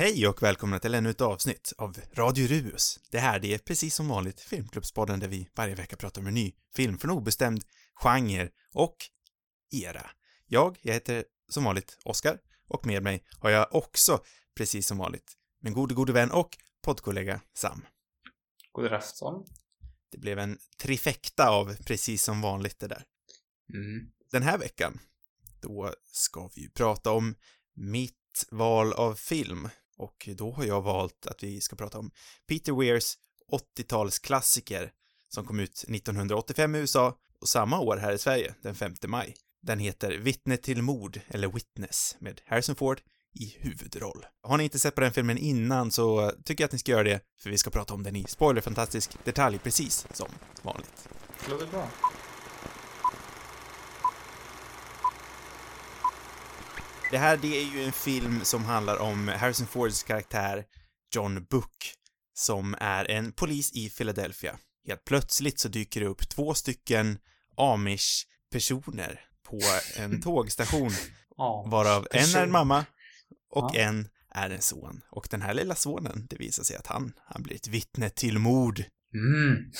Hej 0.00 0.28
och 0.28 0.42
välkomna 0.42 0.78
till 0.78 0.94
ännu 0.94 1.10
ett 1.10 1.20
avsnitt 1.20 1.72
av 1.78 1.98
Radio 2.12 2.46
Ruus. 2.46 3.00
Det 3.10 3.18
här, 3.18 3.38
det 3.38 3.54
är 3.54 3.58
precis 3.58 3.94
som 3.94 4.08
vanligt 4.08 4.40
Filmklubbspodden 4.40 5.20
där 5.20 5.28
vi 5.28 5.48
varje 5.56 5.74
vecka 5.74 5.96
pratar 5.96 6.20
om 6.20 6.26
en 6.26 6.34
ny 6.34 6.52
film 6.74 6.98
från 6.98 7.10
obestämd 7.10 7.64
genre 7.94 8.50
och 8.72 8.96
era. 9.70 10.10
Jag, 10.46 10.78
jag 10.82 10.94
heter 10.94 11.24
som 11.48 11.64
vanligt 11.64 11.98
Oskar 12.04 12.38
och 12.68 12.86
med 12.86 13.02
mig 13.02 13.24
har 13.38 13.50
jag 13.50 13.74
också, 13.74 14.20
precis 14.56 14.86
som 14.86 14.98
vanligt, 14.98 15.32
min 15.60 15.72
gode, 15.72 15.94
gode 15.94 16.12
vän 16.12 16.30
och 16.30 16.56
poddkollega 16.82 17.40
Sam. 17.54 17.86
God 18.72 18.92
afton. 18.92 19.46
Det 20.10 20.18
blev 20.18 20.38
en 20.38 20.58
trifecta 20.82 21.48
av 21.48 21.76
precis 21.86 22.22
som 22.22 22.40
vanligt 22.40 22.78
det 22.78 22.88
där. 22.88 23.04
Mm. 23.74 24.10
Den 24.30 24.42
här 24.42 24.58
veckan, 24.58 25.00
då 25.60 25.94
ska 26.12 26.50
vi 26.54 26.62
ju 26.62 26.70
prata 26.70 27.10
om 27.10 27.34
mitt 27.74 28.46
val 28.50 28.92
av 28.92 29.14
film 29.14 29.68
och 29.98 30.28
då 30.36 30.52
har 30.52 30.64
jag 30.64 30.82
valt 30.82 31.26
att 31.26 31.42
vi 31.42 31.60
ska 31.60 31.76
prata 31.76 31.98
om 31.98 32.10
Peter 32.48 32.72
Weirs 32.72 33.14
80-talsklassiker 33.78 34.90
som 35.28 35.46
kom 35.46 35.60
ut 35.60 35.84
1985 35.88 36.74
i 36.74 36.78
USA 36.78 37.18
och 37.40 37.48
samma 37.48 37.80
år 37.80 37.96
här 37.96 38.12
i 38.12 38.18
Sverige, 38.18 38.54
den 38.62 38.74
5 38.74 38.94
maj. 39.06 39.34
Den 39.62 39.78
heter 39.78 40.18
Vittne 40.18 40.56
till 40.56 40.82
mord, 40.82 41.20
eller 41.28 41.48
Witness, 41.48 42.16
med 42.18 42.40
Harrison 42.46 42.76
Ford 42.76 43.00
i 43.34 43.56
huvudroll. 43.58 44.26
Har 44.42 44.58
ni 44.58 44.64
inte 44.64 44.78
sett 44.78 44.94
på 44.94 45.00
den 45.00 45.12
filmen 45.12 45.38
innan 45.38 45.90
så 45.90 46.32
tycker 46.44 46.64
jag 46.64 46.68
att 46.68 46.72
ni 46.72 46.78
ska 46.78 46.92
göra 46.92 47.02
det, 47.02 47.20
för 47.42 47.50
vi 47.50 47.58
ska 47.58 47.70
prata 47.70 47.94
om 47.94 48.02
den 48.02 48.16
i 48.16 48.24
spoilerfantastisk 48.28 49.24
detalj, 49.24 49.58
precis 49.58 50.06
som 50.12 50.28
vanligt. 50.62 51.08
Det 51.44 51.50
låter 51.50 51.66
bra. 51.66 51.88
Det 57.10 57.18
här, 57.18 57.36
det 57.36 57.56
är 57.60 57.64
ju 57.74 57.84
en 57.84 57.92
film 57.92 58.44
som 58.44 58.64
handlar 58.64 58.96
om 58.98 59.28
Harrison 59.28 59.66
Fords 59.66 60.02
karaktär 60.02 60.64
John 61.14 61.46
Book, 61.50 61.94
som 62.34 62.76
är 62.80 63.10
en 63.10 63.32
polis 63.32 63.72
i 63.72 63.90
Philadelphia. 63.90 64.58
Helt 64.88 65.04
plötsligt 65.04 65.60
så 65.60 65.68
dyker 65.68 66.00
det 66.00 66.06
upp 66.06 66.28
två 66.28 66.54
stycken 66.54 67.18
amish-personer 67.56 69.20
på 69.42 69.60
en 69.96 70.20
tågstation, 70.22 70.90
varav 71.66 72.06
en 72.10 72.34
är 72.36 72.42
en 72.42 72.50
mamma 72.50 72.84
och 73.50 73.70
Ja. 73.74 73.80
en 73.80 74.08
är 74.34 74.50
en 74.50 74.62
son. 74.62 75.00
Och 75.10 75.28
den 75.30 75.42
här 75.42 75.54
lilla 75.54 75.74
sonen, 75.74 76.26
det 76.30 76.36
visar 76.36 76.62
sig 76.62 76.76
att 76.76 76.86
han, 76.86 77.12
han 77.26 77.42
blir 77.42 77.56
ett 77.56 77.68
vittne 77.68 78.10
till 78.10 78.38
mord. 78.38 78.84
Mm. 79.14 79.72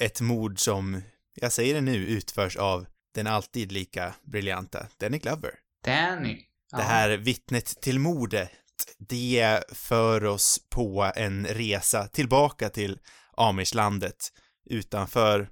Ett 0.00 0.20
mord 0.20 0.58
som, 0.60 1.02
jag 1.34 1.52
säger 1.52 1.74
det 1.74 1.80
nu, 1.80 2.06
utförs 2.06 2.56
av 2.56 2.86
den 3.14 3.26
alltid 3.26 3.72
lika 3.72 4.14
briljanta 4.22 4.86
Danny 4.98 5.18
Glover. 5.18 5.50
Danny. 5.84 6.42
Det 6.70 6.82
här 6.82 7.16
vittnet 7.16 7.80
till 7.80 7.98
mordet, 7.98 8.50
det 8.98 9.62
för 9.72 10.24
oss 10.24 10.60
på 10.70 11.12
en 11.16 11.46
resa 11.46 12.08
tillbaka 12.08 12.68
till 12.68 12.98
Amishlandet 13.36 14.32
utanför 14.70 15.48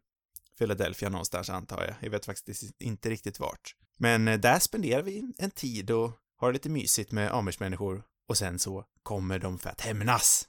Philadelphia 0.59 1.09
någonstans 1.09 1.51
antar 1.51 1.85
jag. 1.85 1.95
Jag 2.01 2.11
vet 2.11 2.27
faktiskt 2.27 2.81
inte 2.81 3.11
riktigt 3.11 3.41
vart. 3.41 3.75
Men 3.99 4.29
eh, 4.29 4.39
där 4.39 4.59
spenderar 4.59 5.03
vi 5.03 5.33
en 5.39 5.51
tid 5.51 5.91
och 5.91 6.13
har 6.37 6.53
lite 6.53 6.69
mysigt 6.69 7.13
med 7.13 7.33
Amish-människor 7.33 8.03
och 8.29 8.39
sen 8.39 8.59
så 8.59 8.85
kommer 9.03 9.39
de 9.39 9.59
för 9.59 9.71
att 9.71 9.81
hämnas. 9.81 10.49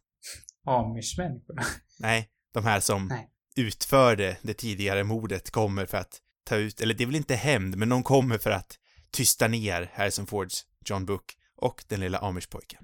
Amish-människorna. 0.65 1.63
Nej, 1.99 2.29
de 2.53 2.65
här 2.65 2.79
som 2.79 3.07
Nej. 3.07 3.29
utförde 3.55 4.37
det 4.41 4.53
tidigare 4.53 5.03
mordet 5.03 5.51
kommer 5.51 5.85
för 5.85 5.97
att 5.97 6.21
ta 6.43 6.55
ut, 6.55 6.81
eller 6.81 6.93
det 6.93 7.03
är 7.03 7.05
väl 7.05 7.15
inte 7.15 7.35
hämnd, 7.35 7.77
men 7.77 7.89
de 7.89 8.03
kommer 8.03 8.37
för 8.37 8.51
att 8.51 8.77
tysta 9.15 9.47
ner 9.47 9.91
Harrison 9.93 10.25
Fords 10.25 10.65
John 10.85 11.05
Book 11.05 11.23
och 11.55 11.83
den 11.87 11.99
lilla 11.99 12.19
Amish-pojken. 12.19 12.81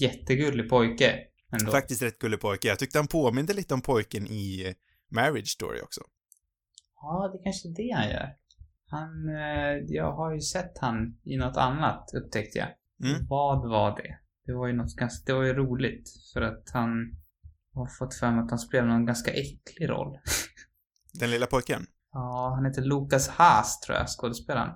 Jättegullig 0.00 0.68
pojke. 0.68 1.18
Ändå. 1.52 1.72
Faktiskt 1.72 2.02
rätt 2.02 2.18
gullig 2.18 2.40
pojke. 2.40 2.68
Jag 2.68 2.78
tyckte 2.78 2.98
han 2.98 3.06
påminde 3.06 3.54
lite 3.54 3.74
om 3.74 3.80
pojken 3.80 4.26
i 4.26 4.64
eh, 4.66 4.74
Marriage 5.10 5.48
Story 5.48 5.80
också. 5.80 6.00
Ja, 6.94 7.30
det 7.32 7.44
kanske 7.44 7.68
är 7.68 7.74
det 7.76 7.94
han 7.94 8.10
gör. 8.10 8.36
Han, 8.86 9.28
eh, 9.28 9.94
jag 9.96 10.12
har 10.12 10.34
ju 10.34 10.40
sett 10.40 10.78
han 10.78 11.20
i 11.24 11.36
något 11.36 11.56
annat, 11.56 12.10
upptäckte 12.14 12.58
jag. 12.58 12.68
Mm. 13.08 13.26
Vad 13.26 13.70
var 13.70 13.96
det? 13.96 14.18
Det 14.46 14.52
var 14.52 14.66
ju 14.66 14.72
något 14.72 14.96
ganska, 14.96 15.32
det 15.32 15.38
var 15.38 15.44
ju 15.44 15.54
roligt. 15.54 16.10
För 16.32 16.40
att 16.40 16.70
han 16.72 16.90
har 17.74 17.98
fått 17.98 18.14
för 18.14 18.30
mig 18.30 18.44
att 18.44 18.50
han 18.50 18.58
spelar 18.58 18.88
någon 18.88 19.06
ganska 19.06 19.30
äcklig 19.30 19.88
roll. 19.88 20.18
Den 21.12 21.30
lilla 21.30 21.46
pojken. 21.46 21.86
Ja, 22.12 22.52
han 22.54 22.64
heter 22.64 22.82
Lukas 22.82 23.28
Haas 23.28 23.80
tror 23.80 23.98
jag, 23.98 24.08
skådespelaren. 24.08 24.70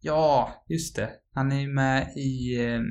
Ja, 0.00 0.64
just 0.68 0.96
det. 0.96 1.10
Han 1.34 1.52
är 1.52 1.74
med 1.74 2.16
i, 2.16 2.64
ehm, 2.64 2.84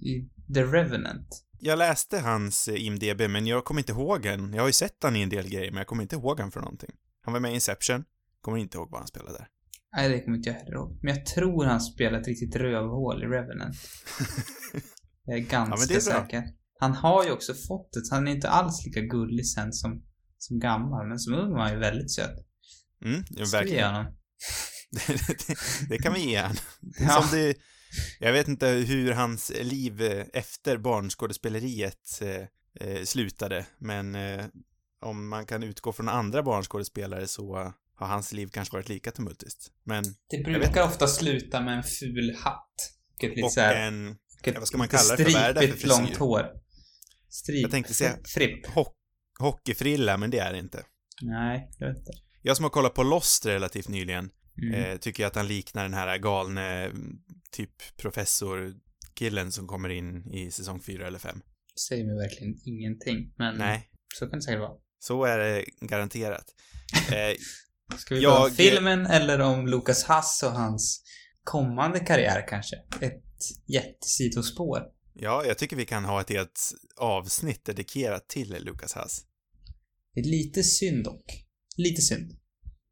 i 0.00 0.28
The 0.54 0.64
Revenant. 0.64 1.28
Jag 1.58 1.78
läste 1.78 2.18
hans 2.18 2.68
eh, 2.68 2.86
IMDB, 2.86 3.20
men 3.30 3.46
jag 3.46 3.64
kommer 3.64 3.80
inte 3.80 3.92
ihåg 3.92 4.26
han. 4.26 4.54
Jag 4.54 4.62
har 4.62 4.68
ju 4.68 4.72
sett 4.72 4.96
han 5.02 5.16
i 5.16 5.22
en 5.22 5.28
del 5.28 5.48
grejer, 5.48 5.70
men 5.70 5.78
jag 5.78 5.86
kommer 5.86 6.02
inte 6.02 6.16
ihåg 6.16 6.40
han 6.40 6.50
från 6.50 6.62
någonting. 6.62 6.90
Han 7.22 7.32
var 7.32 7.40
med 7.40 7.50
i 7.50 7.54
Inception. 7.54 8.04
Kommer 8.40 8.58
inte 8.58 8.76
ihåg 8.76 8.90
vad 8.90 9.00
han 9.00 9.08
spelade 9.08 9.32
där. 9.32 9.48
Nej, 9.96 10.08
det 10.08 10.20
kommer 10.20 10.36
inte 10.36 10.48
jag 10.48 10.56
heller 10.56 10.74
ihåg. 10.74 10.98
Men 11.02 11.14
jag 11.14 11.26
tror 11.26 11.64
han 11.64 11.80
spelar 11.80 12.20
ett 12.20 12.28
riktigt 12.28 12.56
rövhål 12.56 13.22
i 13.22 13.26
Revenant. 13.26 13.76
Jag 15.24 15.38
är 15.38 15.40
ganska 15.40 15.86
det 15.88 15.94
är 15.94 16.00
säker. 16.00 16.42
Han 16.78 16.92
har 16.92 17.24
ju 17.24 17.30
också 17.32 17.54
fått 17.54 17.92
det. 17.92 18.14
Han 18.14 18.28
är 18.28 18.32
inte 18.32 18.48
alls 18.48 18.86
lika 18.86 19.00
gullig 19.00 19.46
sen 19.46 19.72
som, 19.72 20.02
som 20.38 20.58
gammal, 20.58 21.08
men 21.08 21.18
som 21.18 21.34
ung 21.34 21.52
var 21.52 21.60
han 21.60 21.72
ju 21.72 21.78
väldigt 21.78 22.10
söt. 22.10 22.36
Mm, 23.04 23.24
ja, 23.30 23.44
verkligen. 23.52 23.94
honom? 23.94 24.14
det, 24.90 25.56
det 25.88 25.98
kan 25.98 26.12
vi 26.14 26.20
ge 26.30 26.36
han. 26.36 26.54
Det 26.80 27.04
Ja. 27.04 27.22
som 27.22 27.38
det, 27.38 27.56
jag 28.20 28.32
vet 28.32 28.48
inte 28.48 28.66
hur 28.68 29.12
hans 29.12 29.52
liv 29.60 30.02
eh, 30.02 30.26
efter 30.32 30.76
barnskådespeleriet 30.76 32.20
eh, 32.22 32.88
eh, 32.88 33.02
slutade, 33.04 33.66
men 33.78 34.14
eh, 34.14 34.44
om 35.04 35.28
man 35.28 35.46
kan 35.46 35.62
utgå 35.62 35.92
från 35.92 36.08
andra 36.08 36.42
barnskådespelare 36.42 37.26
så 37.28 37.72
har 37.96 38.06
hans 38.06 38.32
liv 38.32 38.48
kanske 38.52 38.76
varit 38.76 38.88
lika 38.88 39.10
tumultiskt. 39.10 39.66
Men, 39.84 40.04
Det 40.30 40.44
brukar 40.44 40.82
ofta 40.82 41.06
sluta 41.06 41.60
med 41.60 41.76
en 41.76 41.82
ful 41.82 42.36
hatt. 42.38 42.74
Lite 43.22 43.42
och 43.42 43.52
såhär... 43.52 43.74
en, 43.86 44.16
ja, 44.44 44.52
vad 44.58 44.68
ska 44.68 44.78
man 44.78 44.88
kalla 44.88 45.16
det 45.16 45.24
för? 45.24 45.32
Vad 45.32 45.42
är 45.42 45.54
det 45.54 45.60
för 45.60 45.66
stripigt 45.66 45.88
långt 45.88 46.16
hår. 46.16 46.46
Strip. 47.30 47.62
Jag 47.62 47.70
tänkte 47.70 47.94
säga- 47.94 48.18
Fripp. 48.34 48.66
ho 48.66 48.84
hockeyfrilla, 49.38 50.16
men 50.16 50.30
det 50.30 50.38
är 50.38 50.52
det 50.52 50.58
inte. 50.58 50.84
Nej, 51.22 51.68
jag 51.78 51.88
vet 51.88 51.96
inte. 51.98 52.12
Jag 52.42 52.56
som 52.56 52.62
har 52.64 52.70
kollat 52.70 52.94
på 52.94 53.02
Lost 53.02 53.46
relativt 53.46 53.88
nyligen, 53.88 54.30
Mm. 54.62 54.74
eh, 54.74 54.96
tycker 54.96 55.26
att 55.26 55.36
han 55.36 55.48
liknar 55.48 55.82
den 55.82 55.94
här 55.94 56.18
galne, 56.18 56.92
typ 57.50 57.96
professor-killen 57.96 59.52
som 59.52 59.66
kommer 59.66 59.88
in 59.88 60.32
i 60.32 60.50
säsong 60.50 60.80
4 60.82 61.06
eller 61.06 61.18
5. 61.18 61.40
säger 61.88 62.04
mig 62.06 62.14
verkligen 62.16 62.54
ingenting. 62.64 63.34
Men 63.38 63.58
Nej, 63.58 63.88
så 64.14 64.26
kan 64.26 64.38
det 64.38 64.42
säkert 64.42 64.60
vara. 64.60 64.72
så 64.98 65.24
är 65.24 65.38
det 65.38 65.64
garanterat. 65.80 66.44
Eh, 67.12 67.36
Ska 67.98 68.14
vi 68.14 68.22
Jag- 68.22 68.32
prata 68.36 68.44
om 68.50 68.56
filmen 68.56 69.06
eller 69.06 69.40
om 69.40 69.66
Lukas 69.68 70.04
Hass 70.04 70.42
och 70.42 70.52
hans 70.52 71.02
kommande 71.44 72.00
karriär 72.00 72.46
kanske? 72.48 72.76
Ett 73.00 73.22
jättesidospår. 73.66 74.80
Ja, 75.14 75.44
jag 75.46 75.58
tycker 75.58 75.76
vi 75.76 75.86
kan 75.86 76.04
ha 76.04 76.20
ett 76.20 76.30
helt 76.30 76.60
avsnitt 76.96 77.64
dedikerat 77.64 78.28
till 78.28 78.56
Lukas 78.64 78.92
Haas. 78.92 79.24
Det 80.14 80.20
är 80.20 80.24
lite 80.24 80.62
synd 80.62 81.04
dock. 81.04 81.24
Lite 81.76 82.02
synd. 82.02 82.32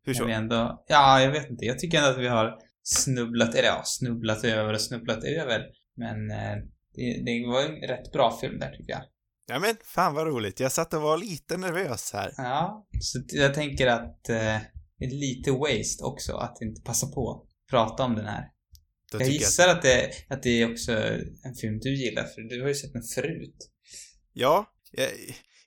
Hur 0.05 0.15
så? 0.15 0.29
ändå, 0.29 0.85
ja, 0.89 1.23
jag 1.23 1.31
vet 1.31 1.51
inte. 1.51 1.65
Jag 1.65 1.79
tycker 1.79 1.99
ändå 1.99 2.11
att 2.11 2.19
vi 2.19 2.29
har 2.29 2.59
snubblat, 2.83 3.55
eller 3.55 3.69
ja, 3.69 3.83
snubblat 3.85 4.45
över 4.45 4.75
och 4.75 4.81
snubblat 4.81 5.25
över. 5.25 5.67
Men 5.97 6.31
eh, 6.31 6.57
det, 6.95 7.23
det 7.25 7.47
var 7.47 7.63
en 7.63 7.89
rätt 7.89 8.13
bra 8.13 8.39
film 8.41 8.59
där 8.59 8.71
tycker 8.71 8.93
jag. 8.93 9.03
Ja 9.47 9.59
men, 9.59 9.77
fan 9.85 10.15
vad 10.15 10.27
roligt. 10.27 10.61
Jag 10.61 10.73
satt 10.73 10.95
och 10.95 11.03
var 11.03 11.19
lite 11.19 11.57
nervös 11.57 12.13
här. 12.13 12.33
Ja, 12.37 12.87
så 13.01 13.23
jag 13.29 13.55
tänker 13.55 13.87
att 13.87 14.29
eh, 14.29 14.59
det 14.99 15.05
är 15.05 15.11
lite 15.11 15.51
waste 15.51 16.05
också 16.05 16.37
att 16.37 16.63
inte 16.63 16.83
passa 16.83 17.07
på 17.07 17.31
att 17.31 17.71
prata 17.71 18.05
om 18.05 18.17
den 18.17 18.27
här. 18.27 18.45
Då 19.13 19.21
Jag 19.21 19.29
gissar 19.29 19.69
att, 19.69 19.83
det, 19.83 20.11
att 20.29 20.43
det 20.43 20.63
är 20.63 20.73
också 20.73 20.93
en 21.45 21.55
film 21.61 21.79
du 21.79 21.95
gillar, 21.95 22.25
för 22.25 22.41
du 22.41 22.61
har 22.63 22.69
ju 22.69 22.75
sett 22.75 22.93
den 22.93 23.03
förut. 23.03 23.71
Ja, 24.33 24.67
jag, 24.93 25.09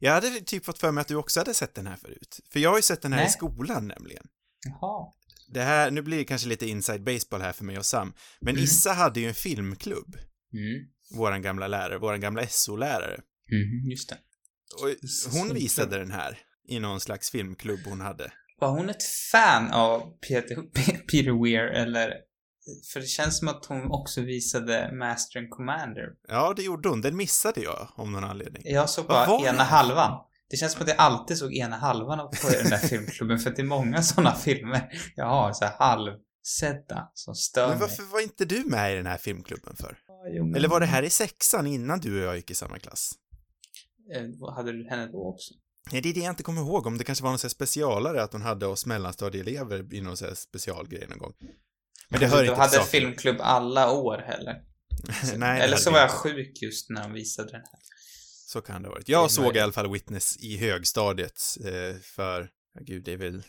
jag 0.04 0.12
hade 0.14 0.42
typ 0.42 0.66
fått 0.66 0.80
för 0.80 0.92
mig 0.92 1.02
att 1.02 1.08
du 1.08 1.16
också 1.16 1.40
hade 1.40 1.54
sett 1.54 1.76
den 1.76 1.88
här 1.88 1.96
förut. 1.96 2.40
För 2.52 2.60
jag 2.60 2.70
har 2.70 2.78
ju 2.78 2.82
sett 2.82 3.02
den 3.02 3.14
här 3.14 3.20
i 3.20 3.24
Nej. 3.24 3.32
skolan 3.32 3.88
nämligen. 3.88 4.26
Jaha. 4.66 5.14
Det 5.54 5.62
här, 5.62 5.92
nu 5.92 6.02
blir 6.02 6.18
det 6.18 6.24
kanske 6.24 6.48
lite 6.48 6.66
inside 6.66 7.04
baseball 7.04 7.42
här 7.42 7.54
för 7.54 7.64
mig 7.66 7.78
och 7.78 7.86
Sam. 7.86 8.14
Men 8.42 8.54
Mm. 8.54 8.64
Issa 8.64 8.92
hade 8.94 9.20
ju 9.20 9.28
en 9.28 9.34
filmklubb. 9.34 10.16
Mm. 10.54 10.88
Våran 11.18 11.42
gamla 11.42 11.68
lärare, 11.68 11.98
våran 11.98 12.22
gamla 12.22 12.48
SO-lärare. 12.48 13.20
Mm, 13.52 13.92
just 13.92 14.10
det. 14.10 14.18
Och 14.82 15.34
hon 15.34 15.54
visade 15.54 15.98
den 16.00 16.12
här 16.12 16.40
i 16.68 16.80
någon 16.80 17.00
slags 17.00 17.32
filmklubb 17.32 17.80
hon 17.86 18.02
hade. 18.02 18.32
Var 18.60 18.70
hon 18.70 18.90
ett 18.90 19.04
fan 19.32 19.72
av 19.72 20.00
Peter, 20.28 20.56
Peter 21.12 21.44
Weir, 21.44 21.64
eller? 21.64 22.12
För 22.94 23.00
det 23.00 23.06
känns 23.06 23.38
som 23.38 23.48
att 23.48 23.66
hon 23.66 23.92
också 23.92 24.22
visade 24.22 24.92
Master 24.94 25.40
and 25.40 25.50
Commander. 25.50 26.08
Ja, 26.28 26.54
det 26.56 26.64
gjorde 26.64 26.90
hon. 26.90 27.02
Den 27.02 27.16
missade 27.16 27.62
jag 27.62 27.88
av 27.96 28.12
någon 28.12 28.24
anledning. 28.24 28.64
Jag 28.66 28.90
såg 28.90 29.06
bara 29.06 29.40
ena 29.40 29.58
det? 29.58 29.64
halvan. 29.64 30.20
Det 30.50 30.58
känns 30.58 30.74
som 30.74 30.82
att 30.82 30.88
jag 30.88 30.98
alltid 30.98 31.38
såg 31.38 31.54
ena 31.54 31.76
halvan 31.76 32.20
av 32.20 32.28
på 32.28 32.50
den 32.52 32.70
där 32.70 32.78
filmklubben, 32.88 33.40
för 33.40 33.50
att 33.50 33.56
det 33.56 33.62
är 33.62 33.66
många 33.66 34.02
sådana 34.02 34.36
filmer 34.36 34.90
jag 35.16 35.26
har 35.26 35.54
så 35.54 35.66
här 35.66 35.74
halvsedda 35.80 37.12
som 37.14 37.36
stör 37.36 37.68
Men 37.68 37.80
mig. 37.80 37.88
varför 37.88 38.04
var 38.04 38.20
inte 38.20 38.46
du 38.46 38.64
med 38.66 38.94
i 38.94 38.96
den 38.96 39.06
här 39.06 39.18
filmklubben 39.18 39.76
för? 39.76 39.98
men... 40.44 40.56
Eller 40.56 40.70
var 40.70 40.80
det 40.80 40.86
här 40.86 41.04
i 41.04 41.10
sexan 41.10 41.68
innan 41.68 42.00
du 42.00 42.20
och 42.22 42.28
jag 42.28 42.36
gick 42.36 42.52
i 42.52 42.56
samma 42.56 42.80
klass? 42.80 43.12
Eh, 44.16 44.54
hade 44.56 44.72
du 44.72 44.90
henne 44.90 45.08
då 45.08 45.28
också? 45.28 45.54
Nej, 45.92 46.02
det 46.02 46.10
är 46.10 46.14
det 46.14 46.20
jag 46.20 46.32
inte 46.32 46.44
kommer 46.44 46.62
ihåg. 46.62 46.88
Om 46.88 46.98
det 46.98 47.04
kanske 47.04 47.24
var 47.24 47.32
någon 47.32 47.40
specialare 47.40 48.24
att 48.24 48.34
hon 48.34 48.42
hade 48.42 48.66
oss 48.66 48.86
mellanstadieelever 48.86 49.94
i 49.94 50.02
någon 50.02 50.18
specialgrej 50.36 51.08
någon 51.10 51.18
gång. 51.18 51.34
Men 52.14 52.20
det 52.20 52.26
Alltså, 52.26 52.38
hör 52.38 52.44
du 52.44 52.50
inte 52.50 52.62
hade 52.62 52.72
saken. 52.74 52.88
filmklubb 52.88 53.38
alla 53.40 53.92
år 53.92 54.18
heller. 54.18 54.64
Nej, 55.38 55.62
Eller 55.62 55.78
så 55.78 55.92
var 55.92 56.00
jag 56.00 56.12
sjuk 56.12 56.62
just 56.62 56.90
när 56.90 57.04
de 57.04 57.14
visade 57.14 57.52
den 57.52 57.62
här. 57.62 57.80
Så 58.48 58.62
kan 58.62 58.82
det 58.82 58.88
ha 58.90 58.94
varit. 58.94 59.10
Jag 59.10 59.32
såg 59.32 59.56
i 59.56 59.60
alla 59.60 59.72
fall 59.72 59.92
Witness 59.92 60.38
i 60.38 60.58
högstadiet 60.58 61.40
eh, 61.66 62.00
för, 62.02 62.50
gud, 62.82 63.04
det 63.04 63.12
är 63.14 63.18
väl, 63.18 63.44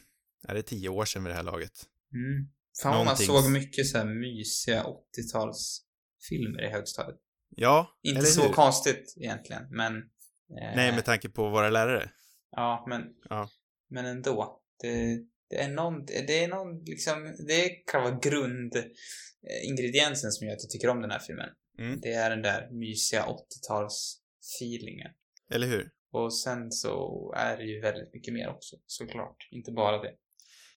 är 0.48 0.54
det 0.54 0.62
tio 0.62 0.88
år 0.88 1.04
sedan 1.04 1.24
vid 1.24 1.30
det 1.30 1.36
här 1.36 1.42
laget? 1.42 1.72
Mm. 2.14 2.48
Fan 2.82 3.04
man 3.04 3.16
såg 3.16 3.50
mycket 3.50 3.86
så 3.86 3.98
här 3.98 4.04
mysiga 4.04 4.84
80-talsfilmer 4.84 6.60
i 6.62 6.70
högstadiet. 6.70 7.20
Ja, 7.56 7.98
Inte 8.02 8.18
eller 8.18 8.28
så 8.28 8.42
hur? 8.42 8.52
konstigt 8.52 9.14
egentligen, 9.16 9.62
men... 9.70 9.96
eh, 9.96 10.76
Nej, 10.76 10.92
med 10.92 11.04
tanke 11.04 11.28
på 11.28 11.50
våra 11.50 11.70
lärare. 11.70 12.10
Ja, 12.50 12.84
men... 12.88 13.02
Ja. 13.28 13.48
Men 13.90 14.04
ändå. 14.06 14.60
Det, 14.82 15.18
det 15.50 15.56
är 15.56 15.68
någon, 15.68 16.06
det 16.06 16.44
är 16.44 16.48
någon 16.48 16.84
liksom, 16.84 17.36
det 17.46 17.64
är 17.64 17.70
själva 17.92 18.18
grundingrediensen 18.22 20.32
som 20.32 20.46
gör 20.46 20.54
att 20.54 20.62
jag 20.62 20.70
tycker 20.70 20.88
om 20.88 21.00
den 21.00 21.10
här 21.10 21.18
filmen. 21.18 21.48
Mm. 21.78 22.00
Det 22.00 22.12
är 22.12 22.30
den 22.30 22.42
där 22.42 22.68
mysiga 22.70 23.22
80-tals-feelingen. 23.22 25.10
Eller 25.50 25.66
hur? 25.66 25.90
Och 26.12 26.38
sen 26.38 26.70
så 26.70 27.32
är 27.36 27.56
det 27.56 27.64
ju 27.64 27.80
väldigt 27.80 28.14
mycket 28.14 28.34
mer 28.34 28.48
också, 28.48 28.76
såklart. 28.86 29.48
Inte 29.50 29.72
bara 29.72 30.02
det. 30.02 30.14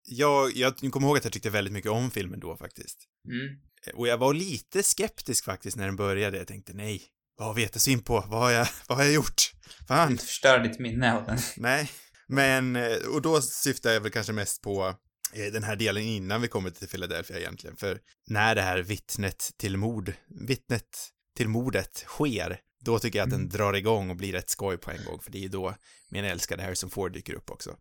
Jag, 0.03 0.55
jag 0.55 0.77
kommer 0.91 1.07
ihåg 1.07 1.17
att 1.17 1.23
jag 1.23 1.33
tyckte 1.33 1.49
väldigt 1.49 1.73
mycket 1.73 1.91
om 1.91 2.11
filmen 2.11 2.39
då 2.39 2.57
faktiskt. 2.57 3.07
Mm. 3.27 3.61
Och 3.93 4.07
jag 4.07 4.17
var 4.17 4.33
lite 4.33 4.83
skeptisk 4.83 5.45
faktiskt 5.45 5.77
när 5.77 5.85
den 5.85 5.95
började. 5.95 6.37
Jag 6.37 6.47
tänkte, 6.47 6.73
nej, 6.73 7.01
vad 7.37 7.47
har 7.47 7.55
vi 7.55 7.61
gett 7.61 7.75
oss 7.75 7.87
in 7.87 8.03
på? 8.03 8.13
Vad 8.13 8.39
har 8.39 8.51
jag, 8.51 8.67
vad 8.87 8.97
har 8.97 9.05
jag 9.05 9.13
gjort? 9.13 9.53
Fan. 9.87 10.11
Inte 10.11 10.25
förstöra 10.25 10.63
ditt 10.63 10.79
minne 10.79 11.13
av 11.13 11.25
den. 11.25 11.37
Nej, 11.57 11.89
men, 12.27 12.75
eh, 12.75 12.97
och 13.13 13.21
då 13.21 13.41
syftar 13.41 13.91
jag 13.91 14.01
väl 14.01 14.11
kanske 14.11 14.33
mest 14.33 14.61
på 14.61 14.95
eh, 15.33 15.45
den 15.53 15.63
här 15.63 15.75
delen 15.75 16.03
innan 16.03 16.41
vi 16.41 16.47
kommer 16.47 16.69
till 16.69 16.87
Philadelphia 16.87 17.39
egentligen, 17.39 17.75
för 17.75 17.99
när 18.27 18.55
det 18.55 18.61
här 18.61 18.77
vittnet 18.79 19.51
till 19.57 19.77
mord, 19.77 20.13
vittnet 20.47 21.11
till 21.37 21.47
mordet 21.49 21.97
sker, 22.07 22.59
då 22.85 22.99
tycker 22.99 23.19
jag 23.19 23.23
att 23.25 23.29
den 23.29 23.39
Mm. 23.39 23.49
drar 23.49 23.73
igång 23.73 24.09
och 24.09 24.15
blir 24.15 24.33
rätt 24.33 24.49
skoj 24.49 24.77
på 24.77 24.91
en 24.91 25.05
gång, 25.05 25.19
för 25.21 25.31
det 25.31 25.37
är 25.37 25.41
ju 25.41 25.47
då 25.47 25.75
min 26.09 26.25
älskade 26.25 26.63
Harrison 26.63 26.89
Ford 26.89 27.13
dyker 27.13 27.33
upp 27.33 27.49
också. 27.51 27.75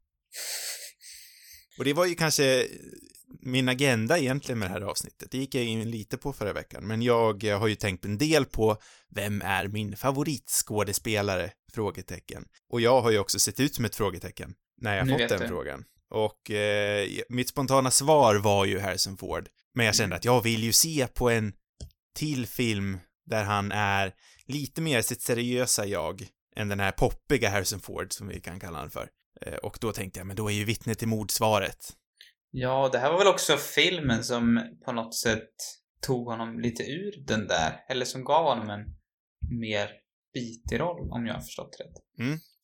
Och 1.79 1.85
det 1.85 1.93
var 1.93 2.07
ju 2.07 2.15
kanske 2.15 2.67
min 3.41 3.69
agenda 3.69 4.19
egentligen 4.19 4.59
med 4.59 4.69
det 4.71 4.73
här 4.73 4.81
avsnittet. 4.81 5.31
Det 5.31 5.39
gick 5.39 5.55
jag 5.55 5.65
in 5.65 5.91
lite 5.91 6.17
på 6.17 6.33
förra 6.33 6.53
veckan, 6.53 6.87
men 6.87 7.03
jag 7.03 7.45
har 7.45 7.67
ju 7.67 7.75
tänkt 7.75 8.05
en 8.05 8.19
del 8.19 8.45
på 8.45 8.77
vem 9.11 9.43
är 9.43 9.69
min 9.69 9.97
favoritskådespelare? 9.97 11.53
Frågetecken. 11.77 12.45
Och 12.73 12.81
jag 12.81 13.01
har 13.01 13.11
ju 13.11 13.19
också 13.19 13.39
sett 13.39 13.61
ut 13.61 13.75
som 13.75 13.85
ett 13.85 13.97
frågetecken 13.97 14.55
när 14.81 14.97
jag 14.97 15.07
Nu 15.07 15.13
fått 15.19 15.29
den 15.29 15.41
du. 15.41 15.49
frågan. 15.49 15.85
Och 16.11 16.51
eh, 16.51 17.09
mitt 17.29 17.49
spontana 17.49 17.91
svar 17.91 18.35
var 18.35 18.65
ju 18.65 18.79
Harrison 18.79 19.17
Ford. 19.17 19.49
Men 19.75 19.87
jag 19.87 19.95
kände 19.95 20.07
Mm. 20.07 20.17
att 20.17 20.25
jag 20.25 20.43
vill 20.43 20.65
ju 20.65 20.73
se 20.73 21.07
på 21.15 21.31
en 21.31 21.53
till 22.15 22.47
film 22.47 22.99
där 23.27 23.45
han 23.45 23.73
är 23.73 24.13
lite 24.47 24.81
mer 24.81 25.03
sitt 25.03 25.23
seriösa 25.23 25.87
jag 25.87 26.27
än 26.57 26.69
den 26.69 26.81
här 26.81 26.93
poppiga 26.93 27.51
Harrison 27.51 27.81
Ford 27.81 28.13
som 28.13 28.29
vi 28.29 28.41
kan 28.41 28.61
kalla 28.61 28.79
honom 28.79 28.91
för. 28.91 29.09
Eh, 29.41 29.55
och 29.55 29.79
då 29.81 29.93
tänkte 29.93 30.21
jag, 30.21 30.27
men 30.27 30.37
då 30.37 30.49
är 30.51 30.55
ju 30.55 30.65
vittnet 30.65 30.99
till 30.99 31.09
mord 31.09 31.31
svaret. 31.31 31.93
Ja, 32.51 32.89
det 32.93 32.99
här 32.99 33.11
var 33.13 33.19
väl 33.19 33.27
också 33.29 33.57
filmen 33.57 34.25
som 34.25 34.61
på 34.85 34.93
något 34.93 35.15
sätt 35.15 35.51
tog 36.01 36.27
honom 36.27 36.61
lite 36.61 36.83
ur 36.83 37.25
den 37.27 37.47
där, 37.47 37.81
eller 37.89 38.05
som 38.05 38.25
gav 38.25 38.45
honom 38.45 38.71
en 38.71 38.85
mer 39.61 39.91
bitig 40.41 40.81
roll, 40.81 41.11
om 41.11 41.27
jag 41.27 41.35
har 41.35 41.41
förstått 41.41 41.77
rätt. 41.81 42.03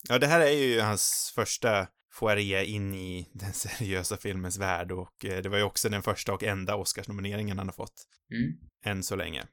Ja, 0.08 0.18
det 0.18 0.26
här 0.26 0.40
är 0.40 0.50
ju 0.50 0.80
hans 0.80 1.32
första 1.34 1.88
foaré 2.12 2.64
in 2.64 2.94
i 2.94 3.28
den 3.34 3.52
seriösa 3.52 4.16
filmens 4.16 4.58
värld 4.58 4.92
och 4.92 5.24
eh, 5.24 5.42
det 5.42 5.48
var 5.48 5.58
ju 5.58 5.64
också 5.64 5.88
den 5.88 6.02
första 6.02 6.32
och 6.34 6.42
enda 6.42 6.76
Oscarsnomineringen 6.76 7.58
han 7.58 7.66
har 7.68 7.72
fått 7.74 8.06
Mm. 8.32 8.52
än 8.84 9.02
så 9.02 9.16
länge. 9.16 9.46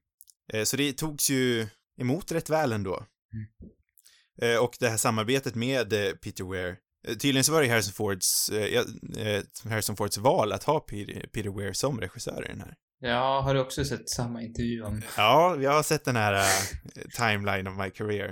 Eh, 0.54 0.63
Så 0.63 0.77
det 0.77 0.94
togs 0.94 1.30
ju 1.30 1.68
emot 2.01 2.31
rätt 2.31 2.50
väl 2.50 2.71
ändå. 2.74 3.06
Eh, 4.42 4.57
Och 4.63 4.77
det 4.80 4.89
här 4.89 4.98
samarbetet 4.98 5.56
med 5.56 5.89
Peter 6.21 6.51
Weir, 6.51 6.77
tydligen 7.07 7.44
så 7.44 7.51
var 7.51 7.62
det 7.62 7.68
Harrison 7.69 7.94
Fords, 7.94 8.51
Harrison 9.69 9.95
Fords 9.98 10.18
val 10.18 10.51
att 10.51 10.63
ha 10.63 10.80
Peter, 10.80 11.27
Peter 11.33 11.50
Weir 11.50 11.74
som 11.74 12.00
regissör 12.01 12.45
i 12.45 12.48
den 12.48 12.62
här. 12.62 12.75
Ja, 13.00 13.42
har 13.42 13.54
du 13.54 13.60
också 13.60 13.86
sett 13.86 14.10
samma 14.10 14.42
intervju 14.42 14.84
om... 14.84 15.01
Ja, 15.18 15.57
jag 15.60 15.72
har 15.72 15.84
sett 15.84 16.06
den 16.06 16.16
här 16.16 16.34
eh, 16.34 17.01
timeline 17.18 17.68
of 17.68 17.78
my 17.78 17.90
career. 17.90 18.28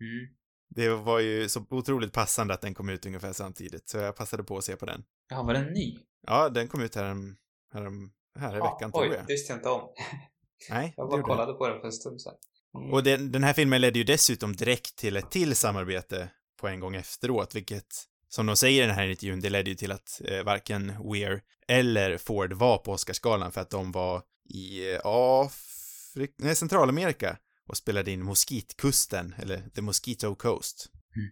Mm. 0.00 0.34
Det 0.68 0.88
var 0.88 1.18
ju 1.20 1.48
så 1.48 1.66
otroligt 1.70 2.12
passande 2.12 2.54
att 2.54 2.60
den 2.60 2.74
kom 2.74 2.88
ut 2.88 3.06
ungefär 3.06 3.32
samtidigt, 3.32 3.88
så 3.88 3.98
jag 3.98 4.16
passade 4.16 4.44
på 4.44 4.58
att 4.58 4.64
se 4.64 4.76
på 4.76 4.86
den. 4.86 5.04
Ja, 5.28 5.42
var 5.42 5.54
den 5.54 5.72
ny? 5.72 5.98
Ja, 6.26 6.48
den 6.48 6.68
kom 6.68 6.80
ut 6.82 6.94
härom, 6.94 7.36
härom, 7.74 8.12
här 8.38 8.56
i 8.56 8.60
veckan 8.60 8.90
oj, 8.94 9.00
tror 9.02 9.14
jag. 9.14 9.26
det 9.26 9.32
visste 9.32 9.52
jag 9.52 9.58
inte 9.58 9.68
om. 9.68 9.88
Nej, 10.70 10.94
Jag 10.96 11.06
det 11.06 11.10
bara 11.10 11.22
kollade 11.22 11.52
på 11.52 11.68
den 11.68 11.80
för 11.80 11.86
en 11.86 11.92
stund 11.92 12.20
sedan. 12.20 12.34
den. 12.72 12.92
Och 12.92 13.02
den, 13.02 13.32
den 13.32 13.44
här 13.44 13.52
filmen 13.52 13.80
ledde 13.80 13.98
ju 13.98 14.04
dessutom 14.04 14.56
direkt 14.56 14.96
till 14.96 15.16
ett 15.16 15.30
till 15.30 15.56
samarbete 15.56 16.30
på 16.60 16.68
en 16.68 16.80
gång 16.80 16.94
efteråt, 16.94 17.54
vilket, 17.54 18.04
som 18.34 18.46
de 18.46 18.56
säger 18.56 18.82
i 18.82 18.86
den 18.86 18.94
här 18.94 19.08
intervjun, 19.08 19.40
det 19.40 19.50
ledde 19.50 19.70
ju 19.70 19.76
till 19.76 19.92
att 19.92 20.20
eh, 20.24 20.42
varken 20.42 20.92
Weir 21.12 21.42
eller 21.68 22.18
Ford 22.18 22.52
var 22.52 22.78
på 22.78 22.92
Oscarsgalan 22.92 23.52
för 23.52 23.60
att 23.60 23.70
de 23.70 23.92
var 23.92 24.22
i 24.54 24.92
eh, 24.92 25.00
Afrik- 25.04 26.34
nej, 26.38 26.56
Centralamerika 26.56 27.38
och 27.68 27.76
spelade 27.76 28.10
in 28.10 28.22
Moskitkusten, 28.22 29.34
eller 29.38 29.68
The 29.74 29.82
Mosquito 29.82 30.34
Coast. 30.34 30.86
Mm. 31.16 31.28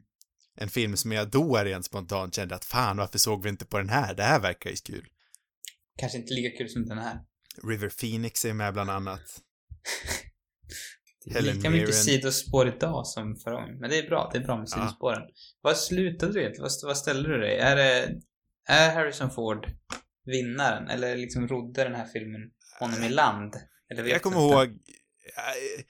En 0.56 0.68
film 0.68 0.96
som 0.96 1.12
jag 1.12 1.30
då 1.30 1.56
rent 1.56 1.84
spontant 1.84 2.34
kände 2.34 2.54
att 2.54 2.64
fan, 2.64 2.96
varför 2.96 3.18
såg 3.18 3.42
vi 3.42 3.48
inte 3.48 3.64
på 3.64 3.78
den 3.78 3.88
här? 3.88 4.14
Det 4.14 4.22
här 4.22 4.40
verkar 4.40 4.70
ju 4.70 4.76
kul. 4.76 5.08
Kanske 5.98 6.18
inte 6.18 6.34
lika 6.34 6.58
kul 6.58 6.68
som 6.68 6.86
den 6.86 6.98
här. 6.98 7.18
River 7.68 7.88
Phoenix 7.88 8.44
är 8.44 8.52
med 8.52 8.72
bland 8.72 8.90
annat. 8.90 9.22
Det 11.24 11.38
är 11.38 11.42
lika 11.42 11.70
mycket 11.70 11.94
sidospår 11.94 12.68
idag 12.68 13.06
som 13.06 13.36
förra 13.36 13.54
gången. 13.54 13.78
Men 13.78 13.90
det 13.90 13.98
är 13.98 14.08
bra, 14.08 14.30
det 14.32 14.38
är 14.38 14.42
bra 14.44 14.56
med 14.56 14.68
Ja. 14.70 14.76
sidospåren. 14.76 15.22
Vad 15.60 15.76
slutade 15.76 16.32
du 16.32 16.40
egentligen? 16.40 16.62
Vad, 16.62 16.72
vad 16.88 16.96
ställde 16.96 17.28
du 17.28 17.38
dig? 17.38 17.56
Är 17.58 17.76
det... 17.76 18.14
Är 18.68 18.94
Harrison 18.94 19.30
Ford 19.30 19.66
vinnaren? 20.24 20.88
Eller 20.88 21.16
liksom 21.16 21.48
rodde 21.48 21.84
den 21.84 21.94
här 21.94 22.06
filmen 22.06 22.40
honom 22.80 23.02
i 23.02 23.08
land? 23.08 23.54
Eller 23.92 24.02
vet 24.02 24.12
Jag 24.12 24.22
kommer 24.22 24.36
inte? 24.44 24.54
ihåg, 24.54 24.68
eh, 24.68 25.84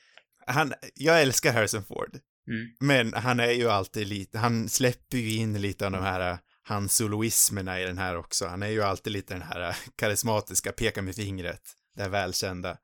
han, 0.46 0.72
jag 0.94 1.22
älskar 1.22 1.52
Harrison 1.52 1.84
Ford, 1.84 2.18
Mm. 2.48 2.66
men 2.80 3.14
han 3.22 3.40
är 3.40 3.50
ju 3.50 3.68
alltid 3.70 4.06
lite, 4.06 4.38
han 4.38 4.68
släpper 4.68 5.16
ju 5.18 5.36
in 5.36 5.60
lite 5.60 5.86
av 5.86 5.92
de 5.92 6.02
här 6.02 6.30
eh, 6.32 6.38
hans 6.62 6.96
soloismerna 6.96 7.80
i 7.80 7.84
den 7.84 7.98
här 7.98 8.16
också. 8.16 8.46
Han 8.46 8.62
är 8.62 8.68
ju 8.68 8.82
alltid 8.82 9.12
lite 9.12 9.34
den 9.34 9.42
här 9.42 9.68
eh, 9.68 9.74
karismatiska, 9.96 10.72
peka 10.72 11.02
med 11.02 11.14
fingret, 11.14 11.62
det 11.96 12.02
här 12.02 12.08
välkända. 12.08 12.76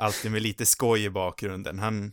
Alltid 0.00 0.30
med 0.30 0.42
lite 0.42 0.66
skoj 0.66 1.04
i 1.04 1.10
bakgrunden. 1.10 1.78
Han, 1.78 2.12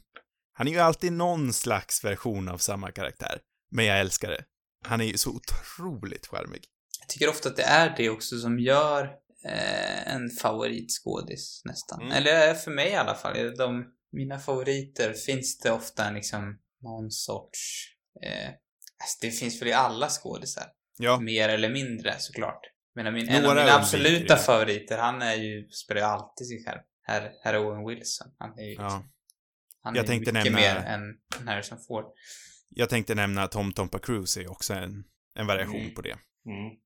han 0.53 0.67
är 0.67 0.71
ju 0.71 0.79
alltid 0.79 1.13
någon 1.13 1.53
slags 1.53 2.03
version 2.03 2.49
av 2.49 2.57
samma 2.57 2.91
karaktär. 2.91 3.39
Men 3.71 3.85
jag 3.85 3.99
älskar 3.99 4.29
det. 4.29 4.43
Han 4.85 5.01
är 5.01 5.05
ju 5.05 5.17
så 5.17 5.29
otroligt 5.29 6.27
charmig. 6.27 6.63
Jag 6.99 7.09
tycker 7.09 7.29
ofta 7.29 7.49
att 7.49 7.55
det 7.55 7.63
är 7.63 7.93
det 7.97 8.09
också 8.09 8.39
som 8.39 8.59
gör 8.59 9.03
eh, 9.45 10.13
en 10.13 10.29
favoritskådis 10.29 11.61
nästan. 11.65 12.01
Mm. 12.01 12.13
Eller 12.13 12.53
för 12.53 12.71
mig 12.71 12.89
i 12.89 12.95
alla 12.95 13.15
fall. 13.15 13.55
De, 13.57 13.85
mina 14.11 14.39
favoriter 14.39 15.13
finns 15.13 15.57
det 15.57 15.71
ofta 15.71 16.11
liksom 16.11 16.59
någon 16.83 17.11
sorts... 17.11 17.87
Eh, 18.23 18.47
alltså 18.47 19.17
det 19.21 19.31
finns 19.31 19.61
väl 19.61 19.67
i 19.67 19.73
alla 19.73 20.09
skådisar. 20.09 20.65
Ja, 20.97 21.19
Mer 21.19 21.49
eller 21.49 21.69
mindre 21.69 22.15
såklart. 22.19 22.61
Men 22.95 23.13
min, 23.13 23.29
en 23.29 23.45
av 23.45 23.55
mina 23.55 23.73
absoluta 23.73 24.35
favoriter, 24.35 24.97
han 24.97 25.21
är 25.21 25.35
ju, 25.35 25.69
spelar 25.69 26.01
ju 26.01 26.07
alltid 26.07 26.47
sig 26.47 26.63
själv. 26.65 26.79
Herr, 27.07 27.31
herr 27.43 27.57
Owen 27.57 27.87
Wilson. 27.87 28.27
Han 28.37 28.59
är 28.59 28.63
ju 28.63 28.73
ja. 28.73 29.03
han 29.83 29.95
Jag 29.95 30.03
är 30.03 30.07
tänkte 30.07 30.33
mycket 30.33 30.53
nämna- 30.53 30.59
mer 30.59 30.75
än 30.75 31.47
Harrison 31.47 31.77
Ford. 31.87 32.05
Jag 32.69 32.89
tänkte 32.89 33.15
nämna 33.15 33.43
att 33.43 33.51
Tom 33.51 33.71
Tompa 33.73 33.99
Cruise 33.99 34.41
är 34.41 34.51
också 34.51 34.73
en, 34.73 35.03
en 35.35 35.47
variation 35.47 35.81
Mm. 35.81 35.93
på 35.93 36.01
det. 36.01 36.11
Mm. 36.45 36.77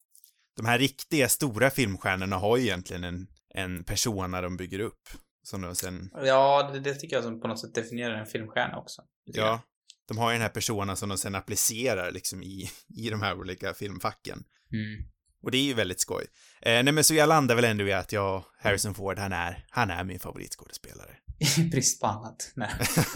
de 0.58 0.66
här 0.66 0.80
riktiga 0.80 1.30
stora 1.30 1.70
filmstjärnorna 1.70 2.36
har 2.38 2.58
ju 2.58 2.64
egentligen 2.64 3.04
en, 3.04 3.28
en 3.54 3.84
persona 3.84 4.42
de 4.42 4.58
bygger 4.58 4.80
upp. 4.80 5.10
Som 5.44 5.62
de 5.62 5.76
sen, 5.76 6.10
Ja, 6.14 6.70
det, 6.74 6.80
det 6.80 6.96
tycker 6.96 7.16
jag 7.16 7.24
som 7.24 7.42
på 7.42 7.48
något 7.48 7.60
sätt 7.60 7.76
definierar 7.76 8.16
en 8.16 8.26
filmstjärna 8.26 8.78
också. 8.78 9.02
Ja, 9.24 9.62
de 10.08 10.18
har 10.18 10.30
ju 10.32 10.34
den 10.36 10.42
här 10.42 10.50
personen 10.50 10.98
som 10.98 11.10
de 11.10 11.18
sen 11.18 11.36
applicerar 11.36 12.12
liksom 12.12 12.42
i, 12.44 12.70
i 12.88 13.10
de 13.10 13.22
här 13.22 13.36
olika 13.40 13.74
filmfacken. 13.74 14.44
Mm. 14.74 15.04
Och 15.42 15.52
det 15.52 15.58
är 15.58 15.64
ju 15.64 15.74
väldigt 15.74 16.00
skoj. 16.00 16.26
Eh, 16.62 16.84
nej 16.84 16.94
men 16.94 17.04
så 17.04 17.14
jag 17.14 17.30
landar 17.30 17.56
väl 17.56 17.66
ändå 17.66 17.88
i 17.88 17.94
att 17.94 18.12
jag, 18.12 18.44
Harrison 18.60 18.94
Ford, 18.94 19.20
han 19.20 19.34
är, 19.34 19.66
han 19.70 19.90
är 19.90 20.04
min 20.04 20.20
favoritskådespelare. 20.20 21.18
I 21.58 21.62
brist 21.62 22.02
på 22.02 22.08
annat. 22.08 22.52
Nej. 22.56 22.72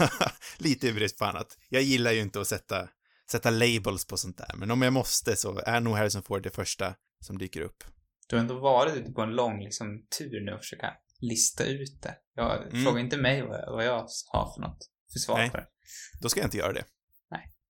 Lite 0.58 0.88
i 0.88 0.92
brist 0.92 1.18
på 1.18 1.24
annat. 1.24 1.58
Jag 1.68 1.82
gillar 1.82 2.12
ju 2.12 2.20
inte 2.20 2.40
att 2.40 2.46
sätta, 2.46 2.88
sätta 3.30 3.50
labels 3.50 4.04
på 4.06 4.16
sånt 4.16 4.38
där, 4.38 4.50
men 4.56 4.70
om 4.70 4.82
jag 4.82 4.92
måste 4.92 5.36
så 5.36 5.60
är 5.66 5.80
nog 5.80 5.96
Harrison 5.96 6.22
Ford 6.22 6.42
det 6.42 6.50
första 6.50 6.94
som 7.20 7.38
dyker 7.38 7.60
upp. 7.60 7.84
Du 8.28 8.36
har 8.36 8.40
ändå 8.40 8.60
varit 8.60 8.96
ute 8.96 9.12
på 9.12 9.22
en 9.22 9.30
lång 9.30 9.60
liksom, 9.60 9.86
tur 10.18 10.44
nu 10.44 10.52
och 10.52 10.60
försöka 10.60 10.92
lista 11.20 11.64
ut 11.64 12.02
det. 12.02 12.14
Jag, 12.34 12.62
Mm. 12.62 12.84
Fråga 12.84 13.00
inte 13.00 13.16
mig 13.16 13.42
vad 13.42 13.60
jag, 13.60 13.72
vad 13.72 13.84
jag 13.86 14.06
har 14.32 14.54
för 14.54 14.60
något 14.60 14.78
försvar 15.12 15.38
Nej. 15.38 15.50
för 15.50 15.58
det. 15.58 15.66
Då 16.20 16.28
ska 16.28 16.40
jag 16.40 16.46
inte 16.46 16.56
göra 16.56 16.72
det. 16.72 16.84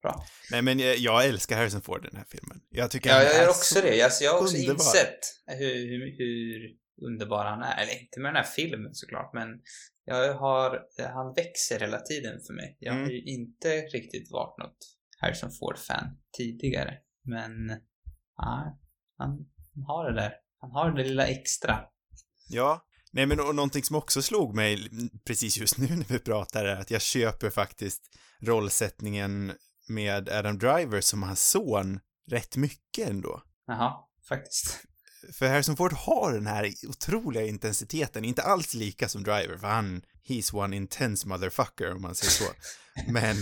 Bra. 0.05 0.25
Nej, 0.51 0.63
men 0.63 0.79
jag, 0.79 0.97
jag 0.97 1.25
älskar 1.27 1.57
Harrison 1.57 1.83
Ford 1.83 2.05
i 2.05 2.09
den 2.09 2.17
här 2.17 2.27
filmen. 2.29 2.61
Jag 2.71 2.91
tycker 2.91 3.11
Ja, 3.11 3.17
han 3.17 3.25
jag 3.25 3.35
är 3.35 3.41
gör 3.43 3.49
också 3.49 3.75
så... 3.75 3.81
det. 3.81 4.03
Alltså, 4.03 4.25
jag 4.25 4.33
har 4.33 4.41
också 4.41 4.57
underbar. 4.57 4.75
insett 4.75 5.19
hur, 5.47 5.75
hur, 5.75 6.19
hur 6.19 6.61
underbar 7.09 7.45
han 7.45 7.63
är. 7.63 7.83
Eller 7.83 8.01
inte 8.03 8.21
med 8.21 8.29
den 8.35 8.37
här 8.45 8.51
filmen 8.57 8.95
såklart, 8.95 9.31
men 9.35 9.49
jag 10.05 10.35
har, 10.35 10.81
han 11.15 11.35
växer 11.35 11.81
hela 11.81 12.01
tiden 12.01 12.41
för 12.47 12.55
mig. 12.55 12.77
Jag 12.81 12.93
har 12.93 12.99
Mm. 13.01 13.11
ju 13.11 13.23
inte 13.25 13.69
riktigt 13.81 14.31
varit 14.31 14.59
något 14.59 14.77
Harrison 15.19 15.51
Ford-fan 15.53 16.07
tidigare. 16.39 16.95
Men, 17.25 17.53
ja, 18.37 18.79
han 19.19 19.31
har 19.87 20.11
det 20.13 20.21
där. 20.21 20.33
Han 20.61 20.71
har 20.71 20.91
det 20.93 21.05
lilla 21.05 21.27
extra. 21.27 21.81
Ja. 22.49 22.85
Nej, 23.13 23.27
men 23.27 23.41
och 23.41 23.55
någonting 23.55 23.83
som 23.83 23.97
också 23.97 24.23
slog 24.23 24.55
mig 24.57 24.89
precis 25.27 25.57
just 25.59 25.79
nu 25.79 25.87
när 25.89 26.05
vi 26.09 26.19
pratar 26.19 26.65
är 26.65 26.77
att 26.77 26.91
jag 26.91 27.03
köper 27.03 27.51
faktiskt 27.51 28.03
rollsättningen 28.43 29.53
med 29.89 30.29
Adam 30.29 30.59
Driver 30.59 31.01
som 31.01 31.23
hans 31.23 31.51
son 31.51 32.01
rätt 32.31 32.57
mycket 32.57 33.09
ändå. 33.09 33.43
Jaha, 33.67 33.95
faktiskt. 34.29 34.85
För 35.33 35.49
Harrison 35.49 35.77
Ford 35.77 35.93
har 35.93 36.33
den 36.33 36.47
här 36.47 36.73
otroliga 36.89 37.47
intensiteten, 37.47 38.25
inte 38.25 38.43
alls 38.43 38.75
lika 38.75 39.09
som 39.09 39.23
Driver, 39.23 39.57
för 39.57 39.67
han, 39.67 40.03
he's 40.29 40.55
one 40.55 40.77
intense 40.77 41.29
motherfucker 41.29 41.93
om 41.93 42.03
man 42.03 42.15
säger 42.15 42.31
så. 42.31 42.53
Men 43.13 43.37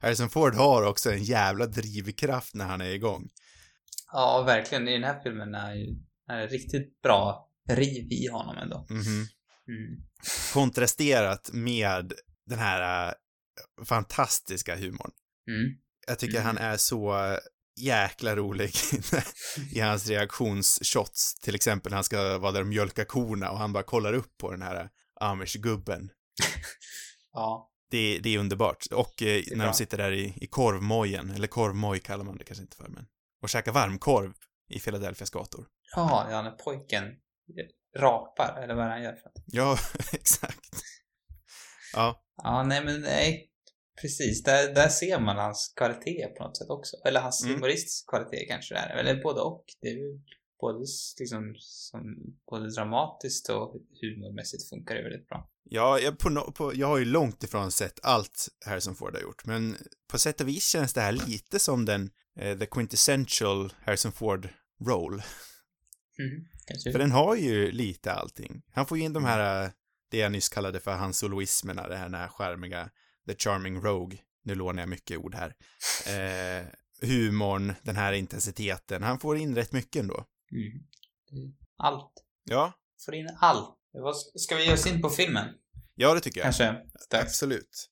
Harrison 0.00 0.30
Ford 0.30 0.54
har 0.54 0.82
också 0.82 1.12
en 1.12 1.24
jävla 1.24 1.66
drivkraft 1.66 2.54
när 2.54 2.64
han 2.64 2.80
är 2.80 2.90
igång. 2.90 3.28
Ja, 4.12 4.42
verkligen. 4.42 4.88
I 4.88 4.92
den 4.92 5.04
här 5.04 5.20
filmen 5.22 5.54
är 5.54 5.74
ju 5.74 5.96
är 6.28 6.36
det 6.36 6.46
riktigt 6.46 7.02
bra 7.02 7.50
riv 7.68 8.12
i 8.12 8.28
honom 8.32 8.56
ändå. 8.56 8.86
Mhm. 8.90 9.26
Mm. 9.68 10.02
Kontrasterat 10.52 11.50
med 11.52 12.12
den 12.46 12.58
här 12.58 13.08
äh, 13.08 13.14
fantastiska 13.84 14.76
humorn. 14.76 15.10
Mm. 15.48 15.76
Jag 16.06 16.18
tycker 16.18 16.34
Mm. 16.40 16.46
han 16.46 16.58
är 16.58 16.76
så 16.76 17.14
jäkla 17.80 18.36
rolig 18.36 18.70
i 19.72 19.80
hans 19.80 20.06
reaktionsshots. 20.08 21.34
Till 21.34 21.54
exempel 21.54 21.90
när 21.90 21.96
han 21.96 22.04
ska 22.04 22.38
vara 22.38 22.52
där 22.52 22.60
och 22.60 22.66
mjölka 22.66 23.04
korna 23.04 23.50
och 23.50 23.58
han 23.58 23.72
bara 23.72 23.82
kollar 23.82 24.12
upp 24.12 24.38
på 24.38 24.50
den 24.50 24.62
här 24.62 24.88
amish-gubben. 25.20 26.10
Ja. 27.32 27.70
Det, 27.90 28.18
det 28.22 28.34
är 28.34 28.38
underbart. 28.38 28.86
Och 28.92 29.22
eh, 29.22 29.28
är 29.28 29.44
när 29.50 29.56
bra. 29.56 29.66
de 29.66 29.74
sitter 29.74 29.96
där 29.98 30.12
i, 30.12 30.34
i 30.36 30.46
korvmojen, 30.46 31.30
eller 31.30 31.46
korvmoj 31.46 31.98
kallar 31.98 32.24
man 32.24 32.36
det 32.38 32.44
kanske 32.44 32.62
inte 32.62 32.76
för, 32.76 32.88
men 32.88 33.06
och 33.42 33.48
käkar 33.48 33.72
varmkorv 33.72 34.32
i 34.68 34.80
Philadelphias 34.80 35.30
gator. 35.30 35.66
Ja, 35.96 36.26
ja, 36.30 36.42
när 36.42 36.50
pojken 36.50 37.04
rapar, 37.96 38.60
eller 38.62 38.74
vad 38.74 38.84
är 38.84 38.88
det 38.88 38.94
han 38.94 39.02
gör 39.02 39.12
för 39.16 39.24
något? 39.24 39.42
Ja, 39.46 39.78
exakt. 40.12 40.70
Ja, 41.92 42.22
Ja, 42.42 42.62
nej 42.62 42.84
men 42.84 43.00
nej. 43.00 43.50
Precis, 44.00 44.42
där, 44.42 44.74
där 44.74 44.88
ser 44.88 45.20
man 45.20 45.36
hans 45.36 45.72
kvalitet 45.76 46.26
på 46.26 46.44
något 46.44 46.56
sätt 46.56 46.70
också. 46.70 46.96
Eller 47.04 47.20
hans 47.20 47.44
Mm. 47.44 47.54
humoristiska 47.54 48.10
kvalitet 48.10 48.46
kanske 48.48 48.74
det 48.74 48.80
är. 48.80 48.96
Eller 48.96 49.22
både 49.22 49.40
och. 49.40 49.64
Det 49.80 49.88
är 49.88 49.92
ju 49.94 50.20
både 50.60 50.78
liksom 51.18 51.54
som, 51.58 52.16
både 52.50 52.70
dramatiskt 52.70 53.48
och 53.48 53.74
humormässigt 54.00 54.68
funkar 54.68 54.94
det 54.94 55.02
väldigt 55.02 55.28
bra. 55.28 55.50
ja 55.64 55.98
jag, 55.98 56.18
på, 56.18 56.28
no, 56.30 56.52
på, 56.52 56.74
jag 56.74 56.86
har 56.86 56.98
ju 56.98 57.04
långt 57.04 57.42
ifrån 57.42 57.72
sett 57.72 57.98
allt 58.02 58.48
Harrison 58.66 58.94
Ford 58.94 59.14
har 59.14 59.22
gjort, 59.22 59.44
men 59.46 59.76
på 60.08 60.18
sätt 60.18 60.40
och 60.40 60.48
vis 60.48 60.68
känns 60.68 60.92
det 60.92 61.00
här 61.00 61.12
lite 61.12 61.58
som 61.58 61.84
den, 61.84 62.10
eh, 62.40 62.58
the 62.58 62.66
quintessential 62.66 63.72
Harrison 63.84 64.12
Ford 64.12 64.48
role. 64.86 65.22
Mm. 66.18 66.44
Kanske. 66.66 66.92
För 66.92 66.98
den 66.98 67.10
har 67.10 67.36
ju 67.36 67.72
lite 67.72 68.12
allting. 68.12 68.62
Han 68.72 68.86
får 68.86 68.98
ju 68.98 69.04
in 69.04 69.12
de 69.12 69.24
här, 69.24 69.64
eh, 69.64 69.70
det 70.10 70.18
jag 70.18 70.32
nyss 70.32 70.48
kallade 70.48 70.80
för 70.80 70.92
hans 70.92 71.18
soloismerna, 71.18 71.88
det 71.88 71.96
här, 71.96 72.04
den 72.04 72.14
här 72.20 72.28
skärmiga, 72.28 72.90
the 73.26 73.34
charming 73.34 73.80
rogue. 73.80 74.18
Nu 74.44 74.54
lånar 74.54 74.82
jag 74.82 74.88
mycket 74.88 75.18
ord 75.18 75.34
här. 75.34 75.54
Eh, 76.06 76.66
humorn, 77.02 77.74
den 77.82 77.96
här 77.96 78.12
intensiteten. 78.12 79.02
Han 79.02 79.18
får 79.18 79.36
in 79.36 79.54
rätt 79.54 79.72
mycket 79.72 80.00
ändå. 80.00 80.24
Mm. 80.52 81.52
Allt. 81.78 82.12
Ja, 82.44 82.72
Får 83.04 83.14
in 83.14 83.28
allt. 83.40 83.76
Ska- 84.34 84.56
vi 84.56 84.64
ge 84.66 84.72
oss 84.72 84.86
in 84.86 85.02
på 85.02 85.10
filmen? 85.10 85.48
ja 85.94 86.14
det 86.14 86.20
tycker 86.20 86.40
jag. 86.40 86.44
Kanske 86.44 86.64
dags. 87.10 87.24
Absolut. 87.24 87.90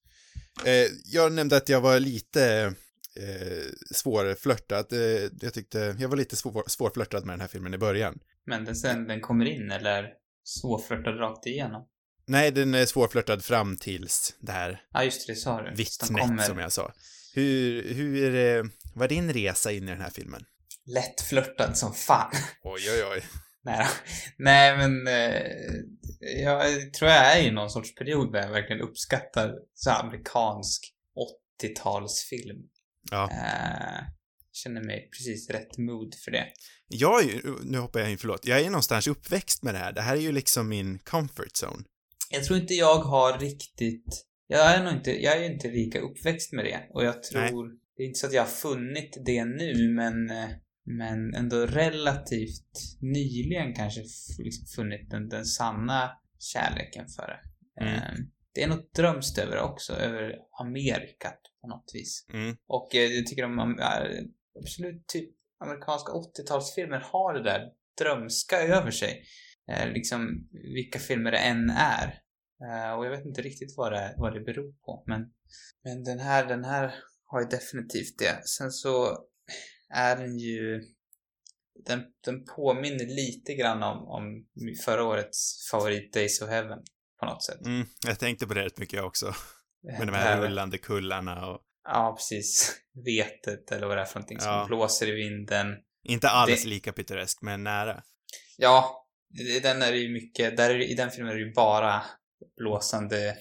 Eh, 0.64 0.86
jag 1.04 1.32
nämnde 1.32 1.56
att 1.56 1.68
jag 1.68 1.80
var 1.80 2.00
lite 2.00 2.74
eh, 3.20 3.72
svårflörtad. 3.94 4.92
Eh, 4.92 5.30
jag 5.40 5.54
tyckte, 5.54 5.96
jag 5.98 6.08
var 6.08 6.16
lite 6.16 6.36
svår, 6.36 6.64
svårflörtad 6.66 7.24
med 7.24 7.32
den 7.32 7.40
här 7.40 7.48
filmen 7.48 7.74
i 7.74 7.78
början. 7.78 8.18
Men 8.46 8.64
den, 8.64 8.76
sen 8.76 9.06
den 9.06 9.20
kommer 9.20 9.44
in, 9.44 9.70
eller 9.70 10.08
svårflörtad 10.44 11.18
rakt 11.18 11.46
igenom? 11.46 11.88
Nej, 12.26 12.50
den 12.50 12.74
är 12.74 12.86
svårflörtad 12.86 13.44
fram 13.44 13.76
tills 13.76 14.34
det 14.40 14.52
här 14.52 14.82
Ja, 14.92 15.04
just 15.04 15.26
det, 15.26 15.32
det 15.32 15.36
sa 15.36 15.62
du. 15.62 15.74
Vittnet 15.74 16.46
som 16.46 16.58
jag 16.58 16.72
sa. 16.72 16.92
Hur, 17.34 17.94
hur 17.94 18.34
eh, 18.34 18.64
var 18.94 19.08
din 19.08 19.32
resa 19.32 19.72
in 19.72 19.88
i 19.88 19.90
den 19.90 20.00
här 20.00 20.10
filmen? 20.10 20.44
lättflörtad 20.86 21.76
som 21.76 21.94
fan. 21.94 22.32
Oj, 22.62 22.82
oj, 22.90 23.04
oj. 23.12 23.22
Nej. 23.62 23.86
Nej 24.38 24.76
men 24.76 25.06
eh, 25.06 25.42
jag 26.42 26.92
tror 26.94 27.10
jag 27.10 27.36
är 27.36 27.42
i 27.42 27.50
någon 27.50 27.70
sorts 27.70 27.94
period 27.94 28.32
där 28.32 28.40
jag 28.40 28.50
verkligen 28.50 28.82
uppskattar 28.82 29.54
så 29.74 29.90
amerikansk 29.90 30.92
80-talsfilm. 31.62 32.62
Ja. 33.10 33.30
Eh, 33.30 34.04
känner 34.52 34.80
mig 34.80 35.08
precis 35.12 35.50
rätt 35.50 35.78
mood 35.78 36.14
för 36.24 36.30
det. 36.30 36.46
Jag 36.88 37.22
är 37.22 37.26
ju, 37.28 37.56
nu 37.62 37.78
hoppar 37.78 38.00
jag 38.00 38.10
in, 38.10 38.18
förlåt. 38.18 38.46
Jag 38.46 38.60
är 38.60 38.66
någonstans 38.66 39.06
uppväxt 39.06 39.62
med 39.62 39.74
det 39.74 39.78
här. 39.78 39.92
Det 39.92 40.00
här 40.00 40.16
är 40.16 40.20
ju 40.20 40.32
liksom 40.32 40.68
min 40.68 40.98
comfort 40.98 41.52
zone. 41.62 41.84
Jag 42.30 42.44
tror 42.44 42.58
inte 42.58 42.74
jag 42.74 42.98
har 42.98 43.38
riktigt... 43.38 44.26
Jag 44.46 44.74
är 44.74 44.84
nog 44.84 44.92
inte, 44.92 45.22
jag 45.22 45.36
är 45.36 45.52
inte 45.52 45.68
lika 45.68 46.00
uppväxt 46.00 46.52
med 46.52 46.64
det. 46.64 46.80
Och 46.90 47.04
jag 47.04 47.22
tror... 47.22 47.68
Det 47.96 48.02
är 48.02 48.06
inte 48.06 48.18
så 48.18 48.26
att 48.26 48.32
jag 48.32 48.42
har 48.42 48.48
funnit 48.48 49.16
det 49.26 49.44
nu, 49.44 49.88
men... 49.88 50.30
eh, 50.30 50.48
Men 50.86 51.34
ändå 51.34 51.66
relativt 51.66 52.98
nyligen 53.00 53.74
kanske 53.74 54.00
liksom 54.38 54.66
funnit 54.76 55.10
den, 55.10 55.28
den 55.28 55.44
sanna 55.44 56.10
kärleken 56.38 57.06
för 57.08 57.26
det. 57.26 57.40
Mm. 57.84 57.94
Eh, 57.94 58.14
Det 58.54 58.62
är 58.62 58.68
något 58.68 58.94
drömst 58.94 59.38
över 59.38 59.56
det 59.56 59.62
också, 59.62 59.92
över 59.92 60.34
Amerika 60.60 61.32
på 61.60 61.68
något 61.68 61.90
vis. 61.94 62.26
Mm. 62.32 62.56
Och 62.66 62.94
eh, 62.94 63.02
jag 63.02 63.26
tycker 63.26 63.44
om 63.44 63.78
absolut 64.60 65.06
typ 65.06 65.30
amerikanska 65.60 66.12
80-talsfilmer 66.12 67.00
har 67.12 67.34
det 67.34 67.42
där 67.42 67.62
drömska 67.98 68.58
över 68.62 68.90
sig. 68.90 69.22
Eh, 69.70 69.88
liksom 69.92 70.48
vilka 70.74 70.98
filmer 70.98 71.30
det 71.30 71.38
än 71.38 71.70
är. 71.70 72.20
Eh, 72.64 72.92
och 72.98 73.06
jag 73.06 73.10
vet 73.10 73.24
inte 73.26 73.42
riktigt 73.42 73.74
vad 73.76 73.92
det, 73.92 74.14
vad 74.18 74.34
det 74.34 74.40
beror 74.40 74.72
på. 74.72 75.04
Men, 75.06 75.20
men 75.84 76.04
den 76.04 76.18
här, 76.18 76.46
den 76.46 76.64
här 76.64 76.94
har 77.24 77.40
ju 77.40 77.46
definitivt 77.46 78.18
det. 78.18 78.48
Sen 78.48 78.70
så 78.70 79.18
är 79.94 80.16
den 80.16 80.38
ju 80.38 80.80
den, 81.86 82.02
den 82.24 82.44
påminner 82.44 83.06
lite 83.16 83.54
grann 83.54 83.82
om, 83.82 83.98
om 84.08 84.44
förra 84.84 85.04
årets 85.04 85.68
favorit 85.70 86.12
Days 86.12 86.42
of 86.42 86.48
Heaven 86.48 86.78
på 87.20 87.26
något 87.26 87.44
sätt. 87.44 87.66
Mm. 87.66 87.86
Jag 88.06 88.18
tänkte 88.18 88.46
på 88.46 88.54
det 88.54 88.64
rätt 88.64 88.78
mycket 88.78 88.96
jag 88.96 89.06
också. 89.06 89.34
Med 89.98 90.06
de 90.06 90.12
här 90.14 90.40
rullande 90.40 90.78
kullarna 90.78 91.46
och 91.46 91.60
Ja, 91.84 92.14
precis. 92.18 92.76
Vetet 93.04 93.72
eller 93.72 93.86
vad 93.86 93.96
det 93.96 94.00
är 94.00 94.06
för 94.06 94.14
någonting 94.18 94.40
som 94.40 94.50
Ja. 94.52 94.64
blåser 94.68 95.08
i 95.08 95.12
vinden. 95.12 95.66
inte 96.02 96.28
alls 96.28 96.62
Det- 96.62 96.68
lika 96.68 96.92
pittoresk, 96.92 97.42
men 97.42 97.62
nära. 97.64 98.02
Ja, 98.56 99.03
den 99.62 99.82
är 99.82 99.92
ju 99.92 100.08
mycket, 100.12 100.56
där 100.56 100.70
är 100.70 100.82
i 100.82 100.94
den 100.94 101.10
filmen 101.10 101.32
är 101.32 101.36
det 101.36 101.44
ju 101.44 101.52
bara 101.52 102.02
blåsande 102.56 103.36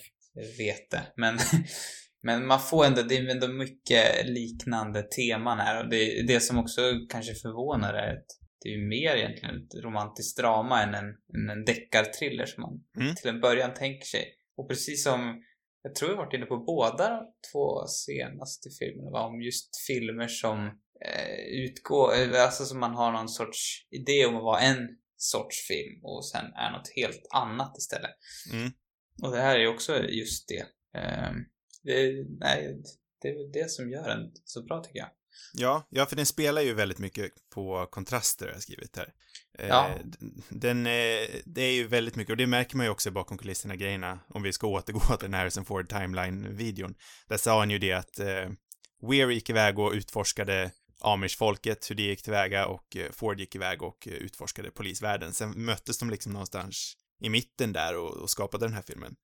vete. 0.58 1.02
Men, 1.16 1.38
men 2.24 2.48
man 2.48 2.60
får 2.60 2.86
ändå, 2.86 3.02
det 3.02 3.18
är 3.18 3.30
ändå 3.30 3.48
mycket 3.48 4.26
liknande 4.26 5.04
teman 5.04 5.60
här. 5.60 5.84
Och 5.84 5.90
det, 5.90 6.28
det 6.28 6.40
som 6.40 6.58
också 6.58 6.82
kanske 7.10 7.36
förvånar 7.36 7.94
är 7.94 8.14
att 8.14 8.26
det 8.64 8.70
är 8.70 8.74
ju 8.74 8.88
mer 8.88 9.16
egentligen 9.16 9.56
ett 9.56 9.84
romantiskt 9.84 10.38
drama 10.38 10.84
än 10.84 10.94
en, 10.94 11.06
än 11.06 11.50
en 11.50 11.66
deckarthriller 11.66 12.46
som 12.46 12.62
man 12.62 12.84
Mm. 12.98 13.16
till 13.16 13.30
en 13.30 13.42
början 13.42 13.74
tänker 13.74 14.06
sig. 14.06 14.26
Och 14.58 14.70
precis 14.70 15.04
som, 15.04 15.44
jag 15.84 15.96
tror 15.96 16.12
jag 16.12 16.18
varit 16.18 16.34
inne 16.34 16.46
på 16.46 16.58
båda 16.58 17.10
de 17.10 17.26
två 17.52 17.88
senaste 17.88 18.70
filmerna, 18.80 19.12
va, 19.12 19.28
om 19.28 19.42
just 19.42 19.70
filmer 19.88 20.28
som 20.28 20.66
eh, 21.06 21.64
utgår, 21.64 22.14
eh, 22.14 22.44
alltså 22.44 22.66
som 22.66 22.80
man 22.80 22.96
har 22.96 23.12
någon 23.12 23.30
sorts 23.30 23.88
idé 23.92 24.26
om 24.26 24.36
att 24.36 24.44
vara 24.44 24.60
en 24.60 24.88
sorts 25.24 25.68
film 25.68 26.00
och 26.04 26.26
sen 26.26 26.46
är 26.46 26.72
något 26.72 26.92
helt 26.96 27.28
annat 27.34 27.78
istället. 27.78 28.12
Mm. 28.52 28.72
Och 29.22 29.32
det 29.32 29.42
här 29.42 29.56
är 29.56 29.60
ju 29.60 29.68
också 29.68 30.04
just 30.04 30.48
det. 30.48 30.66
Ehm, 31.00 31.36
det, 31.84 32.26
nej, 32.40 32.84
det 33.22 33.28
är 33.30 33.34
väl 33.34 33.52
det 33.52 33.72
som 33.72 33.90
gör 33.90 34.08
den 34.08 34.32
så 34.46 34.64
bra 34.64 34.84
tycker 34.84 35.00
jag. 35.00 35.10
Ja, 35.54 35.88
ja, 35.90 36.06
för 36.06 36.16
den 36.16 36.26
spelar 36.26 36.62
ju 36.62 36.74
väldigt 36.74 37.00
mycket 37.00 37.32
på 37.54 37.88
kontraster, 37.92 38.46
har 38.46 38.54
jag 38.54 38.62
skrivit 38.62 38.98
här. 38.98 39.14
Eh, 39.60 39.68
Ja. 39.68 39.90
Den, 40.50 40.88
eh, 40.88 41.28
det 41.46 41.62
är 41.62 41.74
ju 41.74 41.88
väldigt 41.88 42.16
mycket, 42.16 42.32
och 42.32 42.38
det 42.38 42.48
märker 42.48 42.78
man 42.78 42.86
ju 42.86 42.92
också 42.92 43.12
bakom 43.12 43.38
kulisserna 43.38 43.76
grejerna, 43.76 44.20
om 44.30 44.44
vi 44.44 44.54
ska 44.54 44.68
återgå 44.68 45.00
till 45.18 45.32
den 45.32 45.34
Harrison 45.34 45.66
Ford 45.66 45.90
Timeline-videon. 45.90 46.96
Där 47.28 47.38
sa 47.38 47.60
han 47.60 47.70
ju 47.70 47.80
det 47.80 47.94
att 47.94 48.20
eh, 48.20 48.50
Weir 49.10 49.30
gick 49.30 49.50
iväg 49.50 49.80
och 49.80 49.92
utforskade 49.92 50.72
Amish-folket, 51.04 51.90
hur 51.90 51.96
det 51.96 52.04
gick 52.04 52.24
tillväga, 52.24 52.68
och 52.68 52.98
eh, 52.98 53.12
Ford 53.12 53.40
gick 53.40 53.56
iväg 53.56 53.82
och 53.82 54.08
eh, 54.08 54.14
utforskade 54.14 54.72
polisvärlden. 54.72 55.34
Sen 55.34 55.66
möttes 55.66 56.00
de 56.00 56.10
liksom 56.10 56.34
någonstans 56.34 56.94
i 57.24 57.30
mitten 57.30 57.74
där 57.74 57.98
och, 57.98 58.18
och 58.18 58.30
skapade 58.30 58.66
den 58.66 58.74
här 58.74 58.84
filmen. 58.88 59.16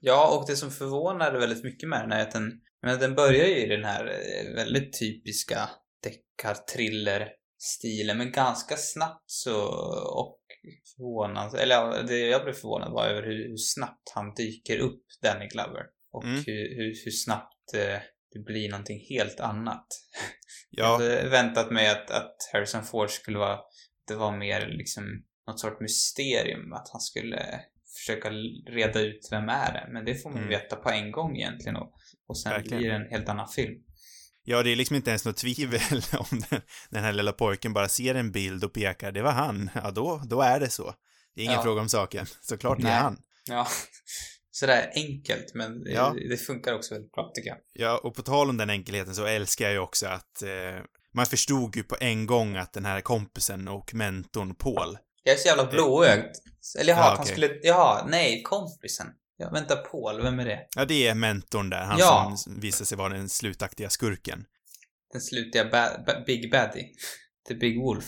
Ja, 0.00 0.36
och 0.38 0.46
det 0.46 0.56
som 0.56 0.70
förvånade 0.70 1.38
väldigt 1.38 1.64
mycket 1.64 1.88
med 1.88 2.00
den 2.02 2.12
är 2.12 2.22
att 2.22 2.30
den, 2.30 2.52
men 2.82 2.98
den 2.98 3.14
börjar 3.14 3.46
ju 3.46 3.56
i 3.56 3.66
den 3.66 3.84
här 3.84 4.06
eh, 4.06 4.54
väldigt 4.54 4.98
typiska 5.00 5.70
deckar-thriller-stilen, 6.02 8.18
men 8.18 8.32
ganska 8.32 8.76
snabbt 8.76 9.24
så, 9.26 9.64
och 10.14 10.38
förvånad, 10.96 11.54
eller 11.54 11.74
ja, 11.74 12.02
det 12.02 12.18
jag 12.18 12.44
blev 12.44 12.54
förvånad 12.54 12.92
var 12.92 13.06
över 13.06 13.22
hur, 13.22 13.48
hur 13.48 13.56
snabbt 13.56 14.10
han 14.14 14.34
dyker 14.34 14.78
upp, 14.78 15.02
Danny 15.22 15.46
Glover. 15.48 15.82
Och 16.12 16.24
Mm. 16.24 16.36
hur, 16.46 16.76
hur, 16.76 17.04
hur 17.04 17.10
snabbt 17.10 17.74
eh, 17.74 17.98
det 18.32 18.38
blir 18.44 18.70
någonting 18.70 19.00
helt 19.08 19.40
annat. 19.40 19.86
Jag 20.70 20.86
Ja, 20.86 20.92
hade 20.92 21.28
väntat 21.28 21.70
mig 21.70 21.88
att, 21.90 22.10
att 22.10 22.36
Harrison 22.52 22.84
Ford 22.84 23.10
skulle 23.10 23.38
vara, 23.38 23.58
det 24.08 24.14
var 24.14 24.36
mer 24.36 24.66
liksom 24.68 25.04
något 25.46 25.60
sorts 25.60 25.80
mysterium, 25.80 26.72
att 26.72 26.88
han 26.92 27.00
skulle 27.00 27.60
försöka 27.98 28.30
reda 28.70 29.00
ut 29.00 29.28
vem 29.30 29.48
är 29.48 29.72
det. 29.72 29.88
Men 29.92 30.04
det 30.04 30.14
får 30.14 30.30
man 30.30 30.38
Mm. 30.38 30.48
veta 30.50 30.76
på 30.76 30.90
en 30.90 31.12
gång 31.12 31.36
egentligen 31.36 31.76
och, 31.76 31.92
och 32.28 32.38
sen 32.40 32.52
Verkligen. 32.52 32.78
blir 32.78 32.88
det 32.90 32.96
en 32.96 33.10
helt 33.10 33.28
annan 33.28 33.48
film. 33.48 33.74
ja, 34.44 34.62
det 34.62 34.70
är 34.72 34.76
liksom 34.76 34.96
inte 34.96 35.10
ens 35.10 35.24
något 35.24 35.36
tvivel 35.36 35.80
om 36.18 36.42
den, 36.50 36.60
den 36.90 37.04
här 37.04 37.12
lilla 37.12 37.32
pojken 37.32 37.72
bara 37.72 37.88
ser 37.88 38.14
en 38.14 38.32
bild 38.32 38.64
och 38.64 38.72
pekar, 38.72 39.12
det 39.12 39.22
var 39.22 39.32
han. 39.32 39.70
Ja, 39.74 39.90
då, 39.90 40.22
då 40.26 40.40
är 40.40 40.60
det 40.60 40.70
så. 40.70 40.94
Det 41.34 41.40
är 41.40 41.44
ingen 41.44 41.56
Ja. 41.56 41.62
fråga 41.62 41.80
om 41.80 41.88
saken. 41.88 42.26
Såklart 42.40 42.80
det 42.80 42.88
är 42.88 42.98
han. 43.00 43.18
Ja, 43.48 43.66
sådär 44.50 44.90
enkelt 44.94 45.54
men 45.54 45.84
det- 45.84 45.90
Ja. 45.90 46.14
det 46.30 46.36
funkar 46.36 46.74
också 46.74 46.94
väldigt 46.94 47.12
bra 47.12 47.30
tycker 47.34 47.48
jag. 47.50 47.58
Ja, 47.72 47.98
och 48.04 48.14
på 48.14 48.22
tal 48.22 48.50
om 48.50 48.56
den 48.56 48.70
enkelheten 48.70 49.14
så 49.14 49.24
älskar 49.26 49.64
jag 49.64 49.72
ju 49.72 49.78
också 49.78 50.06
att 50.06 50.42
eh, 50.42 50.82
man 51.14 51.26
förstod 51.26 51.76
ju 51.76 51.82
på 51.82 51.96
en 52.00 52.26
gång 52.26 52.56
att 52.56 52.72
den 52.72 52.84
här 52.84 53.00
kompisen 53.00 53.68
och 53.68 53.94
mentorn 53.94 54.54
Paul, 54.54 54.98
Jag 55.22 55.34
är 55.34 55.38
så 55.38 55.48
jävla 55.48 55.66
blåögd. 55.66 56.34
Eller 56.80 56.92
jaha, 56.92 57.00
Ja, 57.04 57.10
att 57.12 57.16
han 57.18 57.26
skulle, 57.26 57.50
jaha, 57.62 58.06
nej, 58.10 58.42
kompisen. 58.42 59.06
Ja, 59.36 59.50
vänta, 59.50 59.76
Paul, 59.76 60.22
vem 60.22 60.38
är 60.40 60.44
det? 60.44 60.66
ja 60.76 60.84
det 60.84 61.06
är 61.06 61.14
mentorn 61.14 61.70
där, 61.70 61.82
han 61.84 61.98
Ja. 61.98 62.34
som 62.36 62.60
visar 62.60 62.84
sig 62.84 62.98
vara 62.98 63.12
den 63.12 63.28
slutaktiga 63.28 63.90
skurken. 63.90 64.44
Den 65.12 65.20
slutiga 65.20 65.64
ba- 65.64 65.98
ba- 66.06 66.24
Big 66.26 66.50
Baddy. 66.50 66.84
The 67.48 67.54
Big 67.54 67.80
Wolf. 67.80 68.04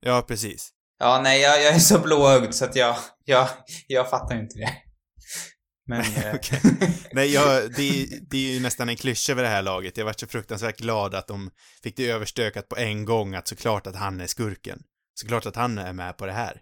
Ja, 0.00 0.24
precis. 0.28 0.70
Ja, 0.98 1.20
nej, 1.22 1.40
jag, 1.40 1.62
jag 1.62 1.74
är 1.74 1.78
så 1.78 1.98
blåögd 1.98 2.54
så 2.54 2.64
att 2.64 2.76
jag, 2.76 2.96
jag, 3.24 3.48
jag 3.86 4.10
fattar 4.10 4.36
inte 4.40 4.58
det. 4.58 4.70
Men... 5.86 6.00
eh. 6.16 6.40
Nej, 7.12 7.32
jag, 7.32 7.72
det, 7.72 8.08
det 8.30 8.36
är 8.36 8.52
ju 8.52 8.60
nästan 8.60 8.88
en 8.88 8.96
klyscha 8.96 9.34
vid 9.34 9.44
det 9.44 9.48
här 9.48 9.62
laget. 9.62 9.96
Jag 9.96 10.04
varit 10.04 10.20
så 10.20 10.26
fruktansvärt 10.26 10.78
glad 10.78 11.14
att 11.14 11.26
de 11.26 11.50
fick 11.82 11.96
det 11.96 12.10
överstökat 12.10 12.68
på 12.68 12.76
en 12.76 13.04
gång 13.04 13.34
att 13.34 13.48
såklart 13.48 13.86
att 13.86 13.96
han 13.96 14.20
är 14.20 14.26
skurken. 14.26 14.82
Såklart 15.14 15.46
att 15.46 15.56
han 15.56 15.78
är 15.78 15.92
med 15.92 16.16
på 16.16 16.26
det 16.26 16.32
här. 16.32 16.60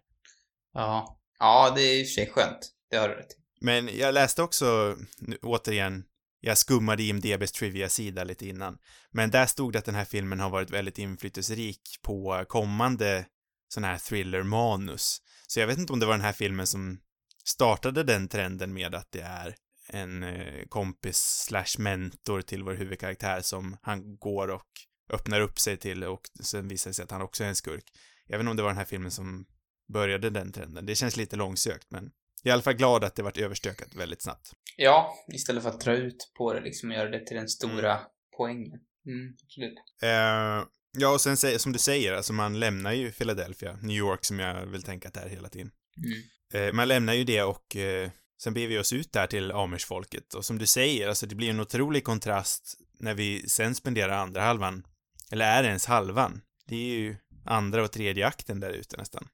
ja. 0.74 1.20
Ja, 1.38 1.72
det 1.76 1.82
är 1.82 2.00
i 2.00 2.02
och 2.02 2.06
för 2.06 2.12
sig 2.12 2.30
skönt. 2.30 2.70
Det 2.90 2.96
har 2.96 3.08
du 3.08 3.14
rätt. 3.14 3.36
Men 3.60 3.90
jag 3.96 4.14
läste 4.14 4.42
också, 4.42 4.96
nu, 5.18 5.38
återigen, 5.42 6.04
jag 6.40 6.58
skummade 6.58 7.02
IMDBs 7.02 7.52
trivia-sida 7.52 8.24
lite 8.24 8.48
innan. 8.48 8.78
Men 9.10 9.30
där 9.30 9.46
stod 9.46 9.72
det 9.72 9.78
att 9.78 9.84
den 9.84 9.94
här 9.94 10.04
filmen 10.04 10.40
har 10.40 10.50
varit 10.50 10.70
väldigt 10.70 10.98
inflytelserik 10.98 11.80
på 12.02 12.44
kommande 12.48 13.26
sån 13.68 13.84
här 13.84 13.98
thriller-manus. 13.98 15.18
Så 15.46 15.60
jag 15.60 15.66
vet 15.66 15.78
inte 15.78 15.92
om 15.92 16.00
det 16.00 16.06
var 16.06 16.14
den 16.14 16.20
här 16.20 16.32
filmen 16.32 16.66
som 16.66 16.98
startade 17.44 18.02
den 18.02 18.28
trenden 18.28 18.74
med 18.74 18.94
att 18.94 19.12
det 19.12 19.20
är 19.20 19.54
en 19.88 20.22
eh, 20.22 20.64
kompis 20.68 21.44
slash 21.48 21.78
mentor 21.78 22.40
till 22.40 22.62
vår 22.62 22.74
huvudkaraktär 22.74 23.40
som 23.40 23.76
han 23.82 24.16
går 24.16 24.48
och 24.48 24.68
öppnar 25.10 25.40
upp 25.40 25.58
sig 25.58 25.76
till 25.76 26.04
och 26.04 26.20
sen 26.42 26.68
visar 26.68 26.90
det 26.90 26.94
sig 26.94 27.02
att 27.02 27.10
han 27.10 27.22
också 27.22 27.44
är 27.44 27.48
en 27.48 27.56
skurk. 27.56 27.84
Inte 28.28 28.48
om 28.50 28.56
det 28.56 28.62
var 28.62 28.70
den 28.70 28.78
här 28.78 28.84
filmen 28.84 29.10
som 29.10 29.46
började 29.92 30.30
den 30.30 30.52
trenden. 30.52 30.86
Det 30.86 30.94
känns 30.94 31.16
lite 31.16 31.36
långsökt, 31.36 31.90
men 31.90 32.10
jag 32.42 32.50
är 32.50 32.50
i 32.50 32.52
alla 32.52 32.62
fall 32.62 32.74
glad 32.74 33.04
att 33.04 33.14
det 33.14 33.22
vart 33.22 33.38
överstökat 33.38 33.94
väldigt 33.94 34.22
snabbt. 34.22 34.52
Ja, 34.76 35.14
istället 35.34 35.62
för 35.62 35.70
att 35.70 35.80
dra 35.80 35.96
ut 35.96 36.32
på 36.38 36.52
det 36.52 36.60
liksom 36.60 36.90
och 36.90 36.96
göra 36.96 37.10
det 37.10 37.26
till 37.26 37.36
den 37.36 37.48
stora 37.48 38.00
poängen. 38.36 38.80
Mm, 39.06 39.36
absolut. 39.44 39.74
Eh, 40.02 40.68
ja, 40.98 41.12
och 41.14 41.20
sen 41.20 41.58
som 41.58 41.72
du 41.72 41.78
säger, 41.78 42.12
alltså 42.12 42.32
man 42.32 42.60
lämnar 42.60 42.92
ju 42.92 43.12
Philadelphia, 43.12 43.78
New 43.82 43.96
York 43.96 44.24
som 44.24 44.38
jag 44.38 44.66
vill 44.66 44.82
tänka 44.82 45.08
att 45.08 45.14
det 45.14 45.20
är 45.20 45.28
hela 45.28 45.48
tiden. 45.48 45.70
Mm. 45.96 46.22
Eh, 46.54 46.72
man 46.72 46.88
lämnar 46.88 47.12
ju 47.14 47.24
det 47.24 47.42
och 47.42 47.76
eh, 47.76 48.10
sen 48.42 48.54
beger 48.54 48.68
vi 48.68 48.78
oss 48.78 48.92
ut 48.92 49.12
där 49.12 49.26
till 49.26 49.52
Amish-folket. 49.52 50.34
Och 50.34 50.44
som 50.44 50.58
du 50.58 50.66
säger, 50.66 51.08
alltså 51.08 51.26
det 51.26 51.34
blir 51.34 51.50
en 51.50 51.60
otrolig 51.60 52.04
kontrast 52.04 52.74
när 53.00 53.14
vi 53.14 53.48
sen 53.48 53.74
spenderar 53.74 54.18
andra 54.18 54.40
halvan, 54.40 54.86
eller 55.30 55.44
är 55.44 55.64
ens 55.64 55.86
halvan? 55.86 56.40
Det 56.66 56.76
är 56.76 56.98
ju 56.98 57.16
andra 57.44 57.84
och 57.84 57.92
tredje 57.92 58.26
akten 58.26 58.60
där 58.60 58.70
ute 58.70 58.96
nästan. 58.96 59.28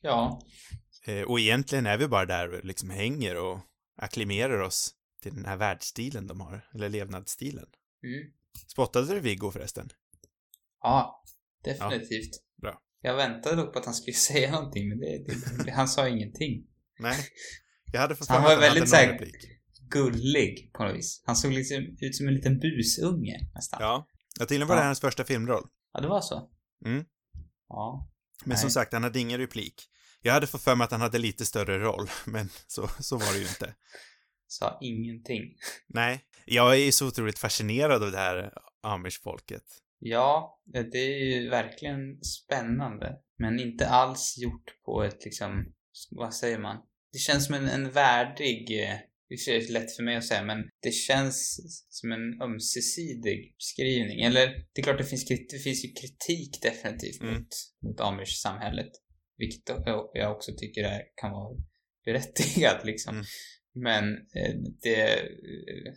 Ja, 0.00 0.40
Eh, 1.06 1.22
och 1.22 1.40
egentligen 1.40 1.86
är 1.86 1.98
vi 1.98 2.08
bara 2.08 2.26
där 2.26 2.52
och 2.52 2.64
liksom 2.64 2.90
hänger 2.90 3.36
och 3.36 3.60
akklimerar 3.96 4.58
oss 4.60 4.94
till 5.22 5.34
den 5.34 5.44
här 5.44 5.56
världsstilen 5.56 6.26
de 6.26 6.40
har, 6.40 6.68
eller 6.74 6.88
levnadsstilen. 6.88 7.66
mm. 8.04 8.32
Spottade 8.66 9.14
du 9.14 9.20
Viggo 9.20 9.50
förresten? 9.50 9.92
ja 10.82 11.24
definitivt. 11.64 12.30
bra. 12.62 12.82
Jag 13.02 13.16
väntade 13.16 13.56
dock 13.56 13.72
på 13.72 13.78
att 13.78 13.84
han 13.84 13.94
skulle 13.94 14.14
säga 14.30 14.50
någonting, 14.50 14.88
men 14.88 14.98
det, 14.98 15.24
det, 15.64 15.70
han 15.70 15.88
sa 15.88 16.08
ingenting. 16.08 16.66
Nej. 16.98 17.16
Jag 17.92 18.00
hade 18.00 18.16
Så 18.16 18.32
han 18.32 18.42
var 18.42 18.52
att 18.54 18.62
väldigt 18.62 18.92
hade 18.92 19.06
någon 19.06 19.12
replik. 19.18 19.36
Gullig 19.90 20.70
på 20.72 20.84
något 20.84 20.96
vis. 20.96 21.22
Han 21.26 21.36
såg 21.36 21.52
liksom 21.52 21.96
ut 22.00 22.16
som 22.16 22.28
en 22.28 22.34
liten 22.34 22.58
busunge 22.58 23.50
nästan. 23.54 23.78
Ja. 23.82 24.06
Ja, 24.38 24.46
tydligen 24.46 24.68
var 24.68 24.76
det 24.76 24.82
Ja. 24.82 24.86
hans 24.86 25.00
första 25.00 25.24
filmroll. 25.24 25.68
Ja, 25.92 26.00
det 26.00 26.08
var 26.08 26.20
så. 26.20 26.50
Mm. 26.86 27.04
Ja. 27.68 28.08
Men 28.44 28.56
som 28.58 28.66
Nej. 28.66 28.72
sagt, 28.72 28.92
han 28.92 29.02
hade 29.02 29.20
ingen 29.20 29.38
replik. 29.38 29.88
Jag 30.22 30.32
hade 30.32 30.46
fått 30.46 30.62
för 30.62 30.74
mig 30.74 30.84
att 30.84 30.90
han 30.90 31.00
hade 31.00 31.18
lite 31.18 31.46
större 31.46 31.78
roll, 31.78 32.08
men 32.26 32.48
så, 32.66 32.88
så 33.00 33.16
var 33.16 33.32
det 33.32 33.38
ju 33.38 33.48
inte. 33.48 33.74
Sa 34.46 34.78
ingenting. 34.82 35.42
Nej. 35.86 36.24
Jag 36.44 36.78
är 36.78 36.90
så 36.92 37.06
otroligt 37.06 37.38
fascinerad 37.38 38.02
av 38.02 38.10
det 38.10 38.18
här 38.18 38.52
amish-folket. 38.82 39.62
Ja, 40.04 40.60
det 40.92 40.98
är 40.98 41.24
ju 41.24 41.48
verkligen 41.48 42.24
spännande. 42.24 43.16
Men 43.38 43.60
inte 43.60 43.88
alls 43.88 44.34
gjort 44.38 44.82
på 44.84 45.02
ett 45.02 45.24
liksom, 45.24 45.72
vad 46.10 46.34
säger 46.34 46.58
man? 46.58 46.76
Det 47.12 47.18
känns 47.18 47.46
som 47.46 47.54
en, 47.54 47.68
en 47.68 47.90
värdig, 47.90 48.82
eh, 48.82 48.96
det 49.28 49.34
är 49.48 49.72
lätt 49.72 49.96
för 49.96 50.02
mig 50.02 50.16
att 50.16 50.24
säga, 50.24 50.42
men 50.44 50.58
det 50.82 50.90
känns 50.92 51.60
som 51.88 52.12
en 52.12 52.42
ömsesidig 52.42 53.54
beskrivning. 53.56 54.20
Eller, 54.20 54.46
det 54.72 54.80
är 54.80 54.82
klart 54.82 54.98
det 54.98 55.04
finns, 55.04 55.24
det 55.26 55.58
finns 55.64 55.84
ju 55.84 55.88
kritik 55.92 56.62
definitivt 56.62 57.20
Mm. 57.22 57.34
mot, 57.34 57.48
mot 57.82 58.00
amish-samhället. 58.00 58.90
Vilket 59.36 59.68
jag- 59.68 60.10
jag 60.14 60.36
också 60.36 60.52
tycker 60.56 60.82
är, 60.84 61.02
kan 61.16 61.30
vara 61.30 61.56
berättigat 62.04 62.84
liksom. 62.84 63.14
Mm. 63.14 63.24
Men 63.74 64.04
eh, 64.14 64.54
det, 64.82 65.12
eh, 65.20 65.92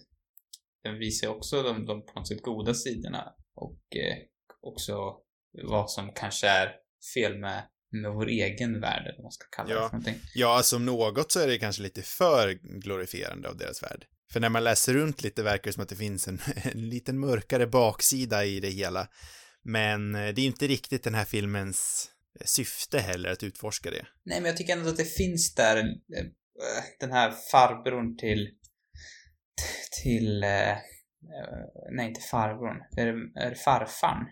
den 0.83 0.99
visar 0.99 1.27
också 1.27 1.63
de, 1.63 1.85
de 1.85 2.05
på 2.05 2.13
något 2.19 2.27
sätt 2.27 2.41
goda 2.41 2.73
sidorna 2.73 3.33
och 3.55 3.95
eh, 3.95 4.17
också 4.61 5.15
vad 5.63 5.91
som 5.91 6.11
kanske 6.15 6.47
är 6.47 6.71
fel 7.13 7.37
med, 7.37 7.63
med 7.91 8.11
vår 8.11 8.27
egen 8.27 8.81
värld, 8.81 9.01
eller 9.01 9.17
vad 9.17 9.23
man 9.23 9.31
ska 9.31 9.45
kalla 9.51 9.69
det 9.69 9.75
Ja. 9.75 9.89
för 9.89 9.97
någonting. 9.97 10.15
Ja, 10.35 10.57
alltså 10.57 10.75
om 10.75 10.85
något 10.85 11.31
så 11.31 11.39
är 11.39 11.47
det 11.47 11.57
kanske 11.57 11.81
lite 11.83 12.01
för 12.01 12.51
glorifierande 12.81 13.49
av 13.49 13.57
deras 13.57 13.83
värld. 13.83 14.05
För 14.33 14.39
när 14.39 14.49
man 14.49 14.63
läser 14.63 14.93
runt 14.93 15.23
lite 15.23 15.43
verkar 15.43 15.63
det 15.63 15.73
som 15.73 15.83
att 15.83 15.89
det 15.89 15.95
finns 15.95 16.27
en, 16.27 16.39
en 16.63 16.89
liten 16.89 17.19
mörkare 17.19 17.67
baksida 17.67 18.45
i 18.45 18.59
det 18.59 18.69
hela. 18.69 19.07
Men 19.63 20.15
eh, 20.15 20.33
det 20.33 20.41
är 20.41 20.45
inte 20.45 20.67
riktigt 20.67 21.03
den 21.03 21.15
här 21.15 21.25
filmens 21.25 22.09
eh, 22.39 22.45
syfte 22.45 22.99
heller 22.99 23.29
att 23.29 23.43
utforska 23.43 23.91
det. 23.91 24.05
Nej, 24.25 24.41
men 24.41 24.45
jag 24.45 24.57
tycker 24.57 24.73
ändå 24.73 24.89
att 24.89 24.97
det 24.97 25.05
finns 25.17 25.55
där 25.55 25.83
den 26.99 27.11
här 27.11 27.33
farbrorn 27.51 28.17
till 28.17 28.49
till 30.03 30.43
eh, 30.43 30.77
nej, 31.91 32.07
inte 32.07 32.21
farbrorn. 32.21 32.81
Är 32.97 33.05
det, 33.05 33.39
är 33.39 33.55
farfan? 33.55 34.25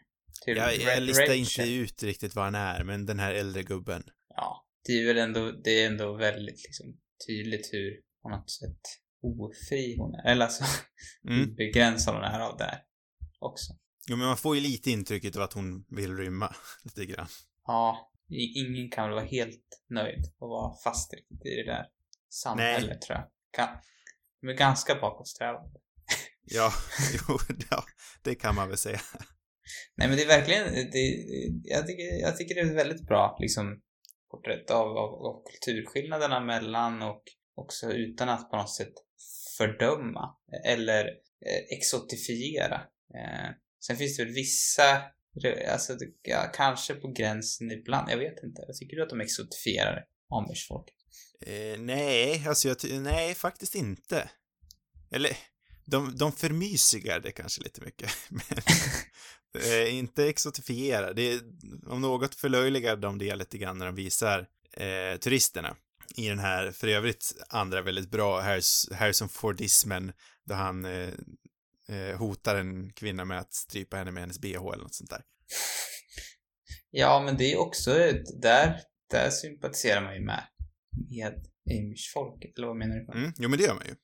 Till 0.45 0.57
Jag, 0.57 0.75
jag 0.77 1.03
listar 1.03 1.23
Rachel. 1.23 1.37
inte 1.37 1.63
ut 1.63 2.03
riktigt 2.03 2.35
vad 2.35 2.45
han 2.45 2.55
är, 2.55 2.83
men 2.83 3.05
den 3.05 3.19
här 3.19 3.33
äldre 3.33 3.63
gubben. 3.63 4.03
Ja, 4.35 4.65
det 4.85 4.91
är 4.93 5.07
väl 5.07 5.17
ändå, 5.17 5.51
det 5.51 5.83
är 5.83 5.87
ändå 5.87 6.13
väldigt 6.13 6.63
liksom 6.63 6.97
tydligt 7.27 7.69
hur 7.73 8.01
på 8.21 8.29
något 8.29 8.51
sätt 8.51 8.79
ofri 9.21 9.95
hon 9.97 10.15
är. 10.15 10.31
Eller 10.31 10.45
alltså, 10.45 10.63
Mm. 11.29 11.55
begränsad 11.55 12.15
hon 12.15 12.23
är 12.23 12.39
av 12.39 12.57
det 12.57 12.63
här 12.63 12.81
också. 13.39 13.73
Jo, 14.07 14.15
men 14.17 14.27
man 14.27 14.37
får 14.37 14.55
ju 14.55 14.61
lite 14.61 14.91
intrycket 14.91 15.35
av 15.35 15.41
att 15.41 15.53
hon 15.53 15.85
vill 15.89 16.17
rymma 16.17 16.55
lite 16.83 17.05
grann. 17.05 17.27
Ja, 17.65 18.11
ingen 18.29 18.91
kan 18.91 19.03
väl 19.05 19.13
vara 19.13 19.25
helt 19.25 19.83
nöjd 19.89 20.23
och 20.39 20.49
vara 20.49 20.73
fast 20.83 21.13
riktigt 21.13 21.45
i 21.45 21.55
det 21.55 21.71
där 21.71 21.85
samhället 22.29 23.01
tror 23.01 23.17
jag. 23.17 23.27
Kan, 23.51 23.77
de 24.41 24.47
är 24.47 24.53
ganska 24.53 24.95
bakåtsträvande. 24.95 25.79
Ja, 26.43 26.73
jo, 27.13 27.39
ja, 27.69 27.83
det 28.23 28.35
kan 28.35 28.55
man 28.55 28.69
väl 28.69 28.77
säga. 28.77 29.01
Nej 29.95 30.07
men 30.07 30.17
det 30.17 30.23
är 30.23 30.27
verkligen, 30.27 30.91
det, 30.91 30.99
jag, 31.63 31.87
tycker, 31.87 32.21
jag 32.21 32.37
tycker 32.37 32.55
det 32.55 32.61
är 32.61 32.65
ett 32.65 32.85
väldigt 32.85 33.07
bra 33.07 33.37
liksom 33.39 33.81
porträtt 34.31 34.71
av, 34.71 34.87
av, 34.87 35.25
av 35.25 35.43
kulturskillnaderna 35.45 36.39
mellan 36.39 37.01
och 37.01 37.23
också 37.55 37.91
utan 37.91 38.29
att 38.29 38.49
på 38.49 38.57
något 38.57 38.75
sätt 38.75 38.93
fördöma 39.57 40.35
eller 40.65 41.05
eh, 41.45 41.77
exotifiera. 41.77 42.75
Eh, 43.15 43.49
sen 43.85 43.97
finns 43.97 44.17
det 44.17 44.23
väl 44.23 44.33
vissa, 44.33 45.01
alltså 45.71 45.97
ja, 46.21 46.51
kanske 46.53 46.93
på 46.93 47.11
gränsen 47.11 47.71
ibland, 47.71 48.11
jag 48.11 48.17
vet 48.17 48.43
inte. 48.43 48.61
Jag 48.67 48.75
tycker 48.75 48.95
du 48.95 49.03
att 49.03 49.09
de 49.09 49.21
exotifierar 49.21 50.05
amish-folk? 50.29 50.87
Eh, 51.45 51.79
nej, 51.79 52.47
alltså 52.47 52.67
jag 52.67 53.01
nej, 53.01 53.35
faktiskt 53.35 53.75
inte. 53.75 54.29
Eller, 55.11 55.37
de, 55.85 56.17
de 56.17 56.31
förmysigar 56.31 57.19
det 57.19 57.31
kanske 57.31 57.61
lite 57.61 57.81
mycket. 57.81 58.11
Eh, 59.57 59.95
inte 59.95 60.27
exotifierar. 60.27 61.13
Det 61.13 61.33
är, 61.33 61.41
om 61.87 62.01
något 62.01 62.35
förlöjligar 62.35 62.95
de 62.95 63.17
det 63.17 63.35
lite 63.35 63.57
grann 63.57 63.77
när 63.77 63.85
de 63.85 63.95
visar 63.95 64.47
eh, 64.73 65.17
turisterna 65.19 65.75
i 66.15 66.29
den 66.29 66.39
här, 66.39 66.71
för 66.71 66.87
övrigt, 66.87 67.33
andra 67.49 67.81
väldigt 67.81 68.11
bra 68.11 68.41
Harris, 68.41 68.89
Harrison 68.91 69.29
Fordismen, 69.29 70.13
där 70.45 70.55
han 70.55 70.85
eh, 70.85 71.09
eh, 71.89 72.17
hotar 72.17 72.55
en 72.55 72.93
kvinna 72.93 73.25
med 73.25 73.39
att 73.39 73.53
strypa 73.53 73.97
henne 73.97 74.11
med 74.11 74.23
hennes 74.23 74.39
bh 74.39 74.73
eller 74.73 74.83
något 74.83 74.95
sånt 74.95 75.09
där. 75.09 75.21
Ja, 76.95 77.21
men 77.25 77.37
det 77.37 77.53
är 77.53 77.57
också, 77.57 77.91
där, 78.41 78.79
där 79.09 79.29
sympatiserar 79.29 80.01
man 80.01 80.15
ju 80.15 80.21
med, 80.21 80.43
med 81.09 81.47
Amish-folket, 81.71 82.57
eller 82.57 82.67
vad 82.67 82.75
menar 82.75 82.95
du? 82.95 83.19
Mm, 83.19 83.33
jo 83.37 83.49
men 83.49 83.59
det 83.59 83.65
gör 83.65 83.73
man 83.73 83.85
ju. 83.85 83.95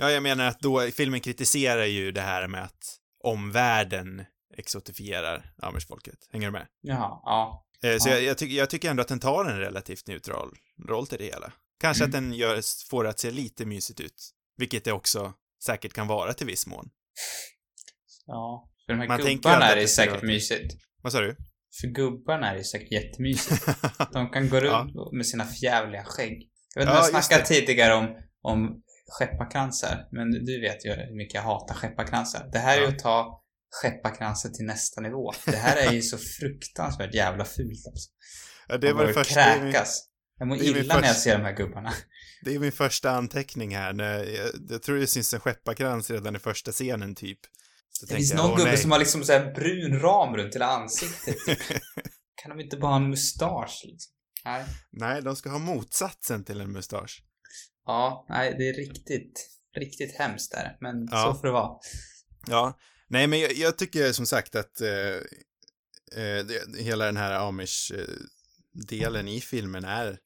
Ja, 0.00 0.10
jag 0.10 0.22
menar 0.22 0.46
att 0.46 0.60
då, 0.60 0.80
filmen 0.80 1.20
kritiserar 1.20 1.84
ju 1.84 2.12
det 2.12 2.20
här 2.20 2.48
med 2.48 2.64
att 2.64 2.96
omvärlden 3.24 4.24
exotifierar 4.58 5.52
amish-folket. 5.62 6.18
Hänger 6.32 6.46
du 6.46 6.52
med? 6.52 6.66
Jaha, 6.80 7.20
ja. 7.24 7.66
Eh, 7.84 7.96
så 7.98 8.08
Ja. 8.08 8.14
jag, 8.14 8.22
jag, 8.22 8.38
tycker, 8.38 8.56
jag 8.56 8.70
tycker 8.70 8.90
ändå 8.90 9.00
att 9.02 9.08
den 9.08 9.20
tar 9.20 9.44
en 9.44 9.58
relativt 9.58 10.06
neutral 10.06 10.48
roll 10.88 11.06
till 11.06 11.18
det 11.18 11.24
hela. 11.24 11.52
Kanske 11.80 12.04
Mm. 12.04 12.08
att 12.08 12.12
den 12.22 12.32
gör, 12.38 12.60
får 12.90 13.04
det 13.04 13.10
att 13.10 13.18
se 13.18 13.30
lite 13.30 13.64
mysigt 13.66 14.00
ut. 14.00 14.30
Vilket 14.56 14.84
det 14.84 14.92
också 14.92 15.32
säkert 15.64 15.92
kan 15.92 16.06
vara 16.06 16.32
till 16.32 16.46
viss 16.46 16.66
mån. 16.66 16.90
Ja. 18.26 18.70
För 18.86 18.92
de 18.92 19.00
här 19.00 19.08
Man 19.08 19.20
gubbarna 19.20 19.64
är 19.66 19.76
det 19.76 19.88
säkert 19.88 20.22
mysigt. 20.22 20.74
Vad 21.02 21.12
sa 21.12 21.20
du? 21.20 21.36
För 21.80 21.86
gubbarna 21.88 22.50
är 22.50 22.56
det 22.56 22.64
säkert 22.64 22.92
jättemysigt. 22.92 23.66
De 24.12 24.30
kan 24.30 24.48
gå 24.48 24.60
runt 24.60 25.12
med 25.12 25.26
sina 25.26 25.44
förjävliga 25.44 26.04
skägg. 26.04 26.50
Jag 26.74 26.80
vet 26.80 26.88
inte 26.88 26.98
Ja, 26.98 27.08
jag 27.12 27.24
snackade 27.24 27.46
tidigare 27.46 27.94
om, 27.94 28.16
om 28.42 28.82
skepparkransar, 29.10 30.08
men 30.12 30.30
du 30.30 30.60
vet 30.60 30.84
ju 30.84 30.90
hur 30.90 31.16
mycket 31.16 31.34
jag 31.34 31.42
hatar 31.42 31.74
skepparkransar. 31.74 32.48
Det 32.52 32.58
här 32.58 32.78
är 32.78 32.80
ju 32.80 32.86
att 32.86 32.98
ta 32.98 33.42
skepparkransar 33.70 34.50
till 34.50 34.64
nästa 34.64 35.00
nivå. 35.00 35.32
Det 35.44 35.56
här 35.56 35.76
är 35.76 35.92
ju 35.92 36.02
så 36.02 36.18
fruktansvärt 36.40 37.14
jävla 37.14 37.44
fult 37.44 37.86
alltså. 37.86 38.10
Ja, 38.68 38.78
det 38.78 38.92
var 38.92 39.06
det 39.06 39.12
första, 39.12 39.34
kräkas. 39.34 40.06
Jag 40.38 40.48
mår 40.48 40.62
illa 40.62 41.00
när 41.00 41.06
jag 41.06 41.16
ser 41.16 41.38
de 41.38 41.44
här 41.44 41.56
gubbarna. 41.56 41.92
det 42.44 42.54
är 42.54 42.58
min 42.58 42.72
första 42.72 43.10
anteckning 43.10 43.76
här. 43.76 43.92
När 43.92 44.24
jag, 44.24 44.50
jag 44.68 44.82
tror 44.82 44.96
det 44.96 45.06
syns 45.06 45.34
en 45.34 45.40
skepparkrans 45.40 46.10
redan 46.10 46.36
i 46.36 46.38
första 46.38 46.72
scenen, 46.72 47.14
typ. 47.14 47.38
Så 47.90 48.06
Det 48.06 48.14
finns 48.14 48.30
jag, 48.30 48.36
någon 48.36 48.56
gubbe 48.56 48.70
nej. 48.70 48.78
som 48.78 48.90
har 48.90 48.98
liksom 48.98 49.24
så 49.24 49.32
här 49.32 49.54
brun 49.54 50.00
ram 50.00 50.36
runt 50.36 50.54
hela 50.54 50.66
ansiktet. 50.66 51.36
kan 52.42 52.50
de 52.50 52.60
inte 52.60 52.76
bara 52.76 52.90
ha 52.90 52.96
en 52.96 53.10
mustasch 53.10 53.82
liksom? 53.84 54.12
Nej. 54.44 54.64
Nej, 54.90 55.22
de 55.22 55.36
ska 55.36 55.50
ha 55.50 55.58
motsatsen 55.58 56.44
till 56.44 56.60
en 56.60 56.72
mustasch. 56.72 57.22
Ja, 57.86 58.26
nej, 58.28 58.54
det 58.58 58.68
är 58.68 58.74
riktigt, 58.74 59.48
riktigt 59.76 60.16
hemskt 60.18 60.52
där. 60.52 60.76
Men 60.80 61.08
Ja. 61.10 61.32
så 61.32 61.38
får 61.40 61.46
det 61.46 61.52
vara. 61.52 61.78
Ja, 62.46 62.78
nej 63.08 63.26
men 63.26 63.40
jag, 63.40 63.52
jag 63.52 63.78
tycker 63.78 64.12
som 64.12 64.26
sagt 64.26 64.54
att 64.54 64.80
eh, 64.80 64.88
eh, 66.16 66.44
det, 66.46 66.78
hela 66.78 67.04
den 67.06 67.16
här 67.16 67.48
Amish-delen 67.48 69.28
i 69.28 69.40
filmen 69.40 69.84
är, 69.84 70.18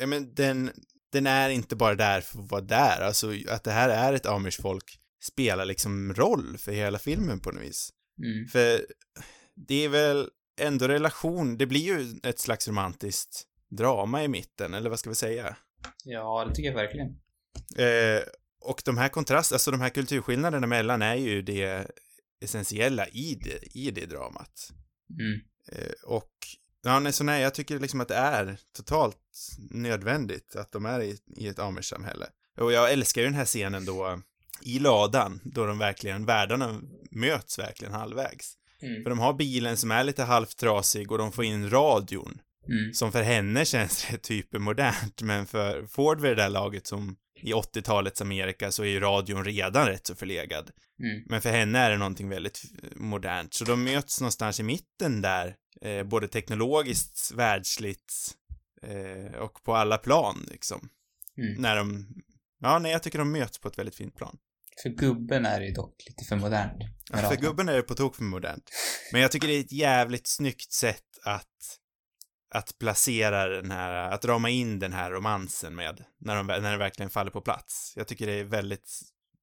ja 0.00 0.06
men 0.06 0.34
den, 0.34 0.70
den 1.12 1.26
är 1.26 1.50
inte 1.50 1.76
bara 1.76 1.94
där 1.94 2.20
för 2.20 2.38
att 2.38 2.50
vara 2.50 2.60
där, 2.60 3.00
alltså 3.00 3.32
att 3.48 3.64
det 3.64 3.72
här 3.72 3.88
är 3.88 4.12
ett 4.12 4.26
Amish-folk 4.26 5.00
spelar 5.24 5.64
liksom 5.64 6.14
roll 6.14 6.58
för 6.58 6.72
hela 6.72 6.98
filmen 6.98 7.40
på 7.40 7.50
något 7.50 7.62
vis. 7.62 7.90
Mm. 8.22 8.48
För 8.48 8.86
det 9.54 9.84
är 9.84 9.88
väl 9.88 10.28
ändå 10.60 10.88
relation, 10.88 11.58
det 11.58 11.66
blir 11.66 11.80
ju 11.80 12.20
ett 12.22 12.38
slags 12.38 12.68
romantiskt 12.68 13.42
drama 13.70 14.24
i 14.24 14.28
mitten, 14.28 14.74
eller 14.74 14.90
vad 14.90 14.98
ska 14.98 15.10
vi 15.10 15.16
säga? 15.16 15.56
Ja, 16.04 16.44
det 16.48 16.54
tycker 16.54 16.68
jag 16.68 16.76
verkligen. 16.76 17.08
Eh, 17.76 18.22
och 18.60 18.82
de 18.84 18.98
här 18.98 19.08
kontrast, 19.08 19.52
alltså 19.52 19.70
de 19.70 19.80
här 19.80 19.88
kulturskillnaderna 19.88 20.66
mellan 20.66 21.02
är 21.02 21.14
ju 21.14 21.42
det 21.42 21.90
essentiella 22.40 23.08
i 23.08 23.34
det, 23.44 23.78
i 23.78 23.90
det 23.90 24.06
dramat. 24.06 24.70
Mm. 25.10 25.40
Eh, 25.72 25.92
och, 26.04 26.32
ja, 26.82 27.00
nej, 27.00 27.12
så 27.12 27.24
nej, 27.24 27.42
jag 27.42 27.54
tycker 27.54 27.78
liksom 27.78 28.00
att 28.00 28.08
det 28.08 28.14
är 28.14 28.58
totalt 28.76 29.18
nödvändigt 29.70 30.56
att 30.56 30.72
de 30.72 30.86
är 30.86 31.02
i, 31.02 31.18
i 31.36 31.48
ett 31.48 31.58
amish-samhälle. 31.58 32.26
Och 32.56 32.72
jag 32.72 32.92
älskar 32.92 33.22
ju 33.22 33.26
den 33.26 33.36
här 33.36 33.44
scenen 33.44 33.84
då, 33.84 34.20
i 34.62 34.78
ladan, 34.78 35.40
då 35.44 35.66
de 35.66 35.78
verkligen, 35.78 36.26
världarna 36.26 36.80
möts 37.10 37.58
verkligen 37.58 37.94
halvvägs. 37.94 38.56
Mm. 38.80 39.02
För 39.02 39.10
de 39.10 39.18
har 39.18 39.32
bilen 39.32 39.76
som 39.76 39.90
är 39.90 40.04
lite 40.04 40.22
halvt 40.22 40.56
trasig 40.56 41.12
och 41.12 41.18
de 41.18 41.32
får 41.32 41.44
in 41.44 41.70
radion, 41.70 42.40
Mm. 42.68 42.94
som 42.94 43.12
för 43.12 43.22
henne 43.22 43.64
känns 43.64 44.06
det 44.10 44.18
typ 44.18 44.52
modernt, 44.52 45.22
men 45.22 45.46
för 45.46 45.86
Ford 45.86 46.20
vid 46.20 46.30
det 46.30 46.42
där 46.42 46.48
laget 46.48 46.86
som 46.86 47.16
i 47.40 47.52
80-talets 47.52 48.20
Amerika 48.20 48.72
så 48.72 48.82
är 48.82 48.86
ju 48.86 49.00
radion 49.00 49.44
redan 49.44 49.86
rätt 49.86 50.06
så 50.06 50.14
förlegad. 50.14 50.70
Mm. 51.02 51.22
Men 51.26 51.42
för 51.42 51.50
henne 51.50 51.78
är 51.78 51.90
det 51.90 51.96
någonting 51.96 52.28
väldigt 52.28 52.62
modernt. 52.96 53.54
Så 53.54 53.64
de 53.64 53.84
möts 53.84 54.20
någonstans 54.20 54.60
i 54.60 54.62
mitten 54.62 55.22
där, 55.22 55.54
eh, 55.82 56.02
både 56.02 56.28
teknologiskt, 56.28 57.32
världsligt 57.34 58.14
eh, 58.82 59.38
och 59.38 59.62
på 59.62 59.74
alla 59.74 59.98
plan 59.98 60.46
liksom. 60.50 60.88
Mm. 61.38 61.62
När 61.62 61.76
de, 61.76 62.08
ja 62.60 62.78
nej 62.78 62.92
jag 62.92 63.02
tycker 63.02 63.18
de 63.18 63.32
möts 63.32 63.58
på 63.58 63.68
ett 63.68 63.78
väldigt 63.78 63.96
fint 63.96 64.16
plan. 64.16 64.38
För 64.82 64.88
gubben 64.88 65.46
är 65.46 65.60
det 65.60 65.74
dock 65.74 65.94
lite 66.08 66.24
för 66.24 66.36
modernt. 66.36 66.82
Ja, 67.12 67.18
för 67.18 67.36
gubben 67.36 67.68
är 67.68 67.76
det 67.76 67.82
på 67.82 67.94
tok 67.94 68.16
för 68.16 68.22
modernt. 68.22 68.70
Men 69.12 69.20
jag 69.20 69.32
tycker 69.32 69.48
det 69.48 69.54
är 69.54 69.60
ett 69.60 69.72
jävligt 69.72 70.26
snyggt 70.26 70.72
sätt 70.72 71.02
att 71.24 71.78
att 72.48 72.78
placera 72.78 73.48
den 73.48 73.70
här, 73.70 74.12
att 74.12 74.24
rama 74.24 74.50
in 74.50 74.78
den 74.78 74.92
här 74.92 75.10
romansen 75.10 75.74
med, 75.74 76.04
när, 76.18 76.36
de, 76.36 76.46
när 76.46 76.72
det 76.72 76.78
verkligen 76.78 77.10
faller 77.10 77.30
på 77.30 77.40
plats. 77.40 77.92
Jag 77.96 78.08
tycker 78.08 78.26
det 78.26 78.32
är 78.32 78.44
väldigt, 78.44 79.00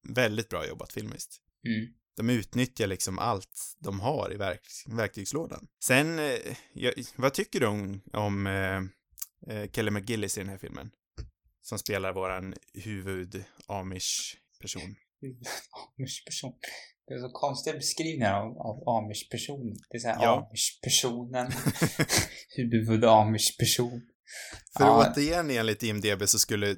väldigt 0.10 0.50
bra 0.50 0.68
jobbat 0.68 0.94
filmiskt. 0.94 1.38
Mm. 1.68 1.94
De 2.16 2.30
utnyttjar 2.30 2.88
liksom 2.88 3.20
allt 3.20 3.76
de 3.80 4.00
har 4.00 4.34
i 4.34 4.38
verk, 4.38 4.68
verktygslådan. 4.88 5.68
Sen, 5.84 6.20
eh, 6.20 6.58
jag, 6.74 6.94
vad 7.16 7.34
tycker 7.34 7.60
du 7.60 7.66
om, 7.66 8.02
om 8.14 8.48
eh, 8.48 8.82
eh, 9.56 9.72
Kelly 9.72 9.92
McGillis 9.92 10.38
i 10.38 10.42
den 10.42 10.50
här 10.50 10.58
filmen? 10.58 10.92
Som 11.62 11.80
spelar 11.80 12.14
våran 12.14 12.54
huvud-amish-person. 12.74 14.96
Amish-person. 15.98 16.54
Det 17.08 17.14
är 17.14 17.20
så 17.20 17.30
konstiga 17.30 17.76
beskrivningar 17.76 18.34
av, 18.42 18.58
av 18.58 18.88
Amish-personen. 18.98 19.76
Det 19.90 19.98
är 19.98 20.00
såhär 20.00 20.18
Ja. 20.22 20.50
Amish-personen. 20.50 21.52
Huvud-Amish-person. 22.58 24.02
För 24.78 24.84
Ja. 24.86 25.12
återigen 25.12 25.50
enligt 25.52 25.84
IMDB 25.84 26.24
så 26.30 26.40
skulle 26.40 26.76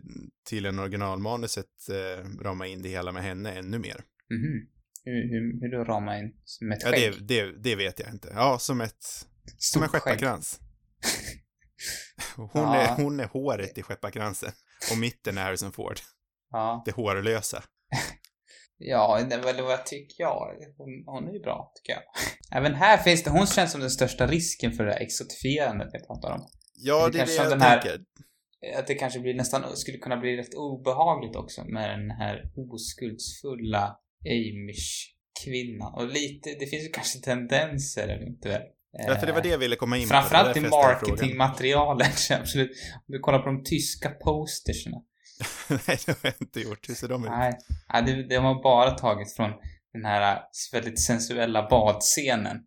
tydligen 0.49 0.79
originalmanuset 0.79 1.65
eh, 1.89 2.25
rama 2.43 2.67
in 2.67 2.81
det 2.81 2.89
hela 2.89 3.11
med 3.11 3.23
henne 3.23 3.51
ännu 3.53 3.79
mer. 3.79 3.95
Mhm. 4.29 4.67
Hur, 5.03 5.29
hur, 5.29 5.61
hur 5.61 5.77
då 5.77 5.83
ramar 5.83 6.19
in 6.19 6.33
som 6.43 6.71
ett 6.71 6.83
Ja, 6.83 6.89
skägg? 6.91 7.13
det, 7.27 7.43
det, 7.45 7.63
det 7.63 7.75
vet 7.75 7.99
jag 7.99 8.09
inte. 8.09 8.31
Ja, 8.35 8.59
som 8.59 8.81
ett, 8.81 9.03
som 9.57 9.83
en 9.83 9.89
Stort 9.89 10.01
skepparkrans. 10.01 10.59
Hon, 12.35 12.49
Ja. 12.53 12.75
är, 12.75 12.95
hon 13.03 13.19
är 13.19 13.27
håret 13.27 13.77
i 13.77 13.81
skepparkransen. 13.83 14.51
Och 14.91 14.97
mitten 14.97 15.37
är 15.37 15.41
Harrison 15.43 15.71
Ford. 15.71 15.95
Ja. 16.51 16.83
Det 16.85 16.91
hårlösa. 16.91 17.63
Ja, 18.77 19.21
det 19.29 19.37
väl 19.37 19.61
vad 19.61 19.85
tycker 19.85 20.15
jag. 20.23 20.55
Hon, 20.77 21.03
hon 21.05 21.27
är 21.29 21.33
ju 21.33 21.39
bra, 21.39 21.71
tycker 21.75 21.93
jag. 21.93 22.01
Även 22.59 22.75
här 22.75 22.97
finns 22.97 23.23
det, 23.23 23.29
hon 23.29 23.47
känns 23.47 23.71
som 23.71 23.81
den 23.81 23.89
största 23.89 24.27
risken 24.27 24.71
för 24.71 24.85
det 24.85 24.91
här 24.93 24.99
exotifierandet 24.99 25.89
jag 25.93 26.07
pratar 26.07 26.31
om. 26.31 26.47
Ja, 26.75 27.05
Det 27.05 27.11
det 27.11 27.19
är 27.19 27.25
det 27.25 27.33
jag 27.35 27.59
här- 27.59 27.81
tänker. 27.81 28.01
Att 28.79 28.87
det 28.87 28.95
kanske 28.95 29.19
blir 29.19 29.33
nästan, 29.33 29.77
skulle 29.77 29.97
kunna 29.97 30.17
bli 30.17 30.37
rätt 30.37 30.53
obehagligt 30.55 31.35
också 31.35 31.63
med 31.63 31.89
den 31.89 32.11
här 32.11 32.51
oskuldsfulla 32.55 33.97
Amish-kvinnan. 34.25 35.93
Och 35.93 36.07
lite, 36.07 36.49
det 36.59 36.65
finns 36.67 36.83
ju 36.83 36.89
kanske 36.89 37.19
tendenser, 37.19 38.03
eller 38.07 38.27
inte 38.27 38.49
väl? 38.49 38.61
Ja, 39.07 39.15
för 39.15 39.27
det 39.27 39.33
var 39.33 39.41
det 39.41 39.49
jag 39.49 39.57
ville 39.57 39.75
komma 39.75 39.97
in 39.97 40.03
på. 40.03 40.07
Framförallt 40.07 40.57
i 40.57 40.61
marketingmaterialet, 40.61 42.17
absolut. 42.31 42.71
Om 42.95 43.01
du 43.13 43.19
kollar 43.19 43.39
på 43.39 43.45
de 43.45 43.63
tyska 43.63 44.09
posterserna. 44.09 44.97
Nej, 45.69 45.97
det 46.05 46.11
har 46.11 46.17
jag 46.21 46.33
inte 46.41 46.59
gjort. 46.59 46.89
Hur 46.89 46.95
ser 46.95 47.07
de 47.07 47.23
ut? 47.23 47.29
Nej, 47.29 47.53
nej 47.93 48.03
det, 48.03 48.27
det 48.27 48.35
har 48.35 48.63
bara 48.63 48.91
tagit 48.91 49.35
från 49.35 49.51
den 49.93 50.05
här 50.05 50.41
väldigt 50.71 51.01
sensuella 51.05 51.69
badscenen. 51.69 52.57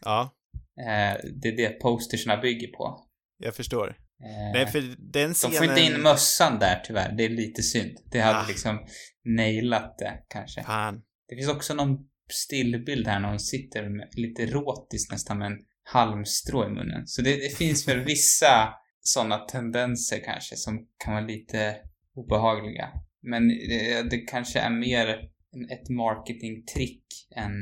Ja, 0.00 0.36
Eh, 0.80 1.16
det 1.42 1.48
är 1.48 1.56
det 1.56 1.68
posterserna 1.80 2.36
bygger 2.36 2.68
på. 2.68 3.06
jag 3.38 3.54
förstår. 3.54 3.88
Eh, 3.88 4.52
Nej, 4.54 4.66
för 4.66 4.80
den 5.12 5.28
de 5.28 5.34
scenen... 5.34 5.56
får 5.56 5.64
inte 5.66 5.80
in 5.80 6.02
mössan 6.02 6.58
där 6.58 6.82
tyvärr, 6.84 7.12
det 7.12 7.24
är 7.24 7.28
lite 7.28 7.62
synd. 7.62 7.98
Det 8.10 8.20
hade 8.20 8.38
Ah. 8.38 8.46
liksom 8.48 8.78
nailat 9.24 9.98
det 9.98 10.18
kanske. 10.28 10.62
Fan. 10.62 11.02
Det 11.28 11.36
finns 11.36 11.48
också 11.48 11.74
någon 11.74 11.98
stillbild 12.32 13.06
här 13.06 13.20
när 13.20 13.28
hon 13.28 13.40
sitter 13.40 13.88
med, 13.88 14.08
lite 14.12 14.42
erotiskt 14.42 15.12
nästan 15.12 15.38
med 15.38 15.46
en 15.46 15.58
halmstrå 15.82 16.66
i 16.66 16.68
munnen. 16.70 17.06
Så 17.06 17.22
det, 17.22 17.36
det 17.36 17.56
finns 17.56 17.88
väl 17.88 18.00
vissa 18.04 18.74
sådana 19.00 19.38
tendenser 19.38 20.20
kanske 20.24 20.56
som 20.56 20.78
kan 21.04 21.14
vara 21.14 21.24
lite 21.26 21.76
obehagliga. 22.14 22.88
Men 23.22 23.48
det, 23.48 24.10
det 24.10 24.18
kanske 24.18 24.58
är 24.60 24.70
mer 24.70 25.30
ett 25.70 25.88
marketingtrick 25.88 27.04
än 27.36 27.52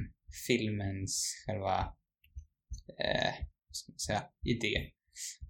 filmens 0.46 1.44
själva, 1.46 1.78
eh, 3.00 3.46
ska 3.72 3.92
man 3.92 3.98
säga, 3.98 4.22
idé. 4.46 4.90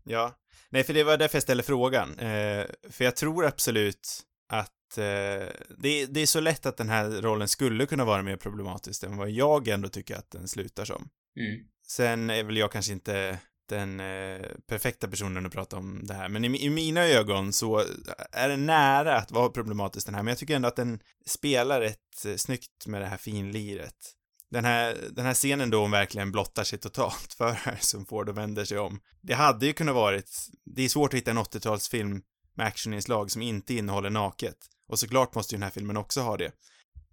Ja. 0.05 0.39
Nej, 0.71 0.85
för 0.85 0.95
det 0.95 1.05
var 1.05 1.17
därför 1.17 1.37
jag 1.37 1.43
ställde 1.43 1.63
frågan. 1.63 2.19
Eh, 2.19 2.67
för 2.91 3.05
jag 3.05 3.17
tror 3.17 3.47
absolut 3.47 4.09
att 4.49 4.99
eh, 4.99 5.49
det, 5.79 6.07
det 6.07 6.21
är 6.21 6.27
så 6.27 6.41
lätt 6.41 6.67
att 6.67 6.77
den 6.77 6.89
här 6.89 7.11
rollen 7.11 7.49
skulle 7.49 7.87
kunna 7.87 8.05
vara 8.05 8.23
mer 8.23 8.37
problematisk 8.37 9.03
än 9.03 9.17
vad 9.17 9.31
jag 9.31 9.69
ändå 9.69 9.89
tycker 9.89 10.17
att 10.17 10.31
den 10.31 10.49
slutar 10.49 10.85
som. 10.85 11.09
Mm. 11.41 11.67
Sen 11.87 12.31
är 12.31 12.45
väl 12.45 12.57
jag 12.57 12.73
kanske 12.73 12.93
inte 12.93 13.39
den 13.69 14.01
eh, 14.01 14.47
perfekta 14.67 15.09
personen 15.09 15.47
att 15.47 15.53
prata 15.53 15.77
om 15.77 16.07
det 16.07 16.15
här, 16.15 16.29
men 16.29 16.45
i, 16.45 16.65
i 16.65 16.71
mina 16.71 17.01
ögon 17.05 17.53
så 17.53 17.85
är 18.33 18.49
den 18.49 18.67
nära 18.67 19.17
att 19.17 19.31
vara 19.31 19.49
problematisk 19.49 20.07
den 20.07 20.15
här, 20.15 20.23
men 20.23 20.31
jag 20.31 20.39
tycker 20.39 20.57
ändå 20.57 20.69
att 20.69 20.77
den 20.77 21.01
spelar 21.27 21.81
rätt 21.81 22.25
eh, 22.27 22.35
snyggt 22.37 22.87
med 22.87 23.01
det 23.01 23.07
här 23.07 23.17
finliret. 23.17 24.15
Den 24.51 24.65
här, 24.65 24.97
den 25.11 25.27
här 25.27 25.35
scenen 25.35 25.71
då 25.71 25.81
hon 25.81 25.91
verkligen 25.91 26.33
blottar 26.33 26.65
sig 26.65 26.79
totalt 26.79 27.35
för 27.39 27.53
Harrison 27.53 28.07
Ford 28.07 28.29
och 28.29 28.39
vänder 28.39 28.65
sig 28.65 28.79
om. 28.79 29.01
Det 29.23 29.35
hade 29.35 29.67
ju 29.67 29.73
kunnat 29.73 29.95
varit, 29.95 30.31
det 30.65 30.83
är 30.83 30.89
svårt 30.89 31.15
att 31.15 31.19
hitta 31.19 31.31
en 31.31 31.39
80-talsfilm 31.39 32.21
med 32.55 32.67
actioninslag 32.67 33.31
som 33.31 33.43
inte 33.43 33.75
innehåller 33.75 34.11
naket. 34.11 34.57
Och 34.89 34.99
såklart 34.99 35.35
måste 35.35 35.55
ju 35.55 35.57
den 35.57 35.63
här 35.63 35.71
filmen 35.71 35.97
också 35.97 36.21
ha 36.21 36.37
det. 36.37 36.53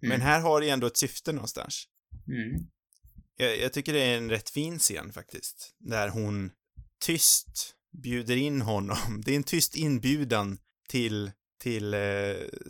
Men 0.00 0.10
Mm. 0.12 0.20
här 0.20 0.40
har 0.40 0.60
det 0.60 0.68
ändå 0.70 0.86
ett 0.86 0.96
syfte 0.96 1.32
någonstans. 1.32 1.84
Mm. 2.28 2.66
Jag, 3.36 3.58
jag 3.58 3.72
tycker 3.72 3.92
det 3.92 4.02
är 4.02 4.16
en 4.16 4.30
rätt 4.30 4.50
fin 4.50 4.78
scen 4.78 5.12
faktiskt. 5.12 5.74
Där 5.78 6.08
hon 6.08 6.50
tyst 7.04 7.74
bjuder 8.02 8.36
in 8.36 8.62
honom. 8.62 8.96
Det 9.24 9.32
är 9.32 9.36
en 9.36 9.42
tyst 9.42 9.76
inbjudan 9.76 10.58
till, 10.88 11.32
till 11.60 11.94
eh, 11.94 12.00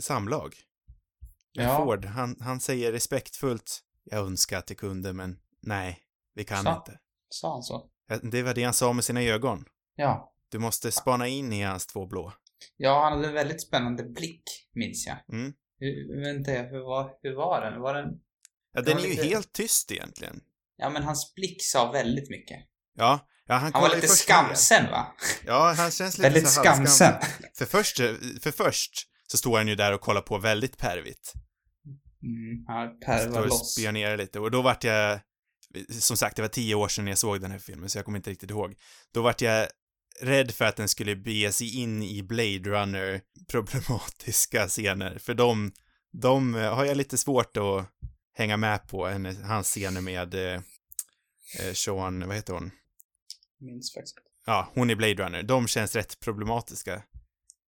samlag. 0.01 0.55
Ja. 1.53 1.77
Ford, 1.77 2.05
han, 2.05 2.37
han 2.41 2.61
säger 2.61 2.93
respektfullt, 2.93 3.81
jag 4.05 4.27
önskar 4.27 4.59
att 4.59 4.67
det 4.67 4.75
kunde, 4.75 5.13
men 5.13 5.39
nej, 5.61 5.99
vi 6.35 6.45
kan 6.45 6.65
Så. 6.65 6.77
inte. 6.77 6.99
Sa 7.29 7.53
han 7.53 7.63
så? 7.63 7.91
Det 8.23 8.43
var 8.43 8.55
det 8.55 8.65
han 8.65 8.75
sa 8.75 8.93
med 8.93 9.05
sina 9.05 9.23
ögon. 9.23 9.65
Ja. 9.95 10.33
Du 10.49 10.59
måste 10.59 10.93
spana 10.93 11.29
in 11.29 11.53
i 11.53 11.63
hans 11.63 11.87
två 11.87 12.07
blå. 12.07 12.33
Ja, 12.77 13.05
han 13.05 13.13
hade 13.13 13.29
en 13.29 13.35
väldigt 13.35 13.63
spännande 13.63 14.03
blick, 14.05 14.43
minns 14.73 15.07
jag. 15.07 15.17
Mm. 15.33 15.55
Hur, 15.79 16.21
vänta, 16.21 16.51
hur 16.51 16.81
var, 16.81 17.19
hur 17.23 17.35
var 17.35 17.61
den? 17.61 17.81
Var 17.81 17.95
den... 17.95 18.21
Ja, 18.73 18.83
den 18.83 18.99
är 18.99 19.03
ju 19.03 19.23
helt 19.23 19.53
tyst 19.53 19.93
egentligen. 19.93 20.41
Ja, 20.77 20.91
men 20.91 21.03
hans 21.03 21.35
blick 21.35 21.63
sa 21.63 21.93
väldigt 21.93 22.31
mycket. 22.31 22.59
Ja, 22.97 23.29
ja 23.47 23.55
han, 23.55 23.73
Han 23.73 23.83
var 23.83 23.95
lite 23.95 24.09
skamsen, 24.09 24.91
va? 24.91 25.15
Ja, 25.47 25.75
han 25.77 25.91
känns 25.91 26.19
lite 26.19 26.29
Väldigt 26.29 26.49
så 26.49 26.61
skamsen. 26.61 27.13
För 27.59 27.67
först, 27.67 27.97
för 28.43 28.51
först 28.51 28.93
så 29.27 29.37
står 29.37 29.59
han 29.59 29.69
ju 29.69 29.75
där 29.75 29.93
och 29.93 30.01
kollar 30.01 30.21
på 30.21 30.39
väldigt 30.39 30.79
pervigt. 30.79 31.33
Mm, 32.23 32.65
han 32.67 33.01
pervar 33.01 33.47
loss. 33.47 33.73
spionerar 33.73 34.17
lite 34.17 34.41
och 34.41 34.51
då 34.51 34.63
vart 34.63 34.85
jag, 34.85 35.21
som 36.01 36.17
sagt 36.17 36.37
det 36.37 36.43
var 36.43 36.49
tio 36.49 36.75
år 36.75 36.89
sedan 36.89 37.07
jag 37.07 37.19
såg 37.19 37.41
den 37.41 37.51
här 37.51 37.59
filmen 37.59 37.91
så 37.91 37.99
jag 37.99 38.05
kommer 38.05 38.19
inte 38.19 38.31
riktigt 38.31 38.51
ihåg. 38.51 38.75
Då 39.15 39.23
vart 39.23 39.41
jag 39.41 39.69
rädd 40.21 40.51
för 40.51 40.65
att 40.65 40.77
den 40.77 40.89
skulle 40.89 41.17
bege 41.17 41.53
sig 41.53 41.77
in 41.77 42.03
i 42.03 42.23
Blade 42.23 42.71
Runner 42.71 43.21
problematiska 43.49 44.69
scener, 44.69 45.19
för 45.19 45.35
de, 45.35 45.73
de 46.13 46.55
har 46.55 46.85
jag 46.85 46.97
lite 46.97 47.19
svårt 47.19 47.57
att 47.57 47.91
hänga 48.37 48.57
med 48.57 48.89
på, 48.89 49.07
en, 49.07 49.45
hans 49.45 49.67
scener 49.67 50.01
med 50.01 50.35
eh, 50.35 50.61
eh, 51.61 51.73
Sean, 51.73 52.27
vad 52.27 52.37
heter 52.37 52.53
hon? 52.53 52.71
Minns 53.59 53.95
faktiskt. 53.95 54.17
Ja, 54.47 54.71
hon 54.75 54.91
i 54.91 54.97
Blade 54.97 55.15
Runner. 55.25 55.43
De 55.43 55.69
känns 55.69 55.97
rätt 55.97 56.21
problematiska 56.21 57.03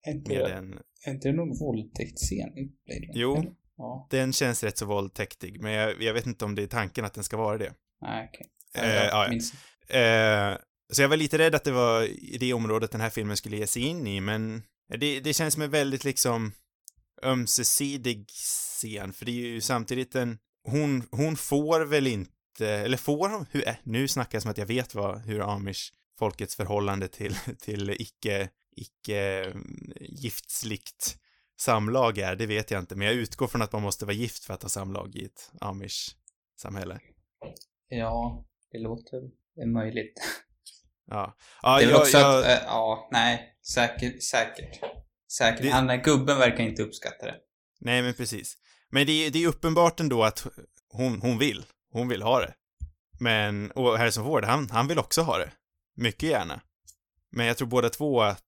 Är 0.01 0.11
inte, 0.11 0.31
med 0.31 0.39
det, 0.39 0.47
den. 0.47 0.79
är 1.05 1.11
inte 1.11 1.27
det 1.27 1.33
någon 1.33 1.57
våldtäktsscen 1.59 2.57
i 2.57 2.71
Blade 2.85 3.01
Runner? 3.01 3.13
Jo. 3.13 3.55
Ja. 3.77 4.07
Den 4.11 4.33
känns 4.33 4.63
rätt 4.63 4.77
så 4.77 4.85
våldtäktig, 4.85 5.61
men 5.61 5.71
jag, 5.71 6.01
jag 6.01 6.13
vet 6.13 6.25
inte 6.25 6.45
om 6.45 6.55
det 6.55 6.63
är 6.63 6.67
tanken 6.67 7.05
att 7.05 7.13
den 7.13 7.23
ska 7.23 7.37
vara 7.37 7.57
det. 7.57 7.73
Nej, 8.01 8.29
okej. 8.33 8.47
Eh, 8.85 8.93
ja, 8.93 9.29
ja. 9.89 9.97
Eh, 9.99 10.57
så 10.89 11.01
jag 11.01 11.09
var 11.09 11.17
lite 11.17 11.37
rädd 11.37 11.55
att 11.55 11.63
det 11.63 11.71
var 11.71 12.03
i 12.03 12.37
det 12.39 12.53
området 12.53 12.91
den 12.91 13.01
här 13.01 13.09
filmen 13.09 13.37
skulle 13.37 13.57
ge 13.57 13.67
sig 13.67 13.81
in 13.81 14.07
i, 14.07 14.21
men 14.21 14.63
det, 14.99 15.19
det 15.19 15.33
känns 15.33 15.53
som 15.53 15.63
en 15.63 15.71
väldigt 15.71 16.03
liksom 16.03 16.51
ömsesidig 17.23 18.29
scen, 18.29 19.13
för 19.13 19.25
det 19.25 19.31
är 19.31 19.47
ju 19.47 19.61
samtidigt 19.61 20.15
en, 20.15 20.37
hon, 20.71 21.07
hon 21.11 21.35
får 21.35 21.81
väl 21.81 22.07
inte, 22.07 22.67
eller 22.67 22.97
får 22.97 23.29
hon, 23.29 23.45
hur, 23.51 23.67
äh, 23.67 23.75
nu 23.83 24.07
snackar 24.07 24.35
jag 24.35 24.41
som 24.41 24.51
att 24.51 24.57
jag 24.57 24.65
vet 24.65 24.95
vad, 24.95 25.21
hur 25.21 25.53
amish 25.55 25.93
folkets 26.19 26.55
förhållande 26.55 27.07
till, 27.07 27.35
till 27.59 27.89
icke, 27.89 28.49
icke 28.75 29.43
mm, 29.43 29.93
giftsligt 29.99 31.17
samlag 31.59 32.17
är, 32.17 32.35
det 32.35 32.45
vet 32.45 32.71
jag 32.71 32.79
inte, 32.79 32.95
men 32.95 33.07
jag 33.07 33.15
utgår 33.15 33.47
från 33.47 33.61
att 33.61 33.71
man 33.71 33.81
måste 33.81 34.05
vara 34.05 34.15
gift 34.15 34.43
för 34.45 34.53
att 34.53 34.61
ha 34.61 34.69
samlag 34.69 35.15
i 35.15 35.25
ett 35.25 35.51
amish 35.61 36.15
samhälle. 36.61 36.99
Ja, 37.87 38.45
det 38.71 38.77
låter 38.79 39.21
möjligt. 39.73 40.13
Ja. 41.09 41.37
ja 41.61 41.77
det 41.77 41.83
är 41.85 41.89
jag, 41.89 41.99
också 41.99 42.17
jag, 42.17 42.39
att, 42.39 42.45
äh, 42.45 42.65
ja, 42.65 43.09
nej, 43.11 43.57
säkert, 43.73 44.23
säkert. 44.23 44.79
Säkert. 45.37 45.61
Det- 45.61 45.69
Han, 45.69 46.01
gubben 46.01 46.37
verkar 46.39 46.63
inte 46.63 46.83
uppskatta 46.83 47.25
det. 47.25 47.35
Nej, 47.79 48.01
men 48.01 48.13
precis. 48.13 48.57
Men 48.91 49.05
det 49.05 49.11
är, 49.11 49.31
det 49.31 49.43
är 49.43 49.47
uppenbart 49.47 49.99
ändå 49.99 50.23
att 50.23 50.47
hon, 50.89 51.21
hon 51.21 51.37
vill. 51.37 51.65
Hon 51.91 52.07
vill 52.07 52.21
ha 52.21 52.39
det. 52.39 52.53
Men, 53.19 53.71
och 53.71 53.97
Harrison 53.97 54.23
Ford, 54.23 54.43
han, 54.45 54.69
han 54.69 54.87
vill 54.87 54.99
också 54.99 55.21
ha 55.21 55.37
det. 55.37 55.51
Mycket 55.95 56.29
gärna. 56.29 56.61
Men 57.31 57.45
jag 57.45 57.57
tror 57.57 57.67
båda 57.67 57.89
två 57.89 58.21
att, 58.21 58.43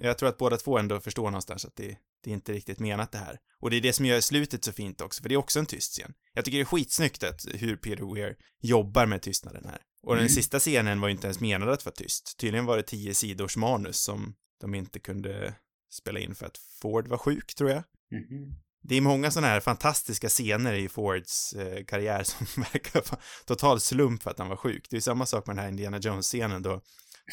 jag 0.00 0.18
tror 0.18 0.28
att 0.28 0.38
båda 0.38 0.56
två 0.56 0.78
ändå 0.78 1.00
förstår 1.00 1.24
någonstans 1.24 1.64
att 1.64 1.76
det, 1.76 1.98
det 2.24 2.30
är 2.30 2.34
inte 2.34 2.52
riktigt 2.52 2.78
menat 2.78 3.12
det 3.12 3.18
här. 3.18 3.38
Och 3.60 3.70
det 3.70 3.76
är 3.76 3.80
det 3.80 3.92
som 3.92 4.06
gör 4.06 4.20
slutet 4.20 4.64
så 4.64 4.72
fint 4.72 5.00
också, 5.00 5.22
för 5.22 5.28
det 5.28 5.34
är 5.34 5.36
också 5.36 5.58
en 5.58 5.66
tyst 5.66 5.92
scen. 5.92 6.14
Jag 6.34 6.44
tycker 6.44 6.58
det 6.58 6.62
är 6.62 6.64
skitsnyggt 6.64 7.22
att 7.22 7.46
hur 7.54 7.76
Peter 7.76 8.14
Weir 8.14 8.36
jobbar 8.60 9.06
med 9.06 9.22
tystnaden 9.22 9.64
här. 9.64 9.78
Och 10.02 10.14
den 10.14 10.22
Mm. 10.24 10.28
sista 10.34 10.58
scenen 10.58 11.00
var 11.00 11.08
ju 11.08 11.12
inte 11.14 11.26
ens 11.26 11.40
menad 11.40 11.68
att 11.68 11.84
vara 11.84 11.94
tyst. 11.94 12.38
Tydligen 12.38 12.66
var 12.66 12.76
det 12.76 12.82
tio 12.82 13.14
sidors 13.14 13.56
manus 13.56 13.96
som 14.00 14.34
de 14.60 14.74
inte 14.74 14.98
kunde 15.00 15.54
spela 15.90 16.18
in 16.20 16.34
för 16.34 16.46
att 16.46 16.58
Ford 16.58 17.08
var 17.08 17.18
sjuk, 17.18 17.54
tror 17.54 17.70
jag. 17.70 17.82
Mhm. 18.10 18.54
Det 18.88 18.96
är 18.96 19.00
många 19.00 19.30
sådana 19.30 19.46
här 19.48 19.60
fantastiska 19.60 20.28
scener 20.28 20.72
i 20.72 20.88
Fords 20.88 21.52
eh, 21.52 21.84
karriär 21.84 22.22
som 22.24 22.46
verkar 22.72 23.02
vara 23.10 23.20
total 23.46 23.80
slump 23.80 24.22
för 24.22 24.30
att 24.30 24.38
han 24.38 24.48
var 24.48 24.56
sjuk. 24.56 24.86
Det 24.90 24.96
är 24.96 25.00
samma 25.00 25.26
sak 25.26 25.46
med 25.46 25.56
den 25.56 25.62
här 25.62 25.70
Indiana 25.70 25.98
Jones-scenen 25.98 26.62
då, 26.62 26.80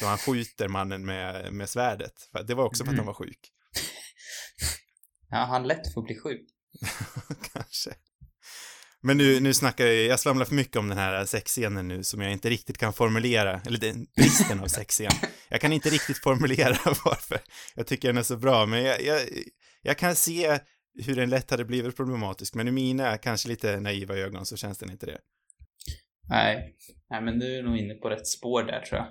då 0.00 0.06
han 0.06 0.18
skjuter 0.18 0.68
mannen 0.68 1.06
med, 1.06 1.52
med 1.52 1.68
svärdet. 1.68 2.12
För 2.32 2.42
Det 2.42 2.54
var 2.54 2.64
också 2.64 2.84
för 2.84 2.90
att 2.90 2.94
Mm. 2.94 2.98
han 2.98 3.06
var 3.06 3.14
sjuk. 3.14 3.38
Ja, 5.30 5.36
han 5.36 5.66
lätt 5.66 5.94
får 5.94 6.02
bli 6.02 6.18
sjuk. 6.18 6.46
Kanske. 7.52 7.90
Men 9.02 9.16
nu, 9.18 9.40
nu 9.40 9.54
snackar 9.54 9.86
jag, 9.86 10.04
jag 10.04 10.20
svamlar 10.20 10.44
för 10.44 10.54
mycket 10.54 10.76
om 10.76 10.88
den 10.88 10.98
här 10.98 11.24
sexscenen 11.24 11.88
nu 11.88 12.04
som 12.04 12.20
jag 12.20 12.32
inte 12.32 12.50
riktigt 12.50 12.78
kan 12.78 12.92
formulera, 12.92 13.60
eller 13.66 13.78
den 13.78 14.06
bristen 14.16 14.60
av 14.60 14.66
sexscen. 14.66 15.10
Jag 15.48 15.60
kan 15.60 15.72
inte 15.72 15.90
riktigt 15.90 16.18
formulera 16.18 16.78
varför 17.04 17.38
jag 17.74 17.86
tycker 17.86 18.08
den 18.08 18.18
är 18.18 18.22
så 18.22 18.36
bra, 18.36 18.66
men 18.66 18.82
jag, 18.82 19.02
jag, 19.02 19.20
jag 19.82 19.98
kan 19.98 20.16
se 20.16 20.58
hur 21.04 21.16
den 21.16 21.30
lätt 21.30 21.50
hade 21.50 21.64
blivit 21.64 21.96
problematisk, 21.96 22.54
men 22.54 22.68
i 22.68 22.70
mina 22.70 23.18
kanske 23.18 23.48
lite 23.48 23.80
naiva 23.80 24.14
ögon 24.16 24.46
så 24.46 24.56
känns 24.56 24.78
den 24.78 24.90
inte 24.90 25.06
det. 25.06 25.18
Nej. 26.28 26.76
Nej, 27.10 27.22
men 27.22 27.38
du 27.38 27.58
är 27.58 27.62
nog 27.62 27.76
inne 27.76 27.94
på 27.94 28.10
rätt 28.10 28.26
spår 28.26 28.62
där, 28.62 28.80
tror 28.80 29.00
jag. 29.00 29.08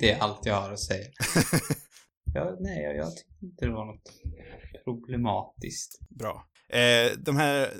Det 0.00 0.10
är 0.10 0.18
allt 0.20 0.46
jag 0.46 0.54
har 0.60 0.72
att 0.72 0.80
säga. 0.80 1.06
Ja, 2.34 2.56
nej, 2.60 2.82
jag, 2.82 2.96
jag 2.96 3.16
tyckte 3.16 3.44
inte 3.44 3.66
det 3.66 3.72
var 3.72 3.84
något 3.86 4.12
problematiskt. 4.84 5.98
Bra. 6.10 6.46
Eh, 6.68 7.12
de 7.18 7.36
här 7.36 7.72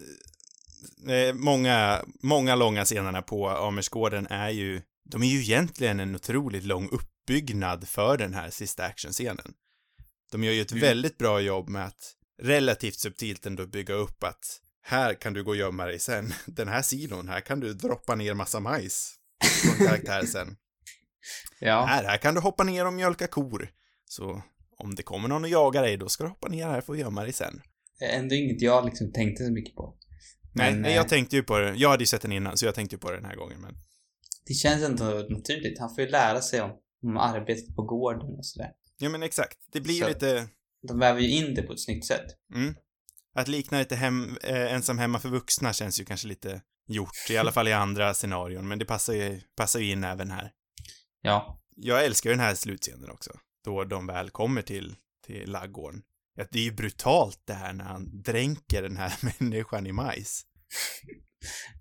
eh, 1.09 1.35
många, 1.35 2.05
många 2.23 2.55
långa 2.55 2.85
scenerna 2.85 3.23
på 3.23 3.49
Amersgården 3.49 4.27
är 4.27 4.49
ju, 4.51 4.83
de 5.11 5.23
är 5.23 5.27
ju 5.27 5.41
egentligen 5.41 6.01
en 6.01 6.15
otroligt 6.15 6.65
lång 6.65 6.89
uppbyggnad 6.93 7.89
för 7.89 8.17
den 8.19 8.35
här 8.35 8.51
sista 8.51 8.85
actionscenen. 8.85 9.55
De 10.33 10.45
gör 10.45 10.53
ju 10.53 10.61
ett 10.61 10.73
Mm. 10.73 10.83
väldigt 10.83 11.19
bra 11.19 11.41
jobb 11.41 11.69
med 11.69 11.85
att 11.87 12.15
relativt 12.43 12.99
subtilt 12.99 13.47
ändå 13.47 13.67
bygga 13.67 13.95
upp 13.95 14.25
att 14.25 14.61
här 14.83 15.15
kan 15.15 15.33
du 15.33 15.45
gå 15.45 15.51
och 15.51 15.57
gömma 15.57 15.87
dig 15.87 15.99
sen. 15.99 16.33
Den 16.47 16.69
här 16.69 16.83
silon, 16.83 17.29
här 17.29 17.41
kan 17.41 17.61
du 17.61 17.75
droppa 17.75 18.15
ner 18.15 18.35
massa 18.35 18.61
majs 18.61 19.15
en 19.81 19.87
karaktär 19.87 20.27
sen. 20.27 20.57
Ja. 21.61 21.85
Här, 21.85 22.05
här 22.05 22.17
kan 22.17 22.35
du 22.35 22.41
hoppa 22.41 22.65
ner 22.65 22.87
och 22.87 22.93
mjölka 22.93 23.27
kor. 23.27 23.69
Så 24.05 24.43
om 24.77 24.95
det 24.95 25.03
kommer 25.03 25.29
någon 25.29 25.45
och 25.45 25.51
jagar 25.51 25.83
dig, 25.83 25.97
då 25.97 26.09
ska 26.09 26.25
du 26.25 26.31
hoppa 26.31 26.49
ner 26.49 26.67
här 26.67 26.81
för 26.81 26.93
att 26.93 26.99
gömma 26.99 27.23
dig 27.23 27.33
sen. 27.33 27.61
Ändå 28.01 28.35
inget 28.35 28.63
jag 28.63 28.85
liksom 28.85 29.13
tänkte 29.13 29.45
så 29.45 29.53
mycket 29.53 29.75
på. 29.75 29.97
Nej, 30.55 30.73
Men, 30.73 30.83
nej, 30.83 30.91
eh, 30.91 30.97
jag 30.97 31.09
tänkte 31.09 31.37
ju 31.37 31.43
på 31.43 31.59
det. 31.59 31.75
Jag 31.77 31.89
hade 31.91 32.03
ju 32.03 32.07
sett 32.07 32.23
den 32.23 32.33
innan, 32.33 32.57
så 32.57 32.67
jag 32.67 32.75
tänkte 32.75 32.97
ju 32.97 33.01
på 33.01 33.11
det 33.11 33.17
den 33.17 33.25
här 33.25 33.37
gången, 33.37 33.61
men... 33.61 33.75
Det 34.47 34.55
känns 34.55 34.83
ändå 34.83 35.05
naturligt. 35.05 35.79
Han 35.79 35.95
får 35.95 36.05
ju 36.05 36.11
lära 36.11 36.41
sig 36.41 36.61
om, 36.61 36.71
om 37.03 37.17
arbetet 37.17 37.77
på 37.77 37.83
gården 37.83 38.39
och 38.39 38.47
sådär. 38.47 38.71
Ja, 38.99 39.09
men 39.09 39.23
exakt. 39.23 39.59
Det 39.73 39.81
blir 39.81 40.01
Så- 40.03 40.09
lite... 40.09 40.49
De 40.89 40.99
väver 40.99 41.21
ju 41.21 41.29
in 41.29 41.55
det 41.55 41.63
på 41.63 41.73
ett 41.73 41.81
snyggt 41.81 42.07
sätt. 42.07 42.27
Mm. 42.55 42.75
Att 43.35 43.49
likna 43.49 43.79
lite 43.79 43.97
hem, 43.97 44.37
eh, 44.43 44.73
ensam 44.73 44.99
hemma 44.99 45.19
för 45.19 45.29
vuxna 45.29 45.73
känns 45.73 46.01
ju 46.01 46.05
kanske 46.05 46.29
lite 46.29 46.63
gjort, 46.89 47.31
i 47.31 47.37
alla 47.37 47.53
fall 47.53 47.69
i 47.69 47.73
andra 47.73 48.15
scenarion, 48.15 48.69
men 48.69 48.79
det 48.79 48.85
passar 48.85 49.13
ju, 49.13 49.41
passar 49.57 49.81
ju 49.81 49.91
in 49.91 50.05
även 50.05 50.31
här. 50.31 50.53
Ja. 51.23 51.63
Jag 51.77 52.05
älskar 52.05 52.31
ju 52.31 52.37
den 52.37 52.45
här 52.45 52.55
slutscenen 52.55 53.11
också, 53.11 53.31
då 53.65 53.85
de 53.85 54.07
väl 54.07 54.31
kommer 54.31 54.63
till, 54.63 54.97
till 55.27 55.51
laggården. 55.51 56.03
Ja, 56.35 56.47
det 56.51 56.59
är 56.59 56.65
ju 56.65 56.73
brutalt 56.73 57.43
det 57.45 57.55
här 57.55 57.73
när 57.73 57.85
han 57.85 58.23
dränker 58.23 58.83
den 58.83 58.97
här 58.97 59.13
människan 59.39 59.87
i 59.87 59.93
majs. 59.93 60.43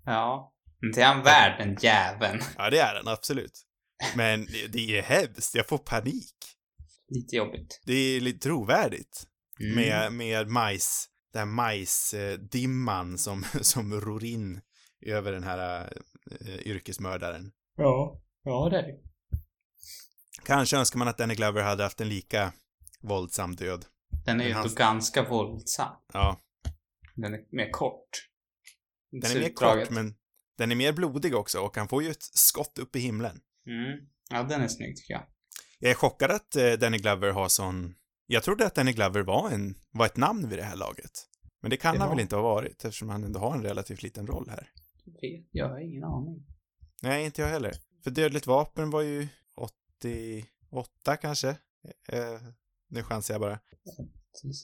Ja. 0.04 0.54
Det 0.94 1.00
är 1.00 1.06
han 1.06 1.22
värd, 1.22 1.58
den 1.58 1.76
jäveln. 1.80 2.42
Ja, 2.56 2.70
det 2.70 2.78
är 2.78 2.94
den, 2.94 3.08
absolut. 3.08 3.66
Men 4.16 4.46
det 4.68 4.98
är 4.98 5.02
hemskt, 5.02 5.54
jag 5.54 5.68
får 5.68 5.78
panik. 5.78 6.34
Lite 7.10 7.36
jobbigt. 7.36 7.80
Det 7.86 7.92
är 7.94 8.20
lite 8.20 8.38
trovärdigt. 8.38 9.26
Mm. 9.60 9.74
Med, 9.76 10.12
med 10.12 10.48
majs, 10.48 11.08
den 11.32 11.38
här 11.40 11.46
majsdimman 11.54 13.18
som, 13.18 13.44
som 13.60 14.00
ror 14.00 14.24
in 14.24 14.60
över 15.06 15.32
den 15.32 15.42
här 15.44 15.92
äh, 16.40 16.56
yrkesmördaren. 16.66 17.52
Ja. 17.76 18.22
Ja, 18.44 18.68
det 18.70 18.78
är 18.78 18.82
det. 18.82 18.98
Kanske 20.44 20.76
önskar 20.76 20.98
man 20.98 21.08
att 21.08 21.18
Danny 21.18 21.34
Glover 21.34 21.62
hade 21.62 21.82
haft 21.82 22.00
en 22.00 22.08
lika 22.08 22.52
våldsam 23.00 23.56
död. 23.56 23.84
Den 24.24 24.40
är 24.40 24.44
ju 24.48 24.52
hans- 24.54 24.74
ganska 24.74 25.28
våldsam. 25.28 25.94
Ja, 26.12 26.40
Den 27.16 27.34
är 27.34 27.44
mer 27.50 27.70
kort. 27.70 28.08
den 29.10 29.30
är 29.30 29.40
mer 29.40 29.52
kort, 29.52 29.90
men 29.90 30.14
den 30.58 30.70
är 30.72 30.76
mer 30.76 30.92
blodig 30.92 31.34
också 31.34 31.60
och 31.60 31.76
han 31.76 31.88
får 31.88 32.02
ju 32.02 32.10
ett 32.10 32.22
skott 32.22 32.78
upp 32.78 32.96
i 32.96 32.98
himlen. 33.00 33.40
Mm. 33.66 34.08
Ja, 34.30 34.42
den 34.42 34.60
är 34.60 34.68
snygg 34.68 34.96
tycker 34.96 35.12
jag. 35.14 35.22
Jag 35.82 35.90
är 35.90 35.94
chockad 35.94 36.30
att 36.30 36.56
eh, 36.56 36.72
Danny 36.72 36.98
Glover 36.98 37.30
har 37.32 37.48
sån... 37.48 37.94
Jag 38.26 38.42
trodde 38.42 38.66
att 38.66 38.74
Danny 38.74 38.92
Glover 38.92 39.22
var, 39.22 39.50
en, 39.50 39.74
var 39.90 40.06
ett 40.06 40.16
namn 40.16 40.48
vid 40.48 40.58
det 40.58 40.64
här 40.64 40.76
laget. 40.76 41.10
Men 41.62 41.70
det 41.70 41.76
kan 41.76 41.94
Det 41.94 41.98
han 42.00 42.08
var- 42.08 42.16
väl 42.16 42.22
inte 42.22 42.36
ha 42.36 42.42
varit 42.42 42.84
eftersom 42.84 43.08
han 43.08 43.24
ändå 43.24 43.40
har 43.40 43.54
en 43.54 43.62
relativt 43.62 44.02
liten 44.02 44.26
roll 44.26 44.48
här. 44.50 44.70
Vet- 45.04 45.48
Jag 45.50 45.68
har 45.68 45.78
ingen 45.78 46.04
aning. 46.04 46.46
Nej, 47.02 47.24
inte 47.24 47.42
jag 47.42 47.48
heller. 47.48 47.74
För 48.04 48.10
Dödligt 48.10 48.46
vapen 48.46 48.90
var 48.90 49.00
ju 49.02 49.28
88 49.56 51.16
kanske. 51.16 51.48
Eh, 52.08 52.40
nu 52.88 53.02
chansar 53.02 53.34
jag 53.34 53.40
bara. 53.40 53.58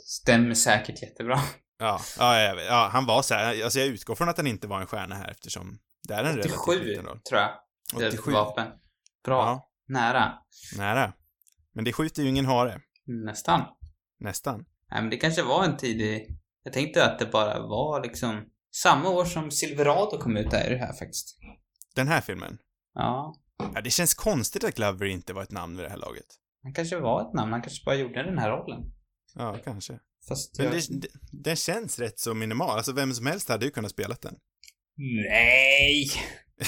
Stämmer 0.05 0.55
säkert 0.55 1.03
jättebra. 1.03 1.41
Ja, 1.79 2.01
ja, 2.19 2.41
jag 2.41 2.57
vet. 2.57 2.67
ja, 2.67 2.89
han 2.93 3.07
var 3.07 3.23
så 3.23 3.35
här. 3.35 3.65
Alltså 3.65 3.79
jag 3.79 3.89
utgår 3.89 4.15
från 4.15 4.29
att 4.29 4.37
han 4.37 4.47
inte 4.47 4.67
var 4.67 4.81
en 4.81 4.87
stjärna 4.87 5.15
här 5.15 5.31
eftersom 5.31 5.79
det 6.09 6.15
är 6.15 6.25
en 6.25 6.37
relativt 6.37 6.53
87 6.69 6.85
liten 6.85 7.07
roll. 7.07 7.21
tror 7.21 7.41
jag. 7.41 7.51
87. 7.95 8.09
87. 8.09 8.33
Vapen. 8.33 8.67
Bra. 9.25 9.43
Ja, 9.47 9.69
Nära. 9.89 10.33
nära. 10.79 11.13
Men 11.73 11.85
det 11.85 11.93
skjuter 11.93 12.23
ju 12.23 12.29
ingen 12.29 12.47
hare. 12.47 12.81
Nästan. 13.07 13.63
Nästan. 14.21 14.65
Nej, 14.91 15.01
men 15.01 15.11
det 15.11 15.17
kanske 15.17 15.43
var 15.43 15.65
en 15.65 15.77
tidig... 15.77 16.39
Jag 16.63 16.73
tänkte 16.73 17.05
att 17.05 17.19
det 17.19 17.27
bara 17.27 17.59
var 17.59 18.03
liksom 18.03 18.45
samma 18.75 19.11
år 19.11 19.25
som 19.25 19.51
Silverado 19.51 20.19
kom 20.19 20.37
ut 20.37 20.53
är 20.53 20.71
det 20.71 20.77
här 20.77 20.93
faktiskt. 20.93 21.39
Den 21.95 22.09
här 22.09 22.21
filmen. 22.21 22.59
Ja. 22.95 23.35
Ja, 23.75 23.81
det 23.81 23.91
känns 23.91 24.15
konstigt 24.15 24.65
att 24.65 24.75
Glover 24.75 25.07
inte 25.07 25.33
var 25.33 25.43
ett 25.43 25.51
namn 25.51 25.77
vid 25.77 25.85
det 25.87 25.91
här 25.91 25.97
laget. 25.97 26.27
Han 26.63 26.75
kanske 26.75 26.99
var 26.99 27.29
ett 27.29 27.35
namn. 27.35 27.53
Han 27.53 27.63
kanske 27.63 27.85
bara 27.85 27.95
gjorde 27.95 28.23
den 28.23 28.39
här 28.39 28.51
rollen. 28.51 28.93
Ja, 29.35 29.59
kanske. 29.65 29.99
Fast 30.29 30.59
Men 30.59 30.67
jag... 30.67 30.75
det, 30.75 31.01
det, 31.01 31.09
den 31.33 31.57
känns 31.57 31.99
rätt 31.99 32.19
så 32.19 32.35
minimal. 32.35 32.77
Alltså 32.77 32.93
vem 32.93 33.13
som 33.13 33.27
helst 33.27 33.49
hade 33.49 33.65
ju 33.65 33.71
kunnat 33.71 33.91
spela 33.91 34.17
den. 34.23 34.35
Nej! 35.31 36.11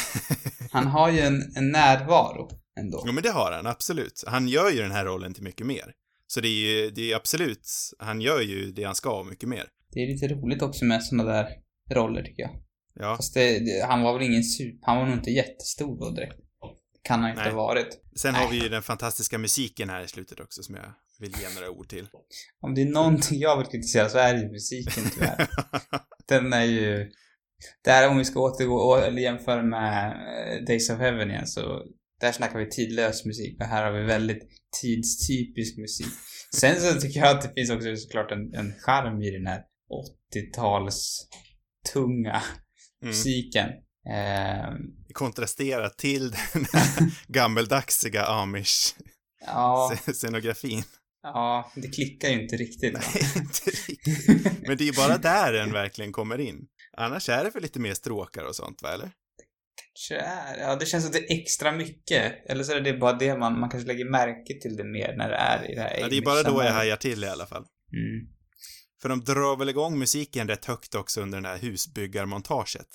Han 0.73 0.87
har 0.87 1.11
ju 1.11 1.21
en, 1.21 1.53
en 1.57 1.71
närvaro 1.71 2.51
ändå. 2.79 3.03
Jo, 3.07 3.13
men 3.13 3.23
det 3.23 3.31
har 3.31 3.53
han, 3.53 3.67
absolut. 3.67 4.25
Han 4.27 4.49
gör 4.49 4.71
ju 4.71 4.83
den 4.83 4.91
här 4.91 5.05
rollen 5.05 5.35
till 5.35 5.43
mycket 5.43 5.67
mer. 5.67 5.93
Så 6.27 6.41
det 6.41 6.49
är 6.49 6.83
ju, 6.83 6.91
det 6.91 7.13
är 7.13 7.17
absolut, 7.17 7.69
han 7.99 8.21
gör 8.21 8.41
ju 8.41 8.73
det 8.73 8.85
han 8.85 8.95
ska 8.95 9.21
och 9.21 9.27
mycket 9.27 9.49
mer. 9.49 9.65
Det 9.93 10.01
är 10.01 10.07
lite 10.07 10.29
roligt 10.29 10.63
också 10.63 10.85
med 10.85 11.03
såna 11.03 11.25
där 11.25 11.49
roller 11.91 12.23
tycker 12.23 12.43
jag. 12.43 12.51
Ja. 12.95 13.17
Fast 13.17 13.35
det, 13.35 13.59
det, 13.59 13.87
han 13.87 14.03
var 14.03 14.19
väl 14.19 14.23
ingen 14.23 14.45
super... 14.45 14.79
Han 14.83 14.97
var 14.97 15.07
nog 15.07 15.15
inte 15.15 15.31
jättestor 15.31 16.01
då 16.01 16.11
direkt. 16.11 16.41
Kan 17.03 17.21
han 17.21 17.31
inte 17.31 17.43
Nej. 17.43 17.53
ha 17.53 17.57
varit. 17.57 18.01
Sen 18.17 18.33
Nej. 18.33 18.45
har 18.45 18.51
vi 18.51 18.63
ju 18.63 18.69
den 18.69 18.83
fantastiska 18.83 19.39
musiken 19.39 19.91
här 19.91 20.05
i 20.05 20.09
slutet 20.09 20.41
också 20.41 20.63
som 20.63 20.75
jag 20.75 20.93
vill 21.19 21.31
ge 21.41 21.55
några 21.55 21.71
ord 21.71 21.89
till. 21.89 22.09
Om 22.61 22.75
det 22.75 22.83
är 22.83 22.87
någonting 22.87 23.39
jag 23.41 23.57
vill 23.57 23.67
kritisera 23.67 24.09
så 24.09 24.19
är 24.19 24.35
det 24.35 24.41
ju 24.41 24.49
musiken 24.49 25.05
tyvärr. 25.15 25.49
Den 26.29 26.53
är 26.53 26.65
ju... 26.65 27.11
Där 27.85 28.09
om 28.09 28.19
vi 28.19 28.25
ska 28.25 28.41
återgå 28.41 28.97
eller 28.97 29.23
jämföra 29.23 29.63
med 29.63 30.07
eh, 30.07 30.65
Days 30.65 30.91
of 30.91 30.99
Heaven 30.99 31.31
igen 31.31 31.47
så 31.47 31.83
där 32.21 32.33
snackar 32.33 32.59
vi 32.59 32.71
tidlös 32.71 33.25
musik 33.25 33.61
och 33.61 33.67
här 33.67 33.85
har 33.85 33.93
vi 34.01 34.05
väldigt 34.07 34.49
tidstypisk 34.81 35.79
musik. 35.79 36.07
Sen 36.55 36.81
så 36.81 37.01
tycker 37.01 37.21
jag 37.21 37.37
att 37.37 37.43
det 37.43 37.53
finns 37.55 37.71
också 37.71 37.97
såklart 37.97 38.31
en, 38.33 38.55
en 38.55 38.73
charm 38.81 39.23
i 39.23 39.31
den 39.31 39.47
här 39.47 39.63
80-tals 40.35 41.29
tunga 41.93 42.43
Mm. 43.03 43.09
musiken. 43.11 43.69
Eh, 44.15 44.75
Kontrasterat 45.15 45.99
till 45.99 46.31
den 46.31 46.67
gammeldagsiga 47.29 48.21
ja, 48.21 48.43
amish-scenografin. 49.93 50.83
ja, 51.23 51.73
det 51.77 51.89
klickar 51.89 52.29
ju 52.29 52.43
inte 52.43 52.57
riktigt. 52.57 52.93
Nej, 52.93 53.03
inte 53.37 53.71
riktigt. 53.71 54.61
Men 54.69 54.77
det 54.77 54.85
är 54.85 54.87
ju 54.87 54.93
bara 54.93 55.19
där 55.19 55.53
den 55.53 55.73
verkligen 55.73 56.13
kommer 56.13 56.39
in. 56.41 56.67
Annars 56.97 57.29
är 57.29 57.45
det 57.45 57.51
för 57.51 57.61
lite 57.61 57.81
mer 57.81 57.95
stråkar 57.95 58.45
och 58.45 58.57
sånt, 58.57 58.83
va, 58.83 58.93
eller? 58.95 59.11
Är. 60.11 60.59
Ja, 60.59 60.77
det 60.77 60.87
känns 60.87 61.05
som 61.05 61.13
det 61.13 61.19
är 61.19 61.41
extra 61.41 61.73
mycket. 61.73 62.51
Eller 62.51 62.65
så 62.65 62.73
är 62.73 62.81
det 62.81 62.93
bara 62.93 63.13
det 63.13 63.39
man, 63.39 63.61
man 63.61 63.71
kanske 63.71 63.87
lägger 63.87 64.11
märke 64.11 64.61
till 64.61 64.77
det 64.77 64.85
mer 64.85 65.15
när 65.17 65.29
det 65.29 65.37
är 65.37 65.71
i 65.71 65.75
det 65.75 65.81
här 65.81 65.99
Ja, 66.01 66.09
det 66.09 66.17
är 66.17 66.23
bara 66.23 66.43
då 66.43 66.63
jag 66.63 66.73
hajar 66.73 66.97
till 66.97 67.25
i 67.25 67.29
alla 67.29 67.47
fall. 67.47 67.67
Mm. 67.93 68.29
För 69.03 69.09
de 69.09 69.21
drar 69.25 69.57
väl 69.57 69.69
igång 69.69 69.99
musiken 69.99 70.49
rätt 70.49 70.65
högt 70.65 70.95
också 70.95 71.21
under 71.21 71.41
det 71.41 71.49
här 71.49 71.59
husbyggarmontaget. 71.59 72.87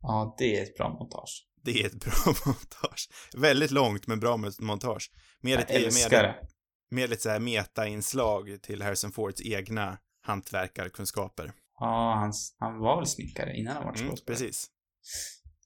Ja, 0.00 0.34
det 0.38 0.58
är 0.58 0.62
ett 0.62 0.76
bra 0.76 0.88
montage. 0.88 1.46
Det 1.64 1.82
är 1.82 1.86
ett 1.86 2.00
bra 2.04 2.12
montage. 2.46 3.08
Väldigt 3.36 3.70
långt, 3.70 4.06
men 4.06 4.20
bra 4.20 4.36
montage. 4.60 5.10
Med 5.40 5.52
Jag 5.52 5.58
lite, 5.60 5.72
älskar 5.72 6.22
med, 6.22 6.34
med 6.90 7.10
lite 7.10 7.22
så 7.22 7.28
här 7.30 7.38
meta-inslag 7.38 8.62
till 8.62 8.82
Harrison 8.82 9.12
Fords 9.12 9.40
egna 9.44 9.98
hantverkarkunskaper. 10.22 11.52
Ja, 11.80 12.14
han, 12.18 12.32
han 12.58 12.78
var 12.78 12.96
väl 12.96 13.06
snickare 13.06 13.56
innan 13.56 13.76
han 13.76 13.84
var 13.84 13.94
Mm, 13.94 14.08
skådespelare. 14.08 14.38
precis. 14.38 14.70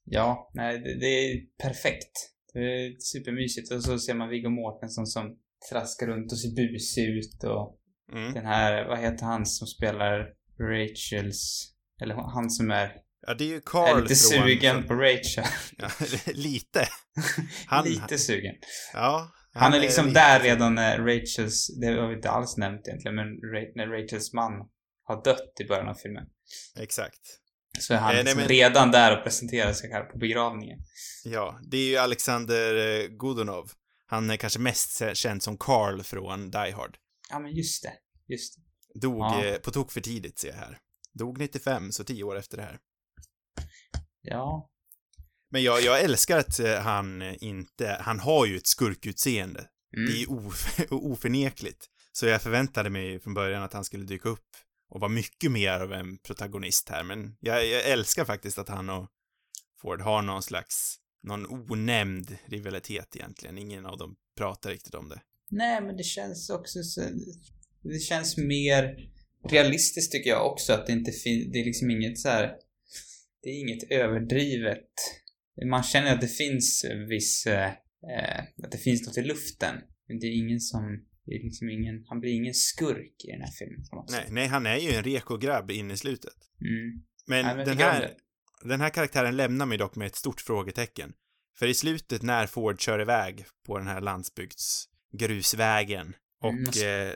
Ja, 0.05 0.51
nej, 0.53 0.79
det, 0.79 0.99
det 0.99 1.05
är 1.07 1.39
perfekt. 1.63 2.11
Det 2.53 2.59
är 2.59 2.95
supermysigt. 2.99 3.71
Och 3.71 3.83
så 3.83 3.99
ser 3.99 4.13
man 4.13 4.29
Viggo 4.29 4.49
Mortensen 4.49 5.05
som 5.05 5.37
traskar 5.71 6.07
runt 6.07 6.31
och 6.31 6.39
ser 6.39 6.55
busig 6.55 7.09
ut 7.09 7.43
och 7.43 7.79
Mm. 8.13 8.33
den 8.33 8.45
här, 8.45 8.87
vad 8.87 8.99
heter 8.99 9.25
han 9.25 9.45
som 9.45 9.67
spelar 9.67 10.33
Rachels, 10.59 11.71
eller 12.01 12.15
han 12.15 12.49
som 12.49 12.71
är, 12.71 12.91
Ja, 13.27 13.33
det 13.33 13.43
är 13.43 13.47
ju 13.47 13.55
är 13.55 13.61
Carl 13.65 14.01
lite 14.01 14.15
från... 14.15 14.43
sugen 14.47 14.75
från- 14.75 14.87
på 14.87 14.93
Rachel. 14.93 15.43
Ja, 15.77 15.89
lite. 16.33 16.85
Han, 17.67 17.85
lite 17.85 18.17
sugen. 18.17 18.55
Ja. 18.93 19.31
Han 19.53 19.73
är 19.73 19.79
liksom 19.79 20.07
lite- 20.07 20.19
där 20.19 20.39
redan 20.39 20.75
när 20.75 20.97
Rachels, 20.99 21.79
det 21.81 21.87
har 21.87 22.07
vi 22.09 22.15
inte 22.15 22.29
alls 22.29 22.57
nämnt 22.57 22.87
egentligen, 22.87 23.15
men 23.15 23.27
när 23.75 23.87
Rachels 24.01 24.33
man 24.33 24.51
har 25.03 25.23
dött 25.23 25.53
i 25.59 25.65
början 25.65 25.87
av 25.87 25.93
filmen. 25.95 26.23
Exakt. 26.79 27.21
Så 27.79 27.93
är 27.93 27.97
han 27.97 28.09
Eh, 28.09 28.15
nej, 28.15 28.23
liksom 28.23 28.39
men- 28.39 28.47
redan 28.49 28.91
där 28.91 29.17
och 29.17 29.23
presenterar 29.23 29.73
sig 29.73 29.91
själv 29.91 30.05
på 30.05 30.17
begravningen. 30.17 30.79
Ja, 31.23 31.59
det 31.63 31.77
är 31.77 31.85
ju 31.89 31.97
Alexander 31.97 32.75
eh, 33.01 33.07
Godunov. 33.07 33.71
Han 34.05 34.29
är 34.29 34.37
kanske 34.37 34.59
mest 34.59 35.01
kä- 35.01 35.13
känd 35.13 35.43
som 35.43 35.57
Carl 35.57 36.03
från 36.03 36.51
Die 36.51 36.71
Hard. 36.71 36.97
Ja, 37.29 37.39
men 37.39 37.51
just 37.51 37.83
det. 37.83 37.93
Just 38.33 38.55
det. 38.55 38.99
Dog 38.99 39.19
Ja. 39.21 39.45
eh, 39.45 39.57
på 39.57 39.71
tok 39.71 39.91
för 39.91 40.01
tidigt, 40.01 40.39
ser 40.39 40.47
jag 40.47 40.55
här. 40.55 40.77
Dog 41.13 41.37
95, 41.39 41.91
så 41.91 42.03
tio 42.03 42.23
år 42.23 42.37
efter 42.37 42.57
det 42.57 42.63
här. 42.63 42.79
Ja. 44.21 44.69
Men 45.51 45.63
jag, 45.63 45.81
jag 45.81 46.01
älskar 46.01 46.37
att 46.37 46.59
eh, 46.59 46.75
han 46.79 47.21
inte, 47.21 47.97
han 48.01 48.19
har 48.19 48.45
ju 48.45 48.57
ett 48.57 48.67
skurkutseende. 48.67 49.67
Mm. 49.97 50.11
Det 50.11 50.21
är 50.23 50.31
of, 50.31 50.79
oförnekligt. 50.91 51.85
Så 52.11 52.25
jag 52.25 52.41
förväntade 52.41 52.89
mig 52.89 53.19
från 53.19 53.33
början 53.33 53.63
att 53.63 53.73
han 53.73 53.83
skulle 53.83 54.05
dyka 54.05 54.29
upp 54.29 54.45
och 54.93 54.99
vara 54.99 55.11
mycket 55.11 55.51
mer 55.51 55.79
av 55.79 55.93
en 55.93 56.17
protagonist 56.17 56.89
här, 56.89 57.03
men 57.03 57.35
jag, 57.39 57.67
jag 57.67 57.89
älskar 57.89 58.25
faktiskt 58.25 58.57
att 58.57 58.69
han 58.69 58.89
och 58.89 59.07
Ford 59.81 60.01
har 60.01 60.21
någon 60.21 60.43
slags, 60.43 60.95
någon 61.23 61.45
onämnd 61.71 62.37
rivalitet 62.45 63.15
egentligen. 63.15 63.57
Ingen 63.57 63.85
av 63.85 63.97
dem 63.97 64.15
pratar 64.37 64.69
riktigt 64.69 64.93
om 64.93 65.09
det. 65.09 65.21
Nej, 65.49 65.81
men 65.81 65.97
det 65.97 66.03
känns 66.03 66.49
också 66.49 66.83
så... 66.83 67.01
Det 67.81 67.99
känns 67.99 68.37
mer 68.37 68.95
realistiskt 69.49 70.11
tycker 70.11 70.29
jag 70.29 70.51
också 70.51 70.73
att 70.73 70.85
det 70.87 70.93
inte 70.93 71.11
finns... 71.11 71.51
Det 71.51 71.59
är 71.59 71.65
liksom 71.65 71.91
inget 71.91 72.19
så 72.19 72.29
här... 72.29 72.51
Det 73.41 73.49
är 73.49 73.59
inget 73.59 73.91
överdrivet. 73.91 74.89
Man 75.69 75.83
känner 75.83 76.13
att 76.13 76.21
det 76.21 76.27
finns 76.27 76.85
viss... 77.09 77.45
Eh, 77.47 77.67
eh 77.67 78.39
att 78.63 78.71
det 78.71 78.77
finns 78.77 79.07
något 79.07 79.17
i 79.17 79.23
luften. 79.23 79.75
Men 80.07 80.19
det 80.19 80.27
är 80.27 80.37
ingen 80.37 80.59
som... 80.59 81.05
Det 81.25 81.31
är 81.35 81.43
liksom 81.43 81.69
ingen... 81.69 82.05
Han 82.07 82.19
blir 82.19 82.31
ingen 82.31 82.53
skurk 82.53 83.15
i 83.27 83.31
den 83.31 83.41
här 83.41 83.51
filmen 83.51 83.85
på 83.89 83.95
något 83.95 84.09
Nej, 84.11 84.23
sätt. 84.23 84.31
nej, 84.33 84.47
han 84.47 84.65
är 84.65 84.77
ju 84.77 84.91
en 84.91 85.03
reko-grabb 85.03 85.71
in 85.71 85.91
i 85.91 85.97
slutet. 85.97 86.33
Mm. 86.61 87.03
Men, 87.27 87.45
Nej, 87.45 87.55
men 87.55 87.65
den, 87.65 87.77
här, 87.77 88.11
den 88.63 88.81
här 88.81 88.89
karaktären 88.89 89.37
lämnar 89.37 89.65
mig 89.65 89.77
dock 89.77 89.95
med 89.95 90.07
ett 90.07 90.15
stort 90.15 90.41
frågetecken. 90.41 91.13
För 91.59 91.67
i 91.67 91.73
slutet 91.73 92.21
när 92.21 92.47
Ford 92.47 92.81
kör 92.81 93.01
iväg 93.01 93.45
på 93.65 93.77
den 93.77 93.87
här 93.87 94.01
landsbygdsgrusvägen 94.01 96.15
och... 96.41 96.49
Mm, 96.49 96.63
och 96.67 96.77
eh, 96.77 97.13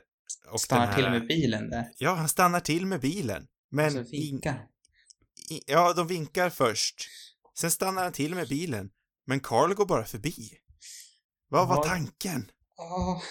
och 0.51 0.61
Stannar 0.61 0.85
här, 0.87 0.95
till 0.95 1.09
med 1.11 1.27
bilen 1.27 1.69
där. 1.69 1.85
Ja, 1.97 2.13
han 2.13 2.29
stannar 2.29 2.59
till 2.59 2.85
med 2.85 3.01
bilen. 3.01 3.47
Men... 3.71 3.85
Alltså 3.85 3.99
in- 3.99 4.05
vinkar. 4.31 4.67
i, 5.49 5.61
ja, 5.67 5.93
de 5.93 6.07
vinkar 6.07 6.49
först. 6.49 7.07
Sen 7.59 7.71
stannar 7.71 8.03
han 8.03 8.13
till 8.13 8.35
med 8.35 8.47
bilen. 8.47 8.89
Men 9.25 9.39
Carl 9.39 9.73
går 9.73 9.85
bara 9.85 10.05
förbi. 10.05 10.51
Vad 11.49 11.67
var 11.67 11.75
Ja. 11.75 11.83
tanken? 11.83 12.51
Åh, 12.77 13.21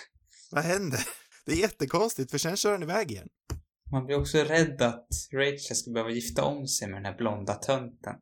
Vad 0.50 0.64
händer? 0.64 1.00
Det 1.46 1.52
är 1.52 1.56
jättekonstigt, 1.56 2.30
för 2.30 2.38
sen 2.38 2.56
kör 2.56 2.72
han 2.72 2.82
iväg 2.82 3.10
igen. 3.10 3.28
man 3.92 4.06
blir 4.06 4.16
också 4.20 4.38
rädd 4.38 4.82
att 4.82 5.08
Rachel 5.32 5.76
ska 5.76 5.90
behöva 5.90 6.10
gifta 6.10 6.44
om 6.44 6.66
sig 6.66 6.88
med 6.88 6.96
den 6.96 7.04
här 7.04 7.16
blonda 7.16 7.54
tönten. 7.54 8.14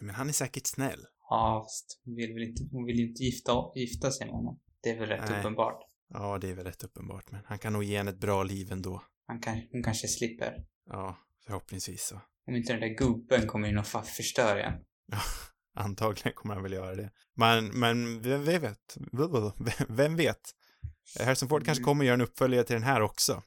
Men 0.00 0.14
han 0.14 0.28
är 0.28 0.32
säkert 0.32 0.66
snäll. 0.66 1.00
Ja, 1.30 1.62
fast 1.64 2.00
hon 2.04 2.14
vill 2.14 2.32
väl 2.32 2.42
inte, 2.42 2.62
hon 2.72 2.84
vill 2.84 2.96
ju 2.96 3.08
inte 3.08 3.22
gifta, 3.22 3.52
gifta 3.74 4.10
sig 4.10 4.26
med 4.26 4.34
honom. 4.34 4.60
Det 4.82 4.90
är 4.90 4.98
väl 4.98 5.08
rätt 5.08 5.30
Nej. 5.30 5.40
uppenbart. 5.40 5.80
Ja, 6.08 6.38
det 6.38 6.50
är 6.50 6.54
väl 6.54 6.66
rätt 6.66 6.84
uppenbart, 6.84 7.30
men 7.30 7.40
han 7.46 7.58
kan 7.58 7.72
nog 7.72 7.84
ge 7.84 7.96
henne 7.98 8.10
ett 8.10 8.20
bra 8.20 8.42
liv 8.42 8.72
ändå. 8.72 9.02
Han 9.26 9.40
kan, 9.40 9.62
hon 9.72 9.82
kanske 9.82 10.08
slipper. 10.08 10.64
Ja, 10.86 11.18
förhoppningsvis 11.46 12.06
så. 12.06 12.20
Om 12.46 12.56
inte 12.56 12.72
den 12.72 12.80
där 12.80 12.96
gubben 12.98 13.46
kommer 13.46 13.68
in 13.68 13.78
och 13.78 13.86
förstör 13.86 14.58
igen. 14.58 14.84
Antagligen 15.74 16.32
kommer 16.34 16.54
han 16.54 16.62
väl 16.62 16.72
göra 16.72 16.94
det. 16.94 17.10
Men, 17.34 17.66
men 17.66 18.22
vem 18.22 18.44
vet? 18.44 18.96
Vem 19.88 20.16
vet? 20.16 20.54
Harrison 21.20 21.48
Ford 21.48 21.64
kanske 21.64 21.80
Mm. 21.80 21.84
kommer 21.84 22.04
göra 22.04 22.14
en 22.14 22.20
uppföljare 22.20 22.64
till 22.64 22.74
den 22.74 22.82
här 22.82 23.00
också. 23.00 23.42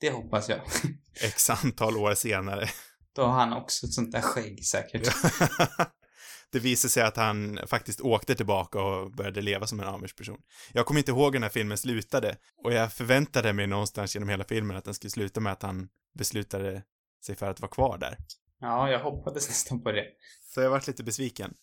Det 0.00 0.10
hoppas 0.10 0.48
jag. 0.48 0.60
X 1.22 1.50
antal 1.50 1.96
år 1.96 2.14
senare. 2.14 2.68
Då 3.14 3.22
har 3.22 3.32
han 3.32 3.52
också 3.52 3.86
ett 3.86 3.92
sånt 3.92 4.12
där 4.12 4.20
skägg 4.20 4.66
säkert. 4.66 5.02
det 6.52 6.58
visar 6.58 6.88
sig 6.88 7.02
att 7.02 7.16
han 7.16 7.58
faktiskt 7.66 8.00
åkte 8.00 8.34
tillbaka 8.34 8.80
och 8.82 9.10
började 9.10 9.40
leva 9.40 9.66
som 9.66 9.80
en 9.80 9.86
amish-person. 9.88 10.38
Jag 10.72 10.86
kommer 10.86 11.00
inte 11.00 11.10
ihåg 11.10 11.26
hur 11.26 11.32
den 11.32 11.42
här 11.42 11.50
filmen 11.50 11.78
slutade 11.78 12.36
och 12.64 12.72
jag 12.72 12.92
förväntade 12.92 13.52
mig 13.52 13.66
någonstans 13.66 14.14
genom 14.14 14.28
hela 14.28 14.44
filmen 14.44 14.76
att 14.76 14.84
den 14.84 14.94
skulle 14.94 15.10
sluta 15.10 15.40
med 15.40 15.52
att 15.52 15.62
han 15.62 15.88
beslutade 16.18 16.82
sig 17.26 17.36
för 17.36 17.50
att 17.50 17.60
vara 17.60 17.70
kvar 17.70 17.98
där. 17.98 18.18
Ja, 18.60 18.90
jag 18.90 19.00
hoppades 19.00 19.48
nästan 19.48 19.82
på 19.82 19.92
det. 19.92 20.04
Så 20.54 20.60
jag 20.60 20.70
varit 20.70 20.86
lite 20.86 21.04
besviken. 21.04 21.54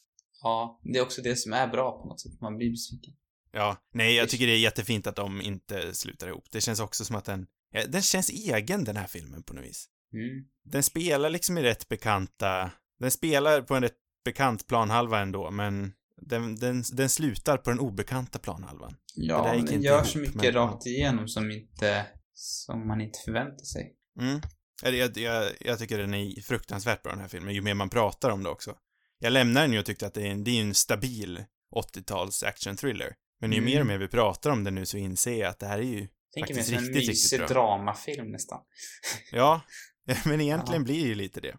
Ja, 0.42 0.80
det 0.84 1.00
är 1.00 1.04
också 1.04 1.22
det 1.22 1.36
som 1.36 1.54
är 1.54 1.68
bra 1.68 2.02
på 2.02 2.08
något 2.08 2.22
sätt. 2.22 2.42
Man 2.42 2.58
blir 2.58 2.70
besviken. 2.72 3.14
Ja, 3.52 3.78
nej, 3.94 4.16
jag 4.16 4.30
tycker 4.30 4.48
det 4.48 4.54
är 4.54 4.60
jättefint 4.60 5.08
att 5.08 5.16
de 5.16 5.42
inte 5.42 5.94
slutar 5.94 6.28
ihop. 6.28 6.46
Det 6.52 6.62
känns 6.62 6.80
också 6.80 7.06
som 7.06 7.16
att 7.16 7.26
den, 7.26 7.48
ja, 7.72 7.86
den 7.88 8.02
känns 8.02 8.30
egen 8.30 8.84
den 8.84 8.96
här 8.96 9.08
filmen 9.08 9.44
på 9.44 9.54
något 9.54 9.66
vis. 9.66 9.88
Mm. 10.14 10.46
Den 10.64 10.84
spelar 10.84 11.30
liksom 11.30 11.58
i 11.58 11.64
rätt 11.64 11.90
bekanta, 11.90 12.72
den 13.00 13.12
spelar 13.12 13.62
på 13.62 13.76
en 13.76 13.84
rätt 13.84 13.98
bekant 14.26 14.68
planhalva 14.68 15.20
ändå, 15.20 15.52
men 15.52 15.94
den, 16.22 16.56
den, 16.56 16.84
den 16.94 17.10
slutar 17.10 17.58
på 17.58 17.70
den 17.70 17.80
obekanta 17.80 18.40
planhalvan. 18.40 18.96
Ja, 19.16 19.54
men 19.56 19.66
den 19.66 19.82
gör 19.82 19.96
ihop, 19.96 20.08
så 20.08 20.18
mycket 20.18 20.36
men- 20.36 20.52
rakt 20.52 20.86
igenom 20.86 21.28
som 21.28 21.52
inte, 21.52 22.06
som 22.34 22.88
man 22.88 23.02
inte 23.02 23.20
förväntar 23.26 23.66
sig. 23.66 23.96
Mm. 24.20 24.42
Jag, 24.84 25.18
jag, 25.18 25.52
jag, 25.60 25.80
tycker 25.80 25.98
den 25.98 26.14
är 26.14 26.42
fruktansvärt 26.42 27.04
bra 27.04 27.12
den 27.12 27.22
här 27.22 27.28
filmen, 27.28 27.54
ju 27.54 27.62
mer 27.62 27.74
man 27.74 27.90
pratar 27.90 28.30
om 28.30 28.44
det 28.44 28.50
också. 28.50 28.76
Jag 29.20 29.34
lämnar 29.34 29.62
den 29.62 29.74
ju 29.74 29.80
och 29.80 29.86
tyckte 29.86 30.08
att 30.08 30.14
det 30.14 30.22
är 30.22 30.32
en, 30.32 30.44
det 30.44 30.52
är 30.52 30.62
en 30.62 30.74
stabil 30.74 31.44
80-tals 31.76 32.44
action-thriller. 32.44 33.14
Men 33.42 33.52
ju 33.52 33.58
Mm. 33.58 33.66
mer 33.74 33.80
och 33.80 33.86
mer 33.88 33.98
vi 33.98 34.08
pratar 34.08 34.50
om 34.50 34.64
det 34.64 34.72
nu 34.72 34.86
så 34.86 34.98
inser 34.98 35.40
jag 35.40 35.50
att 35.50 35.60
det 35.60 35.66
här 35.68 35.78
är 35.80 35.84
ju 35.84 36.08
Tänker 36.34 36.54
mig 36.54 36.64
Faktiskt 36.64 36.68
som 36.70 36.78
en 36.78 36.84
riktigt, 36.84 36.96
riktigt 36.96 37.10
mysig 37.10 37.40
bra. 37.40 37.48
dramafilm 37.48 38.32
nästan. 38.32 38.62
Ja, 39.32 39.62
men 40.26 40.42
egentligen 40.42 40.84
blir 40.84 41.02
det 41.04 41.08
ju 41.10 41.16
lite 41.16 41.42
det. 41.42 41.56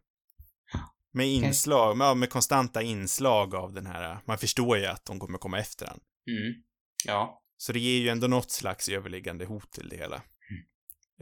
Med 1.15 1.27
inslag, 1.27 1.97
ja, 2.01 2.15
med 2.15 2.31
konstanta 2.31 2.83
inslag 2.83 3.55
av 3.55 3.73
den 3.73 3.87
här, 3.87 4.19
man 4.27 4.39
förstår 4.39 4.79
ju 4.79 4.87
att 4.87 5.05
de 5.05 5.19
kommer 5.21 5.39
komma 5.39 5.59
efter 5.59 5.87
han. 5.87 6.01
Mm. 6.31 6.63
Ja. 7.07 7.43
Så 7.57 7.73
det 7.73 7.81
ger 7.81 7.99
ju 8.01 8.09
ändå 8.09 8.27
något 8.27 8.51
slags 8.51 8.89
överliggande 8.89 9.45
hot 9.45 9.73
till 9.73 9.89
det 9.89 9.97
hela. 9.97 10.23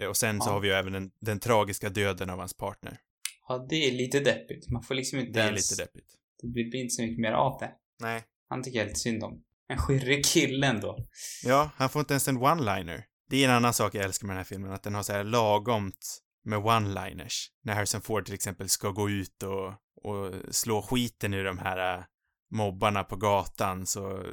Eh, 0.00 0.06
Och 0.08 0.16
sen 0.16 0.40
så 0.40 0.48
Ja. 0.48 0.52
har 0.52 0.60
vi 0.60 0.68
ju 0.68 0.74
även 0.74 0.92
den, 0.92 1.10
den 1.20 1.40
tragiska 1.40 1.88
döden 1.88 2.30
av 2.30 2.38
hans 2.38 2.54
partner. 2.56 3.00
Ja, 3.48 3.66
det 3.70 3.76
är 3.76 3.92
lite 3.92 4.20
deppigt. 4.20 4.68
Man 4.70 4.82
får 4.82 4.94
liksom 4.94 5.18
inte 5.18 5.32
Det 5.32 5.40
är 5.42 5.46
ens... 5.46 5.70
lite 5.70 5.82
deppigt. 5.82 6.12
Det 6.42 6.46
blir 6.48 6.70
blir 6.70 6.80
inte 6.80 6.92
så 6.94 7.02
mycket 7.02 7.18
mer 7.18 7.32
av 7.32 7.58
det. 7.60 7.72
Nej. 8.00 8.22
Han 8.48 8.62
tycker 8.62 8.78
jag 8.78 8.86
lite 8.86 8.98
synd 9.00 9.24
om. 9.24 9.42
En 9.70 9.78
skirrig 9.78 10.24
kille 10.24 10.66
ändå. 10.66 11.06
Ja, 11.44 11.70
han 11.76 11.88
får 11.90 12.00
inte 12.00 12.14
ens 12.14 12.28
en 12.28 12.38
one-liner. 12.38 13.02
Det 13.30 13.44
är 13.44 13.48
en 13.48 13.54
annan 13.54 13.74
sak 13.74 13.94
jag 13.94 14.04
älskar 14.04 14.26
med 14.26 14.34
den 14.34 14.38
här 14.38 14.44
filmen, 14.44 14.72
att 14.72 14.82
den 14.82 14.94
har 14.94 15.02
så 15.02 15.12
här 15.12 15.24
lagomt 15.24 16.20
med 16.44 16.58
one-liners. 16.58 17.46
När 17.64 17.74
Harrison 17.74 18.02
Ford 18.02 18.24
till 18.24 18.34
exempel 18.34 18.68
ska 18.68 18.90
gå 18.90 19.10
ut 19.10 19.42
och, 19.42 19.68
och 20.02 20.34
slå 20.54 20.82
skiten 20.82 21.34
ur 21.34 21.44
de 21.44 21.58
här 21.58 21.98
äh, 21.98 22.04
mobbarna 22.50 23.04
på 23.04 23.16
gatan 23.16 23.86
så, 23.86 24.24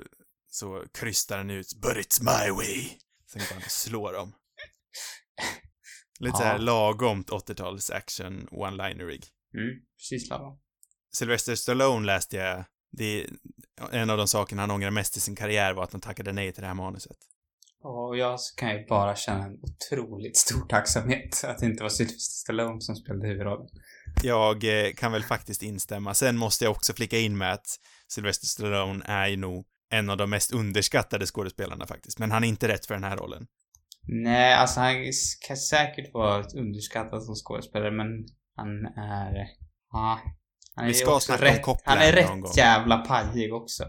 så 0.49 0.83
krystar 0.93 1.37
han 1.37 1.49
ut 1.49 1.67
“But 1.81 1.91
it's 1.95 2.19
my 2.21 2.51
way”. 2.51 2.89
Sen 3.31 3.39
går 3.41 3.53
han 3.53 3.63
och 3.65 3.71
slår 3.71 4.13
dem. 4.13 4.33
Lite 6.19 6.33
Ja. 6.33 6.37
så 6.37 6.43
här 6.43 6.59
lagomt 6.59 7.29
80-tals 7.29 7.91
action 7.91 8.47
one-linerig. 8.51 9.23
Mm, 9.53 9.75
precis 9.97 10.29
lagom. 10.29 10.59
Sylvester 11.13 11.55
Stallone 11.55 12.05
läste 12.05 12.37
jag, 12.37 12.65
det 12.91 13.23
är 13.23 13.29
en 13.91 14.09
av 14.09 14.17
de 14.17 14.27
sakerna 14.27 14.61
han 14.61 14.71
ångrar 14.71 14.91
mest 14.91 15.17
i 15.17 15.19
sin 15.19 15.35
karriär 15.35 15.73
var 15.73 15.83
att 15.83 15.91
han 15.91 16.01
tackade 16.01 16.31
nej 16.31 16.51
till 16.51 16.61
det 16.61 16.67
här 16.67 16.73
manuset. 16.73 17.17
Och 17.83 18.17
jag 18.17 18.39
kan 18.57 18.69
ju 18.69 18.85
bara 18.85 19.15
känna 19.15 19.45
en 19.45 19.59
otroligt 19.61 20.37
stor 20.37 20.67
tacksamhet 20.67 21.43
att 21.43 21.57
det 21.57 21.65
inte 21.65 21.83
var 21.83 21.89
Sylvester 21.89 22.19
Stallone 22.19 22.81
som 22.81 22.95
spelade 22.95 23.27
huvudrollen. 23.27 23.67
Jag 24.23 24.63
eh, 24.63 24.93
kan 24.93 25.11
väl 25.11 25.23
faktiskt 25.23 25.63
instämma. 25.63 26.13
Sen 26.13 26.37
måste 26.37 26.63
jag 26.63 26.71
också 26.71 26.93
flika 26.93 27.17
in 27.17 27.37
med 27.37 27.53
att 27.53 27.67
Sylvester 28.07 28.47
Stallone 28.47 29.05
är 29.05 29.27
ju 29.27 29.37
nog 29.37 29.65
en 29.89 30.09
av 30.09 30.17
de 30.17 30.29
mest 30.29 30.53
underskattade 30.53 31.25
skådespelarna 31.25 31.87
faktiskt. 31.87 32.19
Men 32.19 32.31
han 32.31 32.43
är 32.43 32.47
inte 32.47 32.67
rätt 32.67 32.85
för 32.85 32.93
den 32.93 33.03
här 33.03 33.17
rollen. 33.17 33.47
Nej, 34.07 34.53
alltså 34.53 34.79
han 34.79 34.95
kan 35.47 35.57
säkert 35.57 36.13
vara 36.13 36.43
underskattad 36.43 37.23
som 37.23 37.35
skådespelare, 37.35 37.91
men 37.91 38.07
han 38.55 38.85
är... 38.85 39.47
Ja. 39.91 40.19
Han 40.77 40.85
är 40.85 40.89
Vi 40.89 40.93
ska 40.93 41.19
snacka 41.19 41.45
om 41.45 41.51
rätt, 41.51 41.61
Copland 41.61 41.99
Han 41.99 42.07
är 42.09 42.27
någon 42.27 42.41
gång. 42.41 42.49
rätt 42.49 42.57
jävla 42.57 42.97
pajig 42.97 43.53
också. 43.53 43.83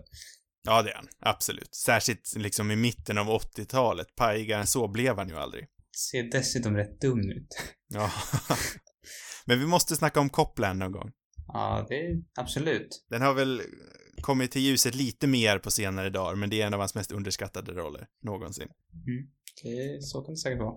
Ja, 0.62 0.82
det 0.82 0.90
är 0.90 0.94
han. 0.94 1.08
Absolut. 1.20 1.74
Särskilt 1.74 2.34
liksom 2.36 2.70
i 2.70 2.76
mitten 2.76 3.18
av 3.18 3.26
80-talet. 3.26 4.16
Pajigare 4.16 4.60
än 4.60 4.66
så 4.66 4.88
blev 4.88 5.16
han 5.18 5.28
ju 5.28 5.36
aldrig. 5.36 5.66
Ser 6.10 6.22
dessutom 6.22 6.76
rätt 6.76 7.00
dum 7.00 7.30
ut. 7.30 7.48
Ja. 7.90 8.10
Men 9.44 9.58
vi 9.60 9.66
måste 9.66 9.96
snacka 9.96 10.20
om 10.20 10.28
Copland 10.30 10.78
någon 10.78 10.92
gång. 10.92 11.10
Ja, 11.46 11.86
det 11.88 11.94
är 11.94 12.16
absolut. 12.40 13.06
Den 13.10 13.22
har 13.22 13.34
väl 13.34 13.62
kommit 14.20 14.50
till 14.52 14.62
ljuset 14.62 14.94
lite 14.94 15.26
mer 15.26 15.58
på 15.58 15.70
senare 15.70 16.10
dagar, 16.10 16.34
men 16.34 16.50
det 16.50 16.62
är 16.62 16.66
en 16.66 16.74
av 16.74 16.80
hans 16.80 16.94
mest 16.94 17.12
underskattade 17.12 17.72
roller 17.72 18.06
någonsin. 18.22 18.68
Det, 19.62 20.02
så 20.02 20.22
kan 20.22 20.34
det 20.34 20.38
säkert 20.38 20.58
vara. 20.58 20.74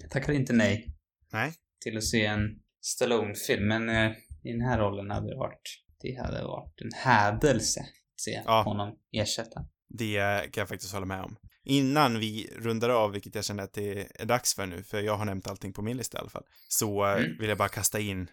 Jag 0.00 0.10
tackar 0.10 0.32
inte 0.32 0.52
nej 0.52 0.96
Nej. 1.32 1.52
till 1.80 1.96
att 1.96 2.04
se 2.04 2.26
en 2.26 2.40
Stallone-film, 2.80 3.68
men 3.68 3.88
eh, 3.88 4.12
i 4.48 4.52
den 4.52 4.60
här 4.68 4.78
rollen 4.78 5.10
hade 5.10 5.36
varit... 5.36 5.60
Det 6.00 6.14
hade 6.22 6.44
varit 6.44 6.80
en 6.80 6.90
hädelse 6.94 7.80
att 7.80 8.20
se 8.20 8.42
Ja. 8.46 8.62
honom 8.62 8.94
ersätta. 9.12 9.60
Det 9.88 10.18
kan 10.52 10.60
jag 10.60 10.68
faktiskt 10.68 10.92
hålla 10.92 11.06
med 11.06 11.22
om. 11.22 11.36
Innan 11.64 12.18
vi 12.18 12.50
rundar 12.58 12.88
av, 12.88 13.12
vilket 13.12 13.34
jag 13.34 13.44
känner 13.44 13.62
att 13.62 13.72
det 13.72 14.20
är 14.20 14.26
dags 14.26 14.54
för 14.54 14.66
nu, 14.66 14.82
för 14.82 15.00
jag 15.00 15.16
har 15.16 15.24
nämnt 15.24 15.48
allting 15.48 15.72
på 15.72 15.82
min 15.82 15.96
lista 15.96 16.18
i 16.18 16.20
alla 16.20 16.30
fall, 16.30 16.44
så 16.68 17.06
eh, 17.06 17.12
Mm. 17.24 17.38
vill 17.38 17.48
jag 17.48 17.58
bara 17.58 17.68
kasta 17.68 18.00
in 18.00 18.30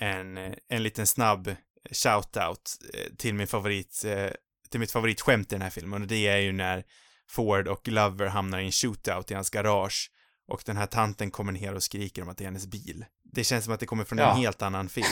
en, 0.00 0.38
eh, 0.38 0.52
en 0.68 0.82
liten 0.82 1.06
snabb 1.06 1.54
shout-out 1.90 2.76
eh, 2.94 3.16
till 3.16 3.34
min 3.34 3.46
favorit, 3.46 4.02
eh, 4.06 4.30
till 4.70 4.80
mitt 4.80 4.90
favoritskämt 4.92 5.52
i 5.52 5.54
den 5.54 5.62
här 5.62 5.70
filmen, 5.70 6.02
och 6.02 6.08
det 6.08 6.26
är 6.26 6.38
ju 6.38 6.52
när 6.52 6.84
Ford 7.30 7.68
och 7.68 7.88
Lover 7.88 8.26
hamnar 8.26 8.58
i 8.60 8.64
en 8.64 8.72
shootout 8.72 9.30
i 9.30 9.34
hans 9.34 9.50
garage 9.50 10.10
och 10.48 10.62
den 10.66 10.76
här 10.76 10.86
tanten 10.86 11.30
kommer 11.30 11.52
ner 11.52 11.74
och 11.74 11.82
skriker 11.82 12.22
om 12.22 12.28
att 12.28 12.36
det 12.38 12.44
är 12.44 12.48
hennes 12.48 12.66
bil. 12.66 13.04
Det 13.24 13.44
känns 13.44 13.64
som 13.64 13.74
att 13.74 13.80
det 13.80 13.86
kommer 13.86 14.04
från 14.04 14.18
Ja. 14.18 14.30
en 14.30 14.36
helt 14.40 14.62
annan 14.62 14.88
film. 14.88 15.06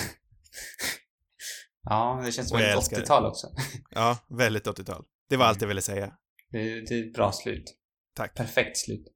Ja, 1.83 2.23
det 2.25 2.33
känns 2.33 2.49
som 2.49 2.59
ett 2.59 2.77
älskar 2.77 2.97
det. 2.97 3.03
80-tal 3.03 3.27
också. 3.27 3.47
Ja, 3.91 4.19
väldigt 4.29 4.67
80-tal. 4.67 5.05
Det 5.29 5.37
var 5.37 5.47
allt 5.47 5.61
jag 5.61 5.69
ville 5.69 5.83
säga. 5.83 6.13
Det, 6.51 6.81
det 6.81 6.95
är 6.95 7.07
ett 7.07 7.13
bra 7.13 7.33
slut. 7.33 7.75
Tack. 8.15 8.35
Perfekt 8.35 8.77
slut. 8.77 9.07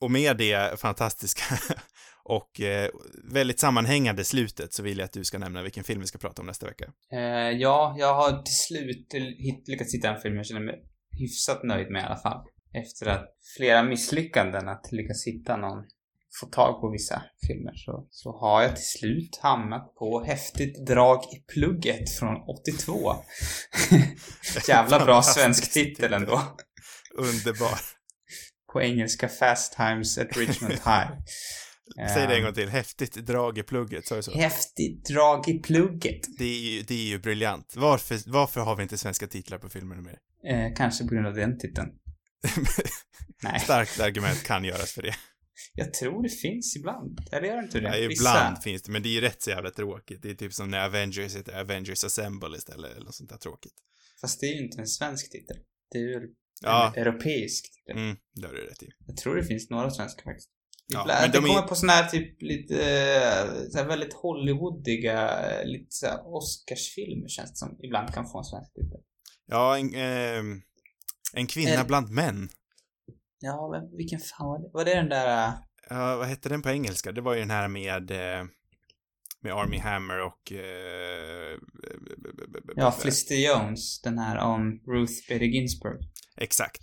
Och 0.00 0.10
med 0.10 0.36
det 0.36 0.80
fantastiska 0.80 1.42
och 2.24 2.60
eh, 2.60 2.90
väldigt 3.32 3.60
sammanhängande 3.60 4.24
slutet 4.24 4.72
så 4.72 4.82
vill 4.82 4.98
jag 4.98 5.04
att 5.04 5.12
du 5.12 5.24
ska 5.24 5.38
nämna 5.38 5.62
vilken 5.62 5.84
film 5.84 6.00
vi 6.00 6.06
ska 6.06 6.18
prata 6.18 6.42
om 6.42 6.46
nästa 6.46 6.66
vecka. 6.66 6.92
Eh, 7.12 7.18
ja, 7.50 7.96
jag 7.98 8.14
har 8.14 8.42
till 8.42 8.56
slut 8.56 9.12
lyckats 9.66 9.94
hitta 9.94 10.14
en 10.14 10.20
film 10.20 10.36
jag 10.36 10.46
känner 10.46 10.60
mig 10.60 10.74
hyfsat 11.18 11.62
nöjd 11.62 11.90
med 11.90 12.02
i 12.02 12.04
alla 12.04 12.16
fall. 12.16 12.46
Efter 12.72 13.06
att 13.06 13.26
flera 13.56 13.82
misslyckanden 13.82 14.68
att 14.68 14.92
lyckas 14.92 15.26
hitta 15.26 15.56
någon, 15.56 15.84
få 16.40 16.46
tag 16.46 16.80
på 16.80 16.90
vissa 16.90 17.22
filmer 17.46 17.72
så, 17.74 18.06
så 18.10 18.38
har 18.38 18.62
jag 18.62 18.76
till 18.76 18.86
slut 18.86 19.38
hamnat 19.42 19.94
på 19.94 20.24
Häftigt 20.24 20.86
drag 20.86 21.24
i 21.24 21.52
plugget 21.52 22.10
från 22.18 22.36
82. 22.66 23.14
Jävla 24.68 25.04
bra 25.04 25.22
svensk 25.22 25.72
titel 25.72 26.12
ändå. 26.12 26.42
Underbar. 27.14 27.78
På 28.72 28.82
engelska 28.82 29.28
Fast 29.28 29.76
Times 29.76 30.18
at 30.18 30.36
Richmond 30.36 30.72
High. 30.72 31.10
Säg 32.14 32.26
det 32.26 32.36
en 32.36 32.42
gång 32.42 32.54
till. 32.54 32.68
Häftigt 32.68 33.14
drag 33.14 33.58
i 33.58 33.62
plugget, 33.62 34.06
sa 34.06 34.16
du 34.16 34.22
så? 34.22 34.38
Häftigt 34.38 35.04
drag 35.04 35.48
i 35.48 35.58
plugget. 35.58 36.38
Det 36.38 36.44
är 36.44 36.58
ju, 36.58 36.82
det 36.82 36.94
är 36.94 37.06
ju 37.06 37.18
briljant. 37.18 37.72
Varför, 37.76 38.20
varför 38.26 38.60
har 38.60 38.76
vi 38.76 38.82
inte 38.82 38.98
svenska 38.98 39.26
titlar 39.26 39.58
på 39.58 39.68
filmerna 39.68 40.02
mer? 40.02 40.18
Eh, 40.46 40.74
kanske 40.76 41.04
på 41.04 41.14
grund 41.14 41.26
av 41.26 41.34
den 41.34 41.58
titeln. 41.58 41.88
Nej. 43.42 43.60
Starkt 43.60 44.00
argument 44.00 44.42
kan 44.42 44.64
göras 44.64 44.92
för 44.92 45.02
det. 45.02 45.14
Jag 45.74 45.94
tror 45.94 46.22
det 46.22 46.28
finns 46.28 46.76
ibland. 46.76 47.20
Eller 47.32 47.48
gör 47.48 47.56
det 47.56 47.62
inte 47.62 47.80
det? 47.80 47.98
Ja, 47.98 48.10
ibland 48.12 48.62
finns 48.62 48.82
det, 48.82 48.92
men 48.92 49.02
det 49.02 49.08
är 49.08 49.10
ju 49.10 49.20
rätt 49.20 49.42
så 49.42 49.50
jävla 49.50 49.70
tråkigt. 49.70 50.22
Det 50.22 50.30
är 50.30 50.34
typ 50.34 50.52
som 50.52 50.70
när 50.70 50.84
Avengers 50.86 51.36
heter 51.36 51.60
Avengers 51.60 52.04
Assemble 52.04 52.56
istället, 52.56 52.90
eller 52.96 53.04
något 53.04 53.14
sånt 53.14 53.30
där 53.30 53.36
tråkigt. 53.36 53.72
Fast 54.20 54.40
det 54.40 54.46
är 54.46 54.54
ju 54.54 54.64
inte 54.64 54.80
en 54.80 54.86
svensk 54.86 55.32
titel. 55.32 55.56
Det 55.90 55.98
är 55.98 56.02
ju 56.02 56.20
Ja, 56.62 56.92
en 56.96 57.02
europeisk 57.02 57.64
titel. 57.74 57.96
mm, 58.02 58.16
det 58.34 58.46
har 58.46 58.54
du 58.54 58.60
rätt 58.66 58.82
i. 58.82 58.88
Jag 59.06 59.16
tror 59.16 59.36
det 59.36 59.44
finns 59.44 59.70
några 59.70 59.90
svenska 59.90 60.22
faktiskt. 60.22 60.50
Ja, 60.86 61.04
men 61.06 61.30
det 61.30 61.38
de 61.38 61.44
är- 61.44 61.48
kommer 61.48 61.68
på 61.68 61.74
såna 61.74 61.92
här 61.92 62.08
typ 62.10 62.42
lite, 62.42 62.74
eh, 62.74 63.70
så 63.70 63.78
här 63.78 63.86
väldigt 63.86 64.12
Hollywoodiga, 64.14 65.28
eh, 65.50 65.66
lite 65.66 65.86
så 65.88 66.06
här 66.06 66.18
Oscarsfilmer 66.36 67.28
känns 67.28 67.50
det 67.50 67.56
som 67.56 67.78
ibland 67.82 68.14
kan 68.14 68.26
få 68.30 68.38
en 68.38 68.44
svensk 68.44 68.72
titel. 68.74 69.00
Ja, 69.46 69.78
en, 69.78 69.94
ehm, 69.94 70.62
en 71.32 71.46
kvinna 71.46 71.70
Eller- 71.70 71.84
bland 71.84 72.08
män. 72.10 72.48
Ja, 73.44 73.70
men 73.70 73.96
vilken 73.96 74.20
fan 74.20 74.46
var 74.46 74.58
det? 74.58 74.70
Var 74.72 74.84
det 74.84 74.94
den 74.94 75.08
där... 75.08 75.48
eh, 75.48 75.54
Ja, 75.90 76.16
vad 76.16 76.26
hette 76.28 76.48
den 76.48 76.62
på 76.62 76.70
engelska? 76.70 77.12
Det 77.12 77.20
var 77.20 77.34
ju 77.34 77.40
den 77.40 77.50
här 77.50 77.68
med, 77.68 78.10
eh, 78.10 78.44
med 79.40 79.52
Army 79.52 79.78
Hammer 79.78 80.18
och... 80.20 80.52
Eh, 80.52 81.58
Ja, 82.76 82.92
Felicity 82.92 83.46
Jones, 83.46 84.00
den 84.00 84.18
här 84.18 84.38
om 84.38 84.80
Ruth 84.86 85.12
Bader 85.28 85.46
Ginsburg. 85.46 86.00
Exakt. 86.36 86.80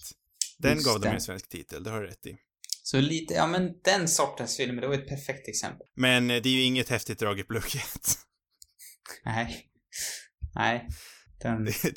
Den 0.60 0.74
Just 0.76 0.88
gav 0.88 1.00
dem 1.02 1.14
en 1.14 1.22
svensk 1.22 1.50
titel, 1.50 1.84
det 1.84 1.90
har 1.90 2.02
du 2.02 2.08
rätt 2.08 2.26
i. 2.26 2.38
Så 2.84 3.02
lite, 3.02 3.34
ja 3.34 3.48
men 3.48 3.80
den 3.84 4.08
sortens 4.08 4.58
filmer, 4.58 4.82
det 4.82 4.88
var 4.88 4.96
ett 4.96 5.08
perfekt 5.08 5.48
exempel. 5.48 5.88
Men 5.96 6.32
eh, 6.32 6.42
det 6.42 6.50
är 6.50 6.54
ju 6.54 6.62
inget 6.62 6.90
häftigt 6.90 7.20
drag 7.20 7.40
i 7.40 7.44
plugget. 7.44 8.18
Nej. 9.26 9.66
Nej. 10.56 10.88
Den, 11.42 11.64
Det 11.66 11.72
är, 11.86 11.92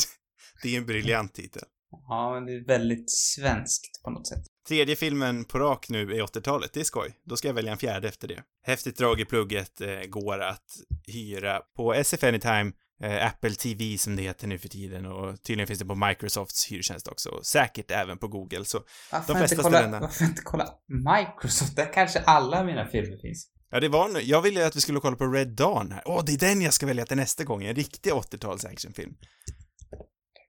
det 0.62 0.74
är 0.74 0.78
en 0.78 0.86
briljant 0.86 1.34
titel. 1.34 1.62
ja 2.08 2.34
men 2.34 2.46
det 2.46 2.52
är 2.54 2.64
väldigt 2.66 3.10
svenskt 3.10 4.02
på 4.02 4.10
något 4.10 4.28
sätt. 4.28 4.44
Tredje 4.68 4.96
filmen 4.96 5.44
på 5.44 5.58
rak 5.58 5.88
nu 5.88 6.12
är 6.12 6.22
80-talet, 6.22 6.72
det 6.72 6.80
är 6.80 6.84
skoj. 6.84 7.14
Då 7.24 7.36
ska 7.36 7.48
jag 7.48 7.54
välja 7.54 7.72
en 7.72 7.78
fjärde 7.78 8.08
efter 8.08 8.28
det. 8.28 8.42
Häftigt 8.62 8.96
drag 8.96 9.20
i 9.20 9.24
plugget 9.24 9.80
eh, 9.80 10.00
går 10.08 10.38
att 10.42 10.64
hyra 11.06 11.60
på 11.76 11.94
SF 11.94 12.24
Anytime, 12.24 12.72
eh, 13.02 13.26
Apple 13.26 13.50
TV 13.50 13.98
som 13.98 14.16
det 14.16 14.22
heter 14.22 14.46
nu 14.48 14.58
för 14.58 14.68
tiden 14.68 15.06
och 15.06 15.42
tydligen 15.42 15.66
finns 15.66 15.78
det 15.78 15.84
på 15.86 15.94
Microsofts 15.94 16.72
hyrtjänst 16.72 17.08
också. 17.08 17.28
Och 17.28 17.46
säkert 17.46 17.90
även 17.90 18.18
på 18.18 18.28
Google, 18.28 18.64
så 18.64 18.78
Varför 19.12 19.32
De 19.34 19.38
flesta 19.38 19.54
inte 19.54 19.62
kolla, 19.62 19.78
ställena. 19.78 20.00
varför 20.00 20.24
inte 20.24 20.42
kolla 20.42 20.68
Microsoft? 20.88 21.76
Där 21.76 21.92
kanske 21.92 22.20
alla 22.20 22.64
mina 22.64 22.86
filmer 22.86 23.16
finns. 23.16 23.50
Ja, 23.70 23.80
det 23.80 23.88
var 23.88 24.08
nu. 24.08 24.20
Jag 24.20 24.42
ville 24.42 24.66
att 24.66 24.76
vi 24.76 24.80
skulle 24.80 25.00
kolla 25.00 25.16
på 25.16 25.26
Red 25.26 25.48
Dawn 25.48 25.92
här. 25.92 26.02
Åh, 26.04 26.22
det 26.26 26.32
är 26.32 26.38
den 26.38 26.62
jag 26.62 26.74
ska 26.74 26.86
välja 26.86 27.06
till 27.06 27.16
nästa 27.16 27.44
gång. 27.44 27.64
En 27.64 27.74
riktig 27.74 28.12
80-tals 28.12 28.64
actionfilm. 28.64 29.14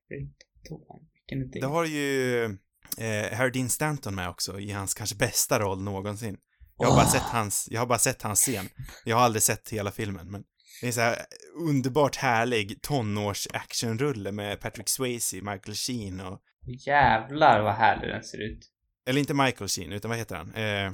Vilken 0.10 1.48
idé. 1.50 1.60
Det 1.60 1.68
har 1.68 1.86
ju 1.86 2.58
eh, 2.98 3.38
Harry 3.38 3.52
Dean 3.52 3.70
Stanton 3.70 4.16
med 4.16 4.30
också 4.30 4.60
i 4.60 4.72
hans 4.72 4.94
kanske 4.94 5.16
bästa 5.16 5.60
roll 5.60 5.82
någonsin. 5.82 6.38
Jag 6.78 6.88
har 6.88 6.96
bara 6.96 7.06
Åh. 7.06 7.12
sett 7.12 7.22
hans, 7.22 7.68
jag 7.72 7.82
har 7.82 7.86
bara 7.88 8.00
sett 8.00 8.22
hans 8.22 8.40
scen. 8.40 8.70
Jag 9.06 9.18
har 9.18 9.24
aldrig 9.24 9.44
sett 9.44 9.70
hela 9.70 9.92
filmen, 9.92 10.32
men 10.32 10.44
det 10.82 10.88
är 10.88 10.92
så 10.92 11.02
här 11.02 11.26
underbart 11.70 12.16
härlig 12.16 12.82
tonårs 12.82 13.48
actionrulle 13.54 14.32
med 14.32 14.60
Patrick 14.60 14.90
Swayze, 14.90 15.36
Michael 15.36 15.76
Sheen 15.76 16.20
och, 16.20 16.42
Jävlar 16.88 17.62
vad 17.64 17.74
härlig 17.74 18.10
den 18.10 18.24
ser 18.24 18.52
ut. 18.52 18.72
eller 19.08 19.20
inte 19.20 19.34
Michael 19.34 19.68
Sheen, 19.70 19.92
utan 19.92 20.10
vad 20.10 20.18
heter 20.18 20.36
han? 20.36 20.54
Eh, 20.54 20.92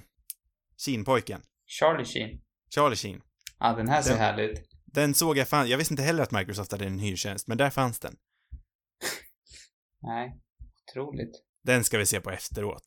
Sheen-pojken. 0.85 1.41
Charlie 1.67 2.05
Sheen. 2.05 2.41
Charlie 2.75 2.95
Sheen. 2.95 3.21
Ja, 3.59 3.73
den 3.73 3.87
här 3.89 4.01
ser 4.01 4.09
Den- 4.09 4.19
härlig 4.19 4.43
ut. 4.43 4.59
Den 4.85 5.13
såg 5.13 5.37
jag 5.37 5.47
fan, 5.47 5.69
jag 5.69 5.77
visste 5.77 5.93
inte 5.93 6.03
heller 6.03 6.23
att 6.23 6.31
Microsoft 6.31 6.71
hade 6.71 6.85
en 6.85 6.99
hyrtjänst, 6.99 7.47
men 7.47 7.57
där 7.57 7.69
fanns 7.69 7.99
den. 7.99 8.15
Nej, 10.01 10.41
otroligt. 10.89 11.31
Den 11.63 11.83
ska 11.83 11.97
vi 11.97 12.05
se 12.05 12.21
på 12.21 12.31
efteråt. 12.31 12.83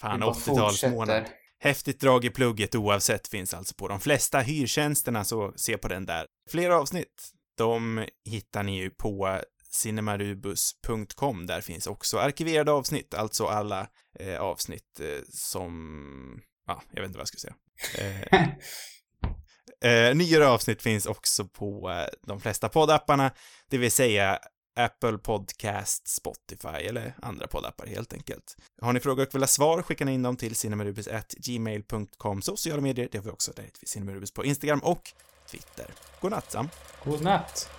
Fan, 0.00 0.14
Vi 0.14 0.20
bara 0.20 0.32
80-talsmånad. 0.34 0.70
fortsätter. 0.70 1.28
Häftigt 1.60 2.00
drag 2.00 2.24
i 2.24 2.30
plugget 2.30 2.74
oavsett 2.74 3.28
finns 3.28 3.54
alltså 3.54 3.74
på 3.74 3.88
de 3.88 4.00
flesta 4.00 4.40
hyrtjänsterna, 4.40 5.24
så 5.24 5.52
se 5.56 5.78
på 5.78 5.88
den 5.88 6.06
där. 6.06 6.26
Fler 6.50 6.70
avsnitt, 6.70 7.30
de 7.56 8.04
hittar 8.24 8.62
ni 8.62 8.78
ju 8.78 8.90
på 8.90 9.40
cinemarubus.com. 9.70 11.46
Där 11.46 11.60
finns 11.60 11.86
också 11.86 12.18
arkiverade 12.18 12.72
avsnitt, 12.72 13.14
alltså 13.14 13.46
alla 13.46 13.88
eh, 14.20 14.40
avsnitt 14.40 15.00
eh, 15.00 15.22
som... 15.30 16.40
Ja, 16.66 16.82
jag 16.90 17.00
vet 17.00 17.08
inte 17.08 17.18
vad 17.18 17.22
jag 17.22 17.28
ska 17.28 17.38
säga. 17.38 17.54
Eh, 19.82 20.08
eh, 20.08 20.14
nyare 20.14 20.48
avsnitt 20.48 20.82
finns 20.82 21.06
också 21.06 21.44
på 21.48 21.90
eh, 21.90 22.06
de 22.26 22.40
flesta 22.40 22.68
poddapparna, 22.68 23.30
det 23.70 23.78
vill 23.78 23.92
säga 23.92 24.38
Apple 24.78 25.18
Podcast, 25.18 26.08
Spotify 26.08 26.68
eller 26.88 27.14
andra 27.22 27.46
poddappar 27.46 27.86
helt 27.86 28.12
enkelt. 28.12 28.56
Har 28.82 28.92
ni 28.92 29.00
frågor 29.00 29.22
och 29.22 29.34
vill 29.34 29.42
ha 29.42 29.46
svar, 29.46 29.82
skicka 29.82 30.10
in 30.10 30.22
dem 30.22 30.36
till 30.36 30.56
cinemarubus.gmail.com. 30.56 32.42
Sociala 32.42 32.82
medier, 32.82 33.08
det 33.12 33.18
har 33.18 33.24
vi 33.24 33.30
också. 33.30 33.52
Där 33.56 33.62
vi 33.80 33.86
Cinemarubus 33.86 34.30
på 34.30 34.44
Instagram 34.44 34.80
och 34.80 35.12
Twitter. 35.50 35.86
Godnatt, 36.20 36.52
Sam. 36.52 36.68
God 37.04 37.22
natt. 37.22 37.70